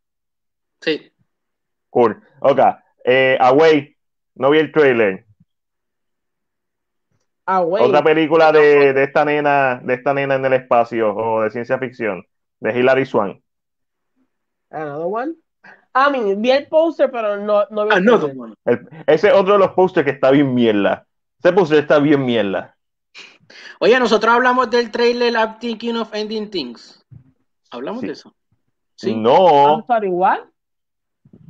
[0.80, 1.12] Sí.
[1.90, 2.22] Cool.
[2.40, 2.60] Ok.
[3.04, 3.96] Eh, Away,
[4.36, 5.27] no vi el trailer.
[7.48, 11.80] Otra película de, de, esta nena, de esta nena en el espacio o de ciencia
[11.80, 12.26] ficción,
[12.60, 13.42] de Hilary Swan.
[14.70, 15.36] Another one.
[15.96, 18.54] I mean, vi el póster, pero no, no vi Another one.
[19.08, 21.08] ese es otro de los posters que está bien mierda.
[21.40, 22.76] Ese póster está bien mierda.
[23.80, 27.06] Oye, nosotros hablamos del trailer I'm Thinking of Ending Things.
[27.72, 28.36] ¿Hablamos de eso?
[28.96, 29.16] Sí.
[29.16, 29.86] No.
[30.04, 30.52] igual?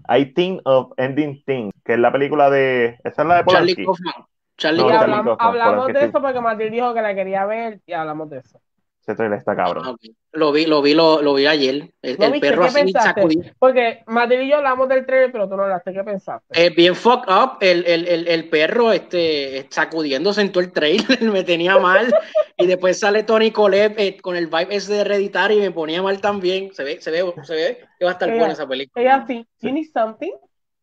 [0.09, 2.99] I Think of Ending Things, que es la película de.
[3.03, 3.73] Esa es la de Polanski.
[3.73, 4.27] Charlie Kaufman.
[4.57, 8.29] Charlie no, hablamos, hablamos de eso porque Matilde dijo que la quería ver y hablamos
[8.29, 8.59] de eso.
[9.01, 9.83] Ese trailer está cabrón.
[9.85, 9.95] Ah,
[10.33, 11.93] lo vi, lo vi, lo, lo vi ayer.
[12.01, 13.43] El, el perro así sacudido.
[13.57, 15.93] Porque Matilde y yo hablamos del trailer, pero tú no hablaste.
[15.93, 16.45] ¿Qué pensaste?
[16.65, 17.57] Eh, bien fuck up.
[17.61, 21.21] El, el, el, el, perro este, sacudiéndose en todo el trailer.
[21.31, 22.13] me tenía mal.
[22.57, 26.01] y después sale Tony Colette eh, con el vibe ese de hereditario y me ponía
[26.01, 26.73] mal también.
[26.73, 29.01] Se ve, se ve, se ve que va a estar buena esa película.
[29.01, 29.47] Ella sí.
[29.61, 30.33] You need something?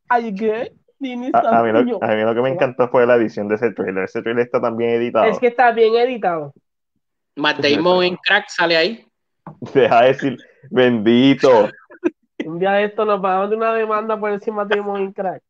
[0.09, 0.73] Are you good?
[1.35, 4.05] A, mí lo, que me encantó fue la edición de ese trailer.
[4.05, 5.27] Ese trailer está tan bien editado.
[5.27, 6.53] Es que está bien editado.
[7.37, 9.07] Matt Damon en crack sale ahí.
[9.75, 10.39] Deja de decir,
[10.71, 11.69] bendito.
[12.45, 15.43] Un día de esto nos pagamos de una demanda por encima de Damon en crack.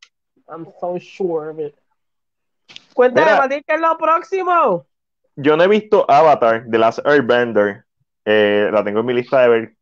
[0.48, 1.74] I'm so sure of it.
[2.93, 4.86] Cuéntame, ¿qué es lo próximo?
[5.36, 7.85] Yo no he visto Avatar de las Airbender.
[8.24, 9.74] Eh, la tengo en mi lista de ver.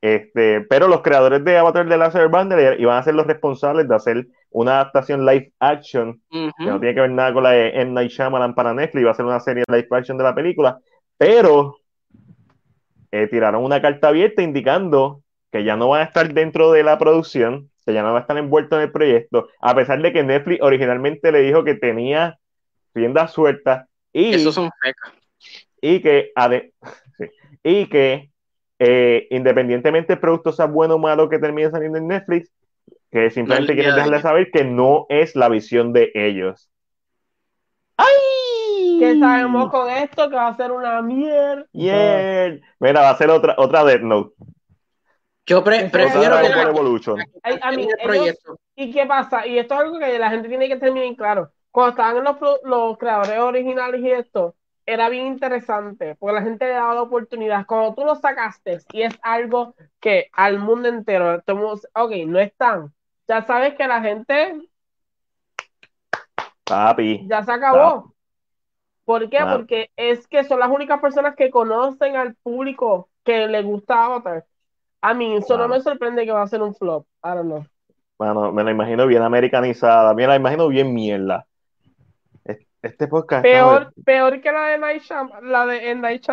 [0.00, 3.94] Este, pero los creadores de Avatar de Last Airbender iban a ser los responsables de
[3.94, 4.26] hacer
[4.56, 7.92] una adaptación live action que no tiene que ver nada con la de M.
[7.92, 10.78] Night Shyamalan para Netflix, iba a ser una serie live action de la película,
[11.18, 11.76] pero
[13.12, 15.20] eh, tiraron una carta abierta indicando
[15.52, 18.20] que ya no van a estar dentro de la producción, que ya no va a
[18.22, 22.38] estar envuelto en el proyecto, a pesar de que Netflix originalmente le dijo que tenía
[22.94, 25.12] rienda suelta y, Eso son fecas.
[25.82, 26.32] y que,
[27.62, 28.30] y que
[28.78, 32.50] eh, independientemente el producto sea bueno o malo que termine saliendo en Netflix,
[33.10, 36.70] que simplemente quieren dejarle saber que no es la visión de ellos.
[37.96, 38.98] ¡Ay!
[38.98, 41.66] Que sabemos con esto que va a ser una mierda.
[41.72, 42.58] Yeah.
[42.78, 44.34] Mira, va a ser otra, otra Death Note.
[45.46, 47.20] Yo prefiero que Evolution.
[48.74, 49.46] ¿Y qué pasa?
[49.46, 51.52] Y esto es algo que la gente tiene que tener bien claro.
[51.70, 54.56] Cuando estaban los, los creadores originales y esto,
[54.86, 57.66] era bien interesante, porque la gente le daba la oportunidad.
[57.66, 61.42] Cuando tú lo sacaste y es algo que al mundo entero,
[61.94, 62.92] ok, no están.
[63.28, 64.60] Ya sabes que la gente.
[66.64, 67.26] Papi.
[67.28, 68.14] Ya se acabó.
[69.04, 69.38] ¿Por qué?
[69.50, 74.44] Porque es que son las únicas personas que conocen al público que le gusta Avatar.
[75.00, 77.06] A mí, eso no me sorprende que va a ser un flop.
[77.22, 77.66] I don't know.
[78.18, 81.46] Bueno, me la imagino bien americanizada, me la imagino bien mierda.
[82.82, 83.42] Este podcast.
[83.42, 86.24] Peor, peor que la de Night Shyamalan, la de Night.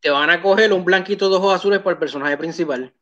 [0.00, 2.92] Te van a coger un blanquito de ojos azules por el personaje principal.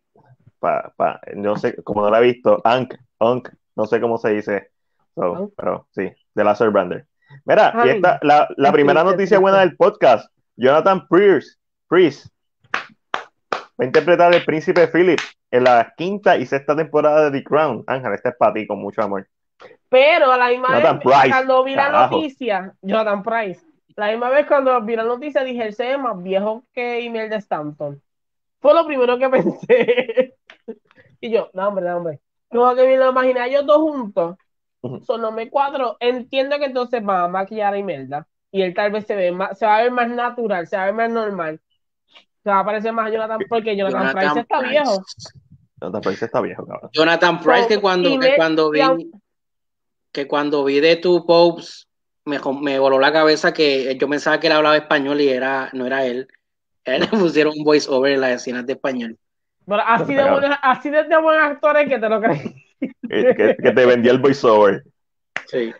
[0.62, 4.30] Pa, pa, no sé, como no la he visto, Ank, Ank, no sé cómo se
[4.30, 4.70] dice.
[5.56, 7.04] pero sí, de la Brander.
[7.44, 11.58] Mira, y esta, la, la primera noticia buena del podcast, Jonathan Priest,
[11.88, 12.28] Priest
[12.72, 15.18] va a interpretar el príncipe Philip
[15.50, 17.82] en la quinta y sexta temporada de The Crown.
[17.88, 19.26] Ángel, este es para ti con mucho amor.
[19.88, 23.66] Pero a la misma vez, cuando vi la noticia, Jonathan Price,
[23.96, 27.28] la misma vez cuando vi la noticia dije, él se ve más viejo que Email
[27.28, 28.00] de Stanton.
[28.62, 30.34] Fue lo primero que pensé.
[31.22, 32.20] Y yo, no, hombre, no, hombre.
[32.50, 34.36] Como que me lo imaginé ellos dos juntos.
[35.06, 35.96] Son no me cuadro.
[36.00, 38.26] Entiendo que entonces va a maquillar a Imelda.
[38.50, 40.82] Y él tal vez se ve más, se va a ver más natural, se va
[40.82, 41.60] a ver más normal.
[42.42, 45.02] Se va a parecer más a Jonathan, porque Jonathan, Price está viejo.
[45.80, 46.90] Jonathan Price está viejo, cabrón.
[46.92, 48.80] Jonathan Price, que cuando, que cuando vi
[50.10, 51.88] que cuando vi de tu Popes
[52.24, 55.86] me, me, voló la cabeza que yo pensaba que él hablaba español y era, no
[55.86, 56.28] era él.
[56.84, 59.16] él le pusieron un voice over en las escenas de español.
[59.66, 62.42] Pero así de, buenos, así de, buenos actores que te lo crees.
[63.08, 64.82] Que, que, te vendía el voice over.
[65.46, 65.72] Sí.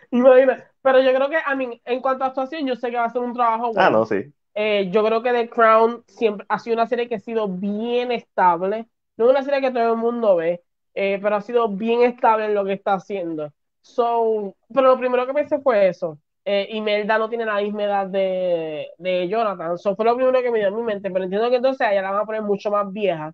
[0.83, 3.09] Pero yo creo que, a mí, en cuanto a actuación, yo sé que va a
[3.09, 3.81] ser un trabajo bueno.
[3.81, 4.23] Ah, no, sí.
[4.55, 8.11] Eh, yo creo que The Crown siempre ha sido una serie que ha sido bien
[8.11, 8.87] estable.
[9.17, 10.61] No es una serie que todo el mundo ve,
[10.93, 13.51] eh, pero ha sido bien estable en lo que está haciendo.
[13.81, 16.19] So, pero lo primero que pensé fue eso.
[16.45, 19.73] Eh, Imelda no tiene la misma edad de, de Jonathan.
[19.75, 21.09] Eso fue lo primero que me dio en mi mente.
[21.09, 23.33] Pero entiendo que entonces a ella la van a poner mucho más vieja,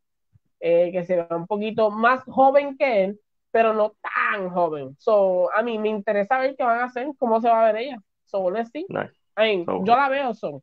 [0.60, 3.20] eh, que se vea un poquito más joven que él,
[3.52, 4.96] pero no tan joven.
[5.00, 7.84] So, a mí me interesa ver qué van a hacer, cómo se va a ver
[7.84, 7.98] ella.
[8.26, 8.86] So, let's see.
[8.90, 10.62] yo la veo, so.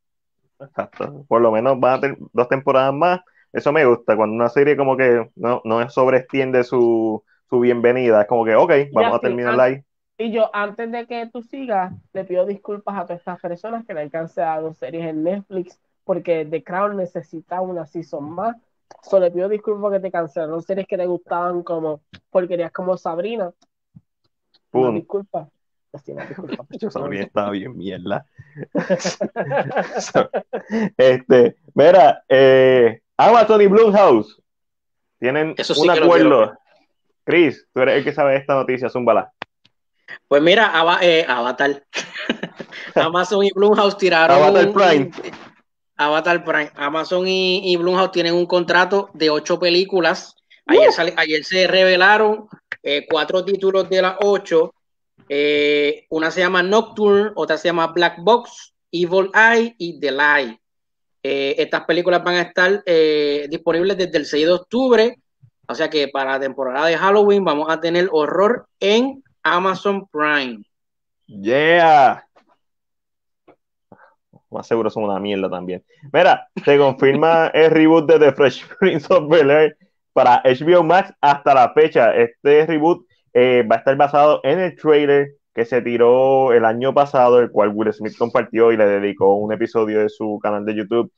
[0.61, 1.25] Exacto.
[1.29, 3.21] Por lo menos van a tener dos temporadas más.
[3.53, 8.23] Eso me gusta, cuando una serie como que no, no sobreextiende su, su bienvenida.
[8.23, 9.83] Es como que, ok, vamos a terminar ahí.
[10.19, 13.93] Y yo, antes de que tú sigas, le pido disculpas a todas estas personas que
[13.93, 18.57] le han cancelado series en Netflix, porque The Crown necesita una season más.
[19.03, 22.01] Solo le pido disculpas porque te cancelaron series que te gustaban como
[22.31, 23.53] porquerías como Sabrina.
[24.71, 24.95] Pum.
[24.95, 25.49] disculpa.
[26.81, 28.27] Yo Sabrina estaba bien mierda.
[30.97, 34.41] este, mira, eh, Amazon y Blumhouse
[35.19, 36.59] tienen un acuerdo.
[37.25, 39.33] Chris, tú eres el que sabe esta noticia, zúmbala.
[40.29, 41.83] Pues mira, eh, Avatar.
[42.95, 44.37] Amazon y Blumhouse tiraron.
[44.37, 45.11] Avatar Prime.
[45.97, 46.71] Avatar Prime.
[46.75, 50.37] Amazon y, y, Blumhouse tienen un contrato de ocho películas.
[50.67, 52.49] Ayer, ayer se revelaron
[52.83, 54.75] eh, cuatro títulos de las ocho.
[55.29, 60.61] Eh, una se llama Nocturne, otra se llama Black Box, Evil Eye y The Lie.
[61.23, 62.85] estas películas van a estar
[63.49, 65.19] disponibles desde el 6 de octubre
[65.69, 70.63] o sea que para la temporada de Halloween vamos a tener horror en Amazon Prime.
[71.27, 72.26] Yeah.
[74.51, 75.83] Más seguro son una mierda también.
[76.13, 79.77] Mira, se confirma el reboot de The Fresh Prince of Bel Air
[80.13, 82.15] para HBO Max hasta la fecha.
[82.15, 87.41] Este reboot va a estar basado en el trailer que se tiró el año pasado,
[87.41, 91.11] el cual Will Smith compartió y le dedicó un episodio de su canal de YouTube.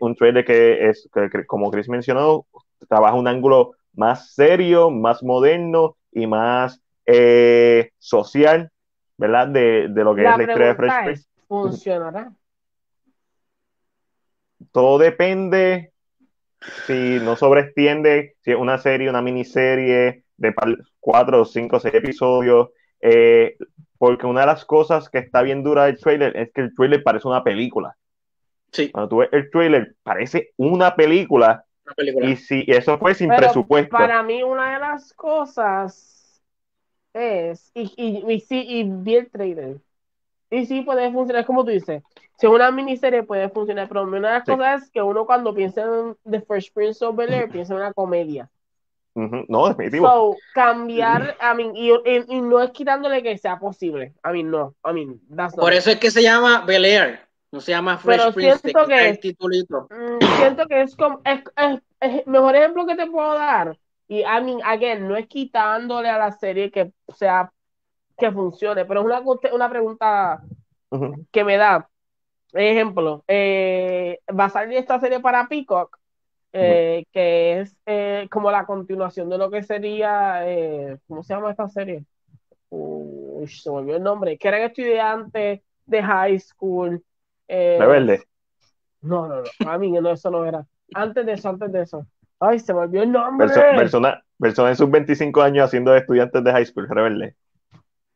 [0.00, 2.46] un trailer que es, que, como Chris mencionó,
[2.88, 8.70] trabaja un ángulo más serio, más moderno y más eh, social,
[9.16, 9.48] ¿verdad?
[9.48, 11.28] De, lo que es la historia de Fresh Prince.
[11.46, 12.32] ¿Funcionará?
[14.72, 15.92] Todo depende
[16.86, 20.54] si no sobreextiende, si es una serie, una miniserie de
[21.00, 22.70] cuatro, cinco, seis episodios.
[23.00, 23.56] Eh,
[23.98, 27.02] porque una de las cosas que está bien dura del trailer es que el trailer
[27.02, 27.96] parece una película.
[28.72, 28.90] Sí.
[28.90, 31.64] Cuando tú ves el trailer, parece una película.
[32.22, 33.96] Y si eso fue sin presupuesto.
[33.96, 36.42] Para mí, una de las cosas
[37.12, 39.76] es, y, y, y, sí, y vi el trailer.
[40.54, 42.02] Y sí puede funcionar, como tú dices.
[42.38, 45.52] Si es una miniserie puede funcionar, pero una de las cosas es que uno cuando
[45.52, 48.48] piensa en The Fresh Prince of Bel Air piensa en una comedia.
[49.14, 50.06] No, definitivo.
[50.06, 51.90] So, cambiar, I mean, y,
[52.28, 54.12] y, no es quitándole que sea posible.
[54.24, 54.74] I mean, no.
[54.84, 57.20] I mean, that's Por eso es que se llama Bel Air.
[57.52, 58.58] No se llama Fresh Pero Prince.
[58.58, 61.20] Siento que, es, mm, siento que es como.
[61.24, 61.42] Es,
[62.00, 63.78] es, mejor ejemplo que te puedo dar.
[64.08, 67.52] Y, I mean, again, no es quitándole a la serie que sea
[68.16, 69.22] que funcione, pero es una,
[69.52, 70.42] una pregunta
[71.32, 71.88] que me da.
[72.52, 75.98] Ejemplo, eh, va a salir esta serie para Peacock,
[76.52, 80.44] eh, que es eh, como la continuación de lo que sería,
[81.08, 82.04] ¿cómo se llama esta serie?
[82.70, 87.02] Uy, se me olvidó el nombre, que eran estudiantes de high school.
[87.48, 88.22] Rebelde.
[89.02, 90.64] No, no, no, a mí no, eso no era.
[90.94, 92.06] Antes de eso, antes de eso.
[92.38, 93.48] Ay, se me olvidó el nombre.
[93.48, 97.34] persona, persona en sus 25 años haciendo estudiantes de high school, rebelde.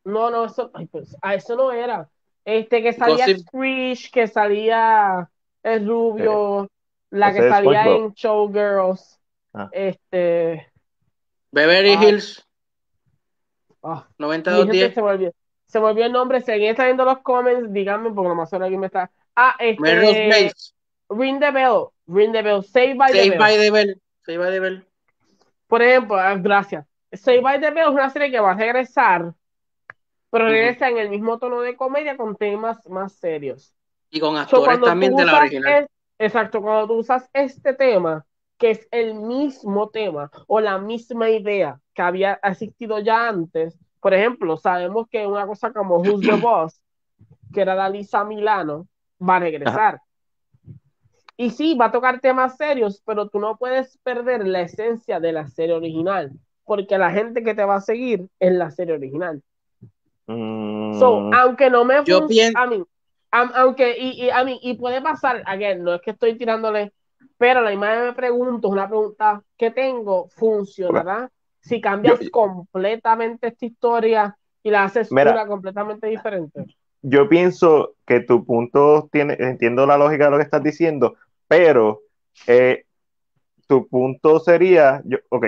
[0.03, 2.09] No, no, eso, pues, a eso no era.
[2.45, 5.29] Este, que salía Screech, que salía
[5.61, 6.69] el rubio,
[7.11, 9.19] la que salía en Showgirls.
[9.53, 9.69] Ah.
[9.71, 10.71] Este.
[11.51, 12.45] Beverly Hills.
[13.81, 14.93] Oh, 9210.
[14.93, 15.31] Se volvió,
[15.65, 16.39] se volvió el nombre.
[16.39, 19.11] Está viendo los comments, díganme, porque nomás ahora aquí me está.
[19.35, 20.51] Ah, este.
[21.09, 21.87] Ring the Bell.
[22.07, 22.63] Ring the Bell.
[22.63, 23.95] Save by Save the by the Bell.
[24.25, 24.85] Save by the Bell.
[25.67, 26.85] Por ejemplo, ah, gracias.
[27.11, 29.33] Save by the Bell es una serie que va a regresar
[30.29, 33.73] pero regresa en el mismo tono de comedia con temas más serios.
[34.09, 35.87] Y con actores también de la original.
[36.17, 38.25] exacto, cuando tú usas este tema,
[38.57, 44.13] que es el mismo tema o la misma idea que había asistido ya antes, por
[44.13, 46.81] ejemplo, sabemos que una cosa como Who's the Boss,
[47.53, 48.87] que era la Lisa Milano,
[49.21, 50.01] va a regresar.
[51.37, 55.31] Y sí, va a tocar temas serios, pero tú no puedes perder la esencia de
[55.31, 56.33] la serie original,
[56.65, 59.41] porque la gente que te va a seguir es la serie original.
[60.29, 61.33] So, mm.
[61.33, 62.87] aunque no me yo pienso,
[63.31, 66.93] aunque y, y, a mí, y puede pasar, again, no es que estoy tirándole,
[67.37, 71.31] pero la imagen me pregunto, una pregunta que tengo, ¿funcionará?
[71.61, 76.65] Si cambias completamente esta historia y la haces una completamente diferente.
[77.01, 81.15] Yo pienso que tu punto tiene, entiendo la lógica de lo que estás diciendo,
[81.47, 82.01] pero
[82.45, 82.85] eh,
[83.67, 85.45] tu punto sería, yo, ok,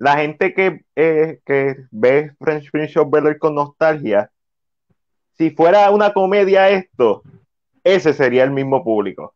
[0.00, 4.30] la gente que, eh, que ve French Prince of Bel con nostalgia,
[5.36, 7.22] si fuera una comedia esto,
[7.84, 9.34] ese sería el mismo público.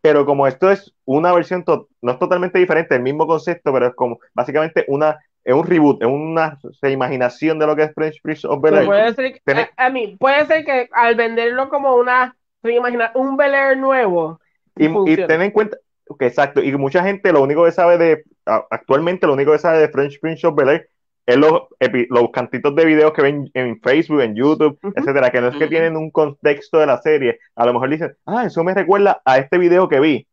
[0.00, 3.94] Pero como esto es una versión, no es totalmente diferente, el mismo concepto, pero es
[3.96, 8.46] como básicamente una, es un reboot, es una reimaginación de lo que es French Prince
[8.46, 13.26] of Bel Puede ser, que, a, mí, puede ser que al venderlo como una reimaginación,
[13.26, 14.40] un Bel Air nuevo.
[14.76, 15.76] Y, y ten en cuenta,
[16.18, 19.88] exacto, y mucha gente lo único que sabe de actualmente lo único que sabe de
[19.88, 20.86] French Prince of Bel
[21.26, 21.62] es los,
[22.08, 25.68] los cantitos de videos que ven en Facebook, en YouTube, etcétera, que no es que
[25.68, 27.38] tienen un contexto de la serie.
[27.54, 30.26] A lo mejor dicen, ah, eso me recuerda a este video que vi,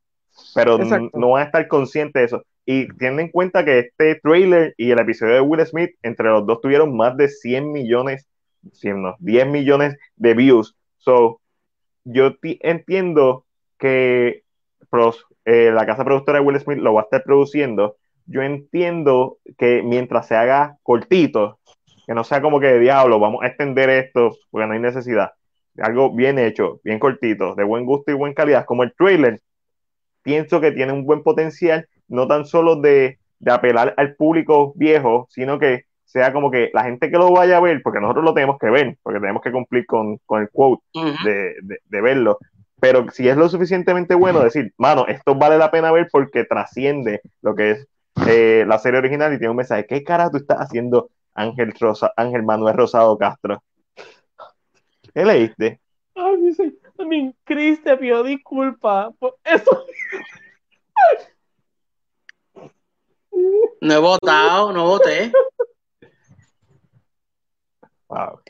[0.55, 0.79] pero
[1.13, 2.43] no van a estar conscientes de eso.
[2.65, 6.45] Y tienen en cuenta que este trailer y el episodio de Will Smith, entre los
[6.45, 8.27] dos tuvieron más de 100 millones,
[8.73, 10.75] 100, no, 10 millones de views.
[10.97, 11.39] So,
[12.03, 13.45] yo entiendo
[13.77, 14.43] que
[14.89, 17.95] pros, eh, la casa productora de Will Smith lo va a estar produciendo,
[18.25, 21.59] yo entiendo que mientras se haga cortito,
[22.05, 25.31] que no sea como que de diablo, vamos a extender esto porque no hay necesidad.
[25.77, 29.39] Algo bien hecho, bien cortito, de buen gusto y buena calidad, como el trailer,
[30.21, 35.59] pienso que tiene un buen potencial, no tan solo de, apelar al público viejo, sino
[35.59, 38.57] que sea como que la gente que lo vaya a ver, porque nosotros lo tenemos
[38.59, 40.83] que ver, porque tenemos que cumplir con, el quote
[41.23, 41.53] de,
[41.85, 42.37] de, verlo,
[42.79, 47.21] pero si es lo suficientemente bueno, decir, mano, esto vale la pena ver porque trasciende
[47.41, 47.87] lo que es
[48.27, 49.85] eh, la serie original y tiene un mensaje.
[49.85, 53.63] ¿Qué cara tú estás haciendo, Ángel, Rosa, Ángel Manuel Rosado Castro?
[55.13, 55.79] ¿Qué leíste?
[56.15, 59.85] Ay, dice, mi Cris te pidió disculpas por eso.
[63.81, 65.31] No he votado, no voté.
[68.09, 68.41] Wow.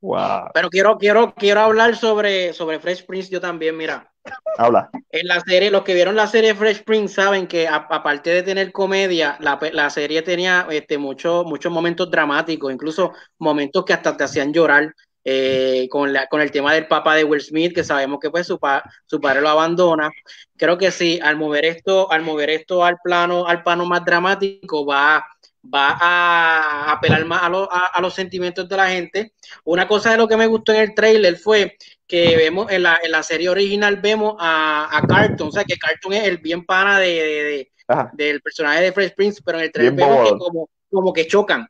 [0.00, 0.50] Wow.
[0.54, 4.10] Pero quiero, quiero, quiero hablar sobre, sobre Fresh Prince yo también, mira.
[4.58, 4.90] Habla.
[5.10, 8.72] En la serie, los que vieron la serie Fresh Prince saben que aparte de tener
[8.72, 14.24] comedia, la, la serie tenía este, muchos muchos momentos dramáticos, incluso momentos que hasta te
[14.24, 14.94] hacían llorar.
[15.22, 18.46] Eh, con, la, con el tema del papá de Will Smith, que sabemos que pues
[18.46, 18.58] su,
[19.04, 20.10] su padre lo abandona.
[20.56, 24.86] Creo que sí, al mover esto, al mover esto al plano, al plano más dramático,
[24.86, 25.26] va,
[25.62, 29.32] va a apelar más a, los sentimientos de la gente.
[29.64, 31.76] Una cosa de lo que me gustó en el trailer fue
[32.06, 35.76] que vemos en la, en la serie original vemos a, a, Carton, o sea que
[35.76, 37.70] Carton es el bien pana de,
[38.14, 41.68] del personaje de Fresh Prince, pero en el trailer vemos que como, como que chocan.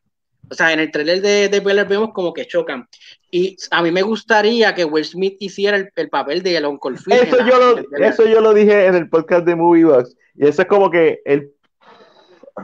[0.51, 2.89] O sea, en el trailer de, de vemos como que chocan.
[3.31, 7.13] Y a mí me gustaría que Will Smith hiciera el, papel de Uncle Phil.
[7.13, 10.17] Eso, yo lo, eso yo lo dije en el podcast de Movie Box.
[10.35, 11.53] Y eso es como que el,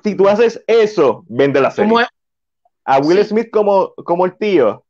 [0.03, 2.07] si tú haces eso, vende la serie.
[2.85, 4.85] A Will Smith como, como el tío.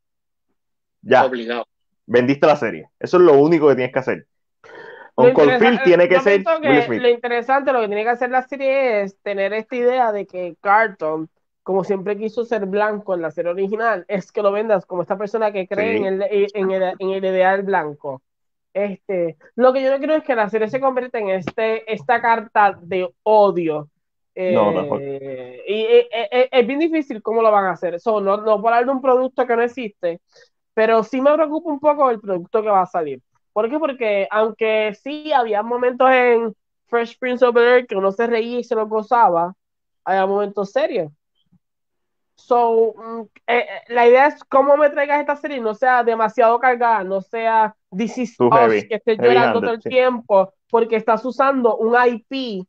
[1.01, 1.25] Ya.
[1.25, 1.65] Obligado.
[2.05, 2.89] Vendiste la serie.
[2.99, 4.27] Eso es lo único que tienes que hacer.
[5.15, 6.43] Uncle Phil tiene que ser.
[6.61, 7.01] Will Smith.
[7.01, 10.55] Lo interesante, lo que tiene que hacer la serie es tener esta idea de que
[10.61, 11.29] Carton
[11.67, 15.17] como siempre quiso ser blanco en la serie original, es que lo vendas como esta
[15.17, 18.21] persona que cree en, el, en, el, en, el, ideal blanco.
[18.73, 22.21] Este, lo que yo no quiero es que la serie se convierta en este, esta
[22.21, 23.89] carta de odio.
[24.39, 27.99] Eh, y eh, eh, es, bien difícil cómo lo van a hacer.
[27.99, 30.21] So, no, no por hablar de un producto que no existe,
[30.75, 33.19] pero sí me preocupa un poco el producto que va a salir.
[33.51, 33.79] ¿Por qué?
[33.79, 36.55] Porque aunque sí había momentos en
[36.85, 39.55] Fresh Prince of Bel que uno se reía y se lo gozaba,
[40.05, 41.11] había momentos serios.
[42.35, 46.59] So, mm, eh, eh, la idea es cómo me traigas esta serie no sea demasiado
[46.59, 51.95] cargada, no sea This is que estés llorando todo el tiempo, porque estás usando un
[51.95, 52.67] IP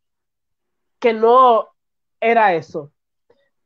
[0.98, 1.68] que no
[2.20, 2.90] era eso.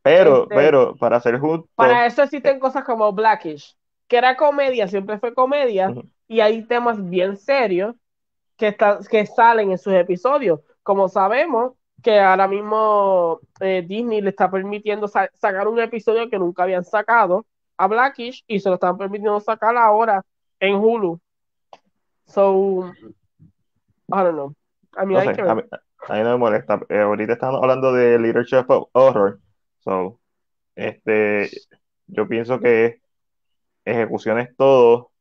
[0.02, 1.68] Pero, este, pero, para ser justo.
[1.74, 3.76] Para eso existen cosas como Blackish,
[4.08, 5.94] que era comedia, siempre fue comedia,
[6.26, 7.94] y hay temas bien serios
[8.56, 8.76] que,
[9.10, 10.60] que salen en sus episodios.
[10.82, 16.64] Como sabemos, que ahora mismo eh, Disney le está permitiendo sacar un episodio que nunca
[16.64, 17.46] habían sacado
[17.76, 20.22] a Blackish y se lo están permitiendo sacar ahora
[20.58, 21.20] en Hulu.
[22.26, 22.92] So,
[24.08, 24.54] I don't know.
[24.96, 25.20] A mí, no,
[26.08, 26.80] no me molesta.
[26.88, 29.40] Eh, ahorita estamos hablando de Leadership of Horror.
[29.80, 30.20] So,
[30.76, 31.50] este,
[32.06, 33.00] yo pienso que
[33.84, 35.12] ejecución es todo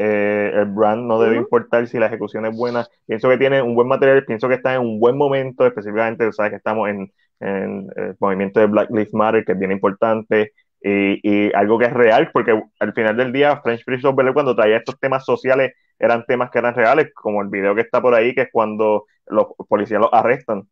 [0.00, 2.86] eh, el brand no debe importar si la ejecución es buena.
[3.06, 6.50] Pienso que tiene un buen material, pienso que está en un buen momento, específicamente, sabes
[6.50, 11.78] que estamos en, el movimiento de Black Lives Matter, que es bien importante, y, algo
[11.78, 15.24] que es real, porque al final del día, French Prince of cuando traía estos temas
[15.24, 18.48] sociales, eran temas que eran reales, como el video que está por ahí, que es
[18.52, 20.68] cuando los policías los arrestan.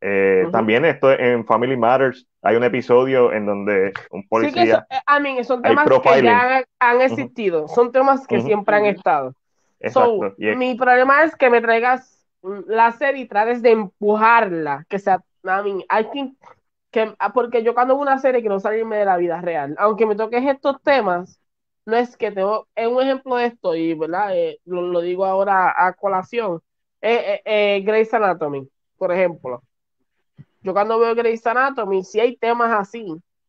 [0.00, 4.86] Eh, también esto en Family Matters hay un episodio en donde un policía.
[4.90, 9.34] Sí, que son temas que ya han, existido, son temas que siempre han estado.
[10.38, 15.62] mi problema es que me traigas la serie y trates de empujarla, que sea, I
[15.64, 16.36] mean, I think
[16.90, 20.06] que, ah, porque yo cuando veo una serie quiero salirme de la vida real, aunque
[20.06, 21.40] me toques estos temas,
[21.86, 24.36] no es que tengo, es un ejemplo de esto, y ¿verdad?
[24.36, 26.60] Eh, lo, digo ahora a colación,
[27.00, 28.68] eh, eh, Grey's Anatomy,
[28.98, 29.62] por ejemplo
[30.66, 33.06] yo cuando veo Grey's Anatomy, sí hay temas así,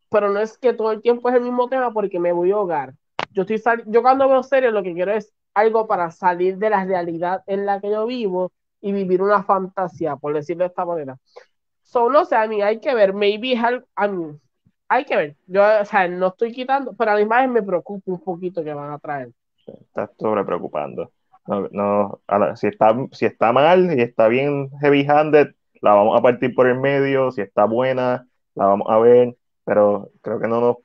[0.09, 2.55] pero no es que todo el tiempo es el mismo tema porque me voy a
[2.55, 2.93] ahogar.
[3.31, 6.85] Yo, estoy yo cuando veo series lo que quiero es algo para salir de la
[6.85, 8.51] realidad en la que yo vivo
[8.81, 11.17] y vivir una fantasía, por decirlo de esta manera.
[11.81, 13.55] Solo, o sea, a mí hay que ver, maybe
[13.95, 14.39] a mí,
[14.87, 15.35] hay que ver.
[15.47, 18.73] Yo, o sea, no estoy quitando, pero a la imagen me preocupa un poquito que
[18.73, 19.29] van a traer.
[19.65, 21.11] Estás sobre preocupando.
[21.47, 22.21] No, no,
[22.55, 25.47] si, está, si está mal y está bien heavy handed,
[25.81, 30.11] la vamos a partir por el medio, si está buena, la vamos a ver, pero
[30.21, 30.75] creo que no nos,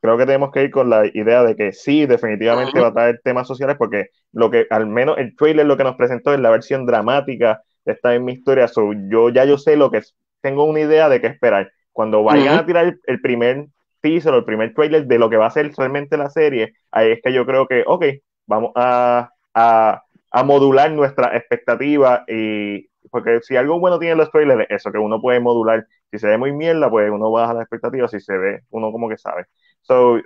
[0.00, 3.20] creo que tenemos que ir con la idea de que sí, definitivamente va a traer
[3.24, 6.50] temas sociales, porque lo que, al menos el trailer lo que nos presentó es la
[6.50, 10.14] versión dramática de esta en mi historia, so, yo ya yo sé lo que es,
[10.40, 11.72] tengo una idea de qué esperar.
[11.94, 13.68] Cuando vayan a tirar el, primer
[14.02, 17.12] teaser o el primer trailer de lo que va a ser realmente la serie, ahí
[17.12, 18.04] es que yo creo que, ok,
[18.46, 24.66] vamos a, a, a modular nuestra expectativa y porque si algo bueno tiene los trailers,
[24.68, 25.86] eso que uno puede modular.
[26.10, 28.08] Si se ve muy mierda, pues uno baja la expectativa.
[28.08, 29.46] Si se ve, uno como que sabe.
[29.82, 30.20] So,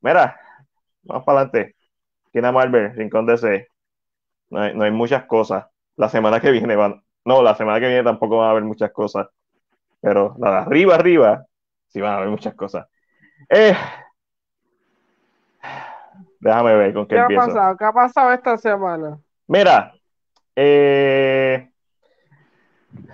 [0.00, 0.40] mira,
[1.02, 1.76] vamos para adelante.
[2.32, 3.68] Tiene Marvel, Rincón DC.
[4.48, 5.66] No hay, no hay muchas cosas.
[5.96, 7.02] La semana que viene van.
[7.26, 9.28] No, la semana que viene tampoco van a haber muchas cosas.
[10.04, 11.46] Pero la de arriba, arriba,
[11.88, 12.86] sí van a haber muchas cosas.
[13.48, 13.74] Eh,
[16.40, 17.42] déjame ver con qué, ¿Qué empiezo.
[17.42, 17.76] Ha pasado?
[17.78, 19.18] ¿Qué ha pasado esta semana?
[19.46, 19.94] Mira,
[20.54, 21.70] eh,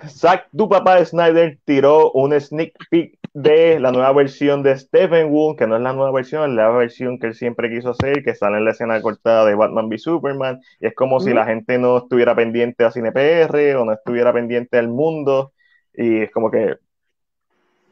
[0.05, 5.55] Zack, tu papá Snyder tiró un sneak peek de la nueva versión de Stephen Wu,
[5.55, 8.35] que no es la nueva versión, es la versión que él siempre quiso hacer, que
[8.35, 10.59] sale en la escena cortada de Batman v Superman.
[10.81, 14.77] Y es como si la gente no estuviera pendiente a CinePR o no estuviera pendiente
[14.77, 15.53] al mundo.
[15.93, 16.77] Y es como que,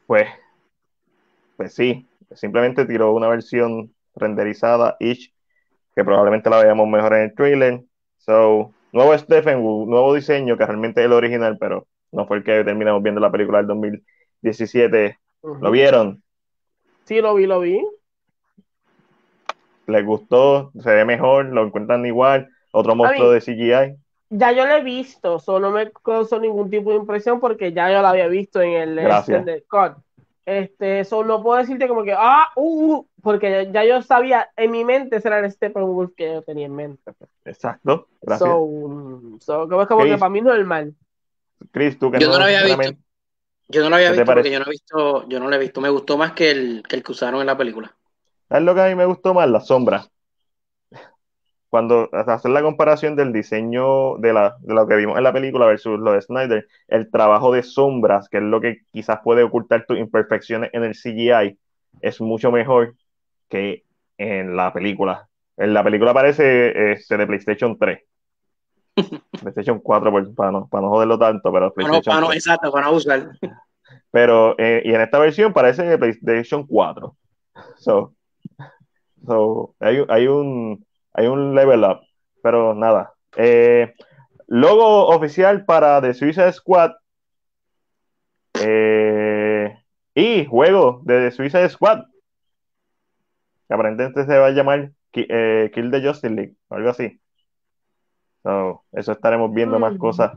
[0.07, 0.27] pues,
[1.57, 5.33] pues sí, simplemente tiró una versión renderizada, each,
[5.95, 7.81] que probablemente la veamos mejor en el trailer.
[8.17, 12.43] So, nuevo Stephen Wu, nuevo diseño, que realmente es el original, pero no fue el
[12.43, 15.19] que terminamos viendo la película del 2017.
[15.43, 16.21] ¿Lo vieron?
[17.05, 17.81] Sí, lo vi, lo vi.
[19.87, 20.71] ¿Les gustó?
[20.79, 21.45] ¿Se ve mejor?
[21.45, 22.49] ¿Lo encuentran igual?
[22.71, 23.97] ¿Otro monstruo de CGI?
[24.29, 27.91] Ya yo lo he visto, solo no me causó ningún tipo de impresión porque ya
[27.91, 29.45] yo lo había visto en el, Gracias.
[30.45, 34.71] Este, eso no puedo decirte como que, ah, uh, uh porque ya, yo sabía, en
[34.71, 37.11] mi mente ese era el Steppenwolf que yo tenía en mente.
[37.45, 38.49] Exacto, gracias.
[38.49, 40.95] So, como, como que para mí no es mal.
[41.71, 42.97] Chris, tú que yo no, lo había visto.
[43.67, 45.81] Yo no lo había visto porque yo no he visto, yo no lo he visto.
[45.81, 47.95] Me gustó más que el que, el que usaron en la película.
[48.49, 49.47] Es lo que a mí me gustó más?
[49.47, 50.07] La sombra
[51.69, 55.67] cuando hacer la comparación del diseño de, la, de lo que vimos en la película
[55.67, 59.85] versus lo de Snyder, el trabajo de sombras, que es lo que quizás puede ocultar
[59.85, 61.59] tus imperfecciones en el CGI,
[62.01, 62.95] es mucho mejor
[63.49, 63.83] que
[64.17, 65.29] en la película.
[65.57, 67.99] En la película parece este, de PlayStation 3.
[69.41, 72.93] PlayStation 4, pues, para, no, para no joderlo tanto, pero PlayStation no, exacto, para no
[72.93, 73.29] usar.
[74.11, 77.15] Pero, eh, y en esta versión parece de PlayStation 4.
[77.75, 78.13] So,
[79.25, 82.01] so hay, hay un hay un level up,
[82.41, 83.13] pero nada.
[83.35, 83.93] Eh,
[84.47, 86.91] logo oficial para The Suicide Squad.
[88.61, 89.77] Eh,
[90.15, 92.03] y juego de The Suicide Squad.
[93.67, 97.19] Que aparentemente se va a llamar eh, Kill the Justice League, o algo así.
[98.91, 99.97] eso estaremos viendo más mm.
[99.97, 100.33] cosas.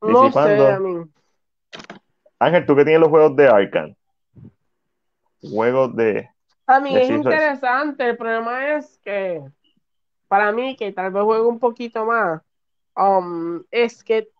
[0.00, 1.08] No sé,
[2.38, 3.94] Ángel, tú que tienes los juegos de Arkham.
[5.40, 6.28] Juegos de.
[6.66, 8.08] A mí es interesante.
[8.10, 9.42] El problema es que
[10.34, 12.42] para mí, que tal vez juegue un poquito más,
[12.96, 14.30] um, es que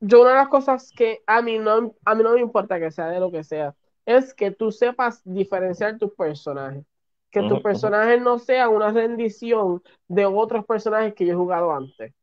[0.00, 2.90] yo una de las cosas que a mí, no, a mí no me importa que
[2.90, 3.74] sea de lo que sea,
[4.06, 6.82] es que tú sepas diferenciar tus personajes.
[7.30, 12.14] Que tu personaje no sea una rendición de otros personajes que yo he jugado antes.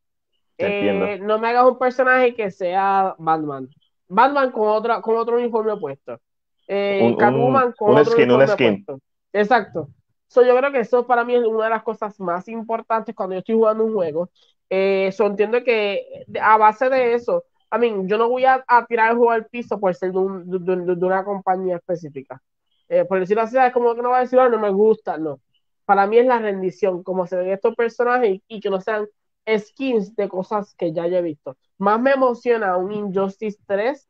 [0.57, 3.69] Eh, no me hagas un personaje que sea Batman.
[4.07, 6.19] Batman con, otra, con otro uniforme puesto.
[6.67, 8.99] Eh, Catwoman con otro uniforme puesto.
[9.31, 9.89] Exacto.
[10.29, 13.33] So, yo creo que eso para mí es una de las cosas más importantes cuando
[13.33, 14.29] yo estoy jugando un juego.
[14.69, 19.17] Eh, entiendo que a base de eso, a mí, yo no voy a, tirar el
[19.17, 22.41] juego al piso por ser de, una compañía específica.
[22.87, 25.39] Eh, por decirlo así, es como que no va a decir, no me gusta, no.
[25.85, 29.07] Para mí es la rendición, como se ven estos personajes y, que no sean
[29.47, 31.57] skins de cosas que ya he visto.
[31.79, 34.07] Más me emociona un Injustice 3,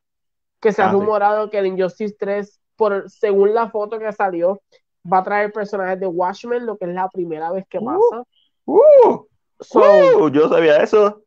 [0.59, 4.61] que se ha ah, rumorado que el Injustice 3, por, según la foto que salió,
[5.05, 8.23] va a traer personajes de Watchmen, lo que es la primera vez que pasa.
[8.65, 8.79] Uh,
[9.15, 9.27] uh,
[9.75, 11.23] uh yo sabía eso.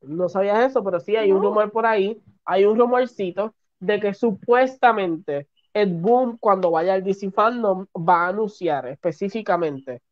[0.00, 4.14] No sabías eso, pero sí hay un rumor por ahí, hay un rumorcito de que
[4.14, 10.02] supuestamente Ed Boom cuando vaya al DC Fandom va a anunciar específicamente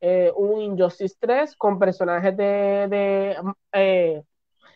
[0.00, 3.36] eh, un Injustice 3 con personajes de, de,
[3.72, 4.22] eh,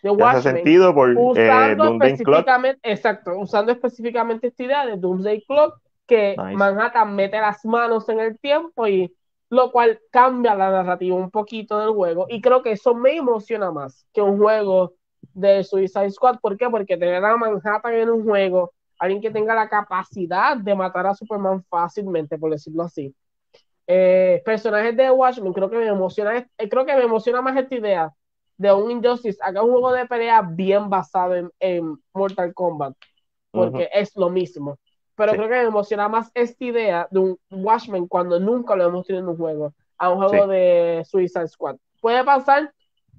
[0.03, 0.57] de Watchmen.
[0.57, 5.79] sentido por eh, usando específicamente, exacto, usando específicamente esta idea de Doomsday Clock
[6.11, 9.15] que Manhattan mete las manos en el tiempo y
[9.49, 13.71] lo cual cambia la narrativa un poquito del juego y creo que eso me emociona
[13.71, 14.95] más que un juego
[15.33, 16.41] de Suicide Squad.
[16.41, 16.69] ¿Por qué?
[16.69, 21.15] Porque tener a Manhattan en un juego, alguien que tenga la capacidad de matar a
[21.15, 23.15] Superman fácilmente, por decirlo así.
[23.87, 27.75] Eh, personajes de Watchmen, creo que me emociona, eh, creo que me emociona más esta
[27.75, 28.13] idea
[28.57, 32.95] de un Injustice, acá un juego de pelea bien basado en, Mortal Kombat,
[33.53, 34.77] porque es lo mismo
[35.21, 39.07] pero creo que me emociona más esta idea de un Watchmen cuando nunca lo hemos
[39.07, 41.77] tenido en un juego, a un juego de Suicide Squad.
[42.01, 42.73] Puede pasar,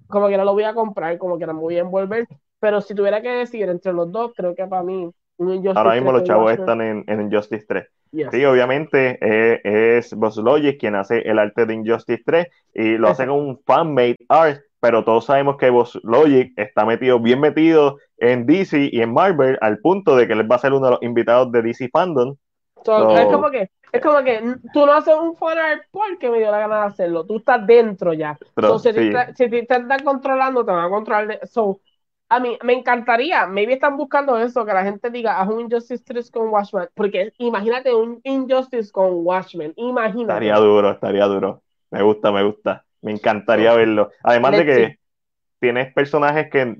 [0.07, 2.27] como que no lo voy a comprar, como que no me voy a envolver,
[2.59, 5.93] pero si tuviera que decidir entre los dos, creo que para mí un Injustice Ahora
[5.93, 7.87] mismo los chavos están en, en, Injustice 3.
[8.31, 13.09] Sí, obviamente eh, es Boss Logic quien hace el arte de Injustice 3 y lo
[13.09, 17.97] hace con un fan-made art, pero todos sabemos que Boss Logic está metido, bien metido
[18.17, 20.91] en DC y en Marvel al punto de que él va a ser uno de
[20.91, 22.35] los invitados de DC Fandom.
[22.83, 24.41] Es como que es como que
[24.73, 28.13] tú no haces un fanart porque me dio la gana de hacerlo, tú estás dentro
[28.13, 28.37] ya.
[28.81, 31.39] si, te, están controlando, te van a controlar.
[31.43, 31.81] So,
[32.29, 36.03] a mí me encantaría, maybe están buscando eso, que la gente diga, haz un Injustice
[36.05, 40.45] 3 con Watchmen, porque imagínate un Injustice con Watchmen, imagínate.
[40.45, 41.61] Estaría duro, estaría duro.
[41.91, 42.85] Me gusta, me gusta.
[43.01, 44.11] Me encantaría verlo.
[44.23, 44.95] Además de que
[45.59, 46.77] tienes personajes que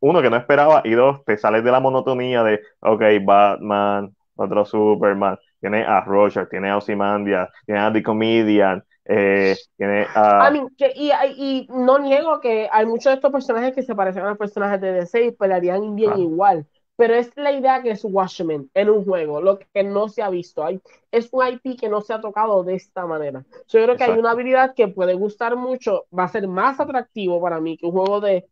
[0.00, 4.64] uno, que no esperaba, y dos, te sales de la monotonía de, ok, Batman, otro
[4.64, 5.38] Superman.
[5.60, 10.50] Tiene a Roger, tiene a Ozymandias, tiene a The Comedian, eh, tiene a...
[10.94, 14.38] y, y, no niego que hay muchos de estos personajes que se parecen a los
[14.38, 16.18] personajes de DC y pelearían bien ah.
[16.18, 16.66] igual.
[16.96, 20.30] Pero es la idea que es Watchmen en un juego, lo que no se ha
[20.30, 20.64] visto.
[20.64, 20.80] Hay,
[21.10, 23.44] es un IP que no se ha tocado de esta manera.
[23.68, 27.40] yo creo que hay una habilidad que puede gustar mucho, va a ser más atractivo
[27.40, 28.46] para mí que un juego de.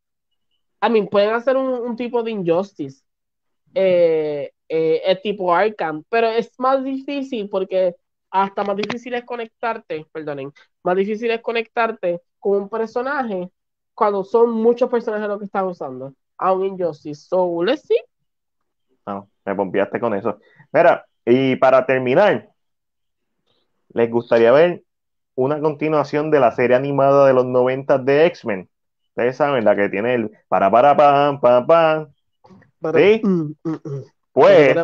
[0.85, 3.05] I mean, pueden hacer un, tipo de Injustice,
[3.75, 7.95] eh, eh, tipo Arkham, pero es más difícil porque
[8.31, 10.53] hasta más difícil es conectarte, perdonen,
[10.83, 13.51] más difícil es conectarte con un personaje
[13.95, 17.29] cuando son muchos personajes los que están usando a un Injustice.
[17.29, 18.01] So, let's see.
[19.07, 20.39] No, me pompeaste con eso.
[20.73, 22.49] Mira, y para terminar,
[23.91, 24.83] ¿les gustaría ver
[25.35, 28.69] una continuación de la serie animada de los 90 de X-Men?
[29.09, 32.09] Ustedes saben, la que tiene el para para pam pam pam.
[32.95, 33.21] ¿Sí?
[33.23, 34.03] Mm, mm, mm.
[34.33, 34.77] Pues,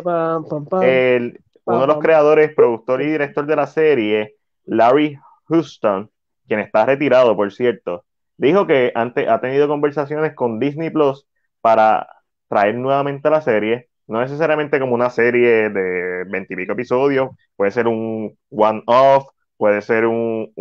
[0.81, 4.35] el, uno de los creadores, productor y director de la serie,
[4.65, 5.17] Larry
[5.47, 6.09] Houston,
[6.47, 8.05] quien está retirado, por cierto,
[8.37, 11.27] dijo que antes ha tenido conversaciones con Disney Plus
[11.61, 12.07] para
[12.47, 18.35] traer nuevamente la serie no necesariamente como una serie de veintipico episodios, puede ser un
[18.49, 20.51] one-off, puede ser un,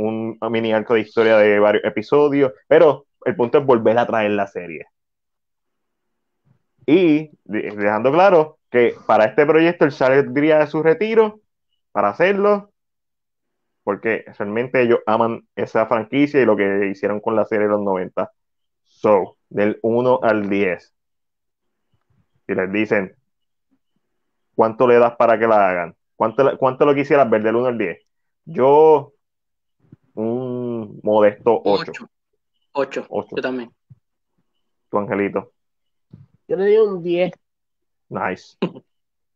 [0.51, 4.47] mini arco de historia de varios episodios, pero el punto es volver a traer la
[4.47, 4.87] serie.
[6.87, 11.41] Y dejando claro que para este proyecto él saldría de su retiro
[11.93, 12.71] para hacerlo,
[13.83, 17.81] porque realmente ellos aman esa franquicia y lo que hicieron con la serie de los
[17.83, 18.31] 90.
[18.85, 20.95] So, del 1 al 10.
[22.47, 23.18] Si les dicen,
[24.59, 25.95] ¿cuánto le das para que la hagan?
[26.17, 27.97] ¿Cuánto, cuánto lo quisieras ver del 1 al 10?
[28.47, 29.13] Yo,
[30.15, 31.93] un modesto 8.
[32.73, 33.07] 8.
[33.09, 33.37] 8.
[33.37, 33.71] Yo también.
[34.91, 35.53] Tu angelito.
[36.49, 37.33] Yo le di un 10.
[38.09, 38.57] Nice.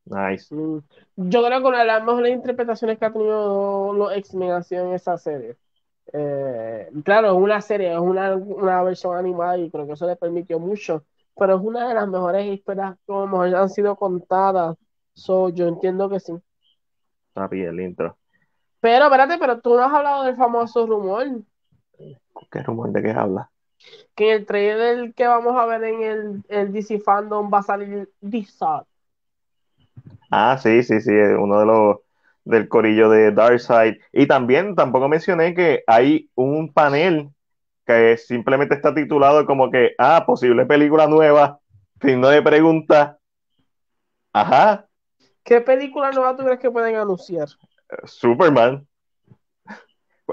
[0.04, 0.52] Nice.
[0.52, 0.80] Mm.
[1.14, 4.88] Yo creo que una de las mejores interpretaciones que ha tenido los X-Men ha sido
[4.88, 5.56] en esa serie.
[6.12, 10.16] Eh, claro, es una serie, es una, una, versión animada y creo que eso le
[10.16, 11.04] permitió mucho,
[11.36, 14.76] pero es una de las mejores historias que como han sido contadas
[15.14, 16.32] So, yo entiendo que sí.
[17.28, 18.16] Está bien el intro.
[18.80, 21.26] Pero, espérate, pero tú no has hablado del famoso rumor.
[22.50, 23.50] ¿Qué rumor de qué habla?
[24.14, 28.10] Que el trailer que vamos a ver en el, el DC Fandom va a salir
[28.20, 28.84] Dizard.
[30.30, 31.96] Ah, sí, sí, sí, uno de los
[32.44, 33.98] del corillo de Darkseid.
[34.12, 37.30] Y también, tampoco mencioné que hay un panel
[37.86, 41.60] que simplemente está titulado como que, ah, posible película nueva,
[42.00, 43.18] signo de pregunta.
[44.32, 44.86] Ajá,
[45.44, 47.48] ¿Qué película nueva tú crees que pueden anunciar?
[48.04, 48.86] Superman.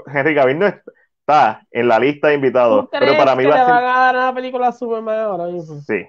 [0.06, 2.88] Henry Cavill no está en la lista de invitados.
[2.90, 3.74] Pero para mí va a ser.
[3.74, 5.80] a ganar la película Superman ahora mismo?
[5.82, 6.06] Sí.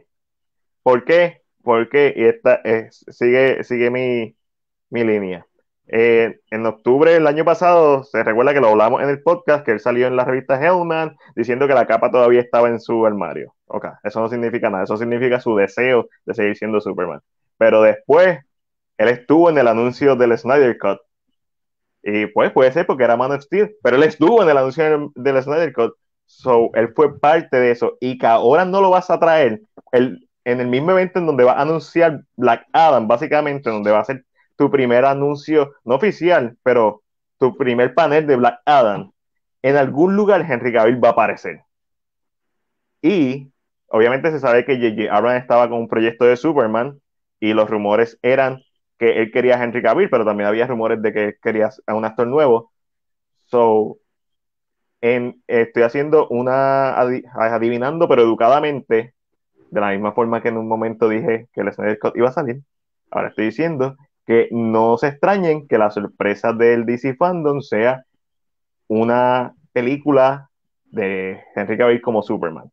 [0.83, 1.41] ¿Por qué?
[1.63, 4.35] Porque y esta es, sigue, sigue mi,
[4.89, 5.45] mi línea.
[5.87, 9.71] Eh, en octubre del año pasado, se recuerda que lo hablamos en el podcast, que
[9.71, 13.53] él salió en la revista Hellman diciendo que la capa todavía estaba en su armario.
[13.65, 17.19] Ok, eso no significa nada, eso significa su deseo de seguir siendo Superman.
[17.57, 18.39] Pero después
[19.01, 20.99] él estuvo en el anuncio del Snyder Cut.
[22.03, 25.11] Y pues puede ser porque era Man of Steel, pero él estuvo en el anuncio
[25.15, 25.93] del Snyder Cut.
[26.27, 27.97] So, él fue parte de eso.
[27.99, 29.61] Y que ahora no lo vas a traer
[29.91, 34.05] en el mismo evento en donde va a anunciar Black Adam, básicamente, donde va a
[34.05, 34.23] ser
[34.55, 37.01] tu primer anuncio, no oficial, pero
[37.39, 39.11] tu primer panel de Black Adam.
[39.63, 41.61] En algún lugar Henry Cavill va a aparecer.
[43.01, 43.51] Y
[43.87, 45.15] obviamente se sabe que J.J.
[45.15, 47.01] Abrams estaba con un proyecto de Superman
[47.39, 48.61] y los rumores eran
[49.01, 52.05] que él quería a Henry Cavill, pero también había rumores de que quería a un
[52.05, 52.71] actor nuevo.
[53.47, 53.97] So,
[55.01, 59.15] en, estoy haciendo una adivinando, pero educadamente,
[59.71, 62.31] de la misma forma que en un momento dije que el Snyder Scott iba a
[62.31, 62.61] salir.
[63.09, 63.97] Ahora estoy diciendo
[64.27, 68.05] que no se extrañen que la sorpresa del DC Fandom sea
[68.87, 70.51] una película
[70.91, 72.71] de Henry Cavill como Superman.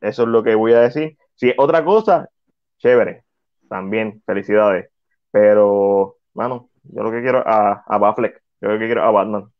[0.00, 1.18] eso es lo que voy a decir.
[1.34, 2.30] Si es otra cosa,
[2.78, 3.25] chévere
[3.68, 4.90] también, felicidades.
[5.30, 8.14] Pero, bueno, yo lo que quiero a, a
[8.60, 9.50] yo lo que quiero a Batman,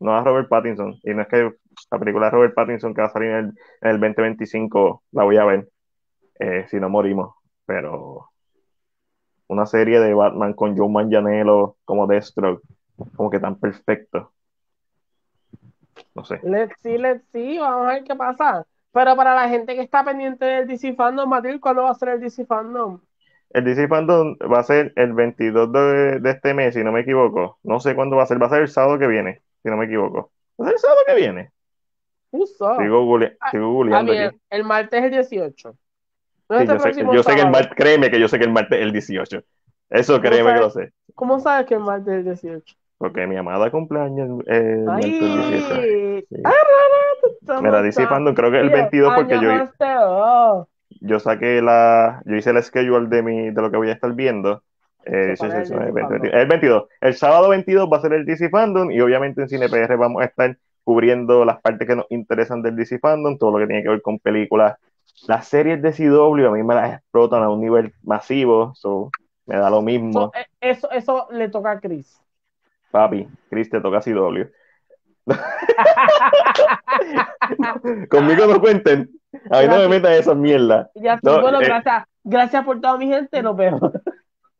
[0.00, 0.98] no a Robert Pattinson.
[1.02, 1.52] Y no es que
[1.90, 5.44] la película de Robert Pattinson que va a salir en el, 2025 la voy a
[5.44, 5.68] ver,
[6.38, 7.34] eh, si no morimos.
[7.64, 8.30] Pero
[9.46, 12.62] una serie de Batman con Joe Manganiello como Deathstroke,
[13.16, 14.32] como que tan perfecto.
[16.14, 16.40] No sé.
[16.42, 18.66] Let's see, let's see, vamos a ver qué pasa.
[18.92, 22.10] Pero para la gente que está pendiente del DC Fandom, Matil, ¿cuándo va a ser
[22.10, 23.00] el DC Fandom?
[23.52, 27.58] El DC Fandom va a ser el 22 de, este mes, si no me equivoco.
[27.62, 29.76] No sé cuándo va a ser, va a ser el sábado que viene, si no
[29.76, 30.30] me equivoco.
[30.58, 31.50] ¿Va a ser el sábado que viene?
[32.30, 34.36] Sigo, ah, googleando aquí.
[34.48, 35.74] El martes es el 18.
[36.48, 39.42] yo, sé, que el martes, créeme que yo sé que el martes es el 18.
[39.90, 40.92] Eso créeme que lo sé.
[41.14, 42.74] ¿Cómo sabes que es martes del 18?
[42.96, 45.74] Porque mi amada cumpleaños el Ay, martes 18.
[45.74, 46.42] Sí.
[46.44, 50.68] ah, Mira, DC Fandom creo que es el 22 porque yo, yo...
[51.02, 54.12] yo saqué la, yo hice el schedule de mi, de lo que voy a estar
[54.12, 54.62] viendo.
[55.04, 56.30] Eh, Sí, para el 16, DC 20, Fandom.
[56.32, 56.84] el 22.
[57.00, 60.26] El sábado 22 va a ser el DC Fandom y obviamente en CinePR vamos a
[60.26, 63.88] estar cubriendo las partes que nos interesan del DC Fandom, todo lo que tiene que
[63.88, 64.78] ver con películas.
[65.26, 69.10] Las series de CW a mí me las explotan a un nivel masivo, so,
[69.46, 70.12] me da lo mismo.
[70.12, 72.20] So, eh, eso, eso le toca a Chris.
[72.92, 74.44] Papi, Chris, te toca CW.
[78.08, 79.10] Conmigo no cuenten.
[79.50, 80.88] A mí no me metan esas mierdas.
[80.94, 81.64] Ya No, bueno, eh.
[81.66, 83.80] gracias, gracias por todo mi gente, nos vemos.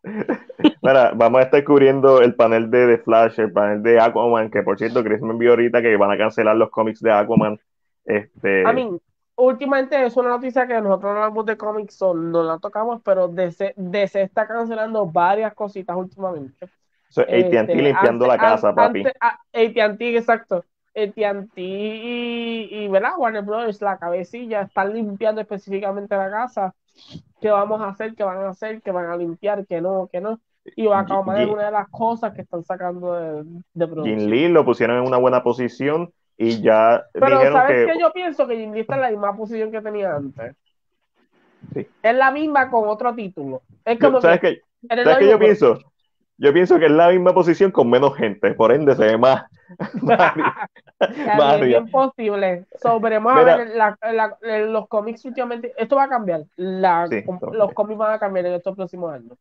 [0.82, 4.62] Mira, vamos a estar cubriendo el panel de The Flash, el panel de Aquaman, que
[4.62, 7.58] por cierto, Chris me envió ahorita que van a cancelar los cómics de Aquaman.
[8.04, 8.90] Este, A mí,
[9.36, 13.74] últimamente es una noticia que nosotros no hablamos de cómics, no la tocamos, pero DC,
[13.76, 16.66] DC está cancelando varias cositas últimamente.
[17.08, 19.04] so, AT&T Este, limpiando antes- la casa, papi.
[19.20, 20.64] AT&T, exacto.
[20.94, 23.12] AT&T y, y ¿verdad?
[23.18, 26.74] Warner Brothers, la cabecilla, están limpiando específicamente la casa.
[27.40, 28.14] ¿Qué vamos a hacer?
[28.14, 28.82] ¿Qué van a hacer?
[28.82, 29.66] ¿Qué van a limpiar?
[29.66, 30.08] ¿Qué no?
[30.12, 30.38] ¿Qué no?
[30.76, 33.42] Y Aquaman es Jim- una de las cosas que están sacando de,
[33.74, 34.30] de Jim producción.
[34.30, 37.98] Lee lo pusieron en una buena posición y ya Pero dijeron ¿sabes que qué?
[38.00, 40.54] Yo pienso que Jim Lee está en la misma posición que tenía antes.
[41.74, 41.86] Sí.
[42.02, 43.62] Es la misma con otro título.
[43.84, 44.62] Es Yo- como ¿sabes que qué?
[44.90, 45.78] eres ¿Sabes lo qué yo pienso?
[46.42, 49.44] Yo pienso que es la misma posición con menos gente, por ende se ve más,
[50.02, 50.32] más,
[50.98, 51.80] pero más es arriba.
[51.80, 52.64] bien posible.
[52.82, 53.56] So, veremos a Mira.
[53.58, 55.72] ver la- la- los cómics últimamente.
[55.76, 56.42] Esto va a cambiar.
[56.56, 57.54] La- Sí, com- todo.
[57.54, 59.38] los cómics van a cambiar en estos próximos años.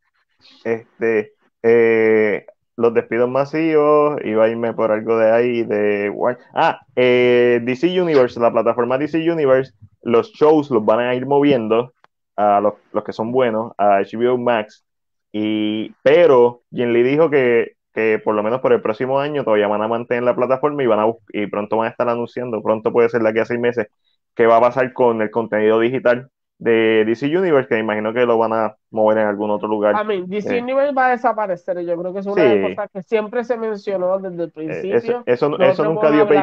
[0.64, 1.34] Este,
[1.64, 2.45] eh,
[2.78, 6.14] los despidos masivos, iba a irme por algo de ahí, de
[6.53, 9.73] Ah, eh, DC Universe, la plataforma DC Universe,
[10.03, 11.94] los shows los van a ir moviendo
[12.36, 14.84] a los, los que son buenos, a HBO Max,
[15.31, 19.67] y, pero Jim Lee dijo que, que por lo menos por el próximo año todavía
[19.67, 22.91] van a mantener la plataforma y van a y pronto van a estar anunciando, pronto
[22.91, 23.87] puede ser de aquí a seis meses,
[24.35, 28.25] qué va a pasar con el contenido digital de DC Universe, que me imagino que
[28.25, 29.95] lo van a mover en algún otro lugar.
[29.95, 30.61] A mí, DC Eh.
[30.61, 31.83] Universe va a desaparecer.
[31.83, 32.75] Yo creo que es una de las Sí.
[32.75, 35.23] cosas que siempre se mencionó desde el Eh, principio.
[35.25, 36.39] eso, eso, nunca dio pay.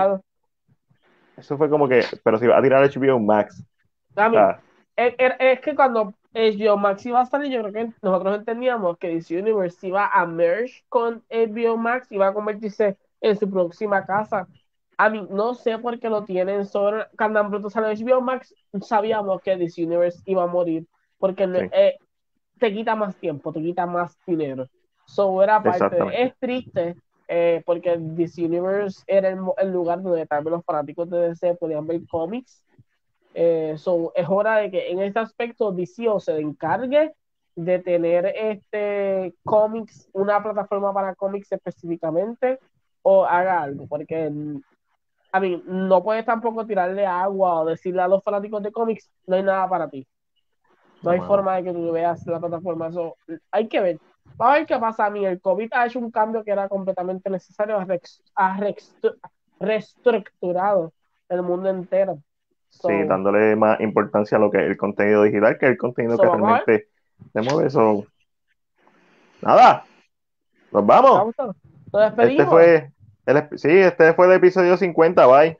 [1.36, 3.64] Eso fue como que, pero si va a tirar HBO Max.
[4.16, 4.60] A o mí, sea,
[4.96, 8.98] es, es- es que cuando HBO Max iba a salir, yo creo que nosotros entendíamos
[8.98, 14.04] que DC Universe iba a merge con HBO Max, iba a convertirse en su próxima
[14.04, 14.46] casa.
[14.96, 17.06] A mí, no sé por qué lo tienen sobre.
[17.16, 20.86] Cuando tan pronto salió HBO Max, sabíamos que DC Universe iba a morir,
[21.18, 21.52] porque Sí.
[21.72, 21.94] eh,
[22.58, 24.66] te quita más tiempo, te quita más dinero.
[25.06, 26.22] So, era parte de-.
[26.24, 26.96] Es triste,
[27.28, 31.86] eh, porque DC Universe era el, el lugar donde vez los fanáticos de DC podían
[31.86, 32.62] ver cómics.
[33.34, 37.12] Eh, so, es hora de que en este aspecto DC o se encargue
[37.54, 42.60] de tener este cómics, una plataforma para cómics específicamente,
[43.02, 44.60] o haga algo, porque mm,
[45.32, 49.36] a mí no puedes tampoco tirarle agua o decirle a los fanáticos de cómics, no
[49.36, 50.06] hay nada para ti.
[51.02, 51.28] No hay Wow.
[51.28, 52.88] forma de que tú veas la plataforma.
[52.88, 53.16] Eso
[53.50, 54.00] hay que ver.
[54.36, 55.06] Vamos a ver qué pasa.
[55.06, 57.78] A mí el COVID ha hecho un cambio que era completamente necesario,
[58.34, 58.60] ha,
[59.60, 60.92] reestructurado
[61.28, 62.22] el mundo entero.
[62.68, 66.16] So, sí, dándole más importancia a lo que es el contenido digital, que el contenido
[66.16, 66.88] So, que realmente
[67.32, 67.68] se mueve.
[67.68, 68.06] Eso.
[69.42, 69.84] Nada.
[70.72, 71.34] Nos ¿te ha vamos.
[72.18, 72.92] Este fue.
[73.26, 75.26] El, sí, este fue el episodio 50.
[75.26, 75.58] Bye.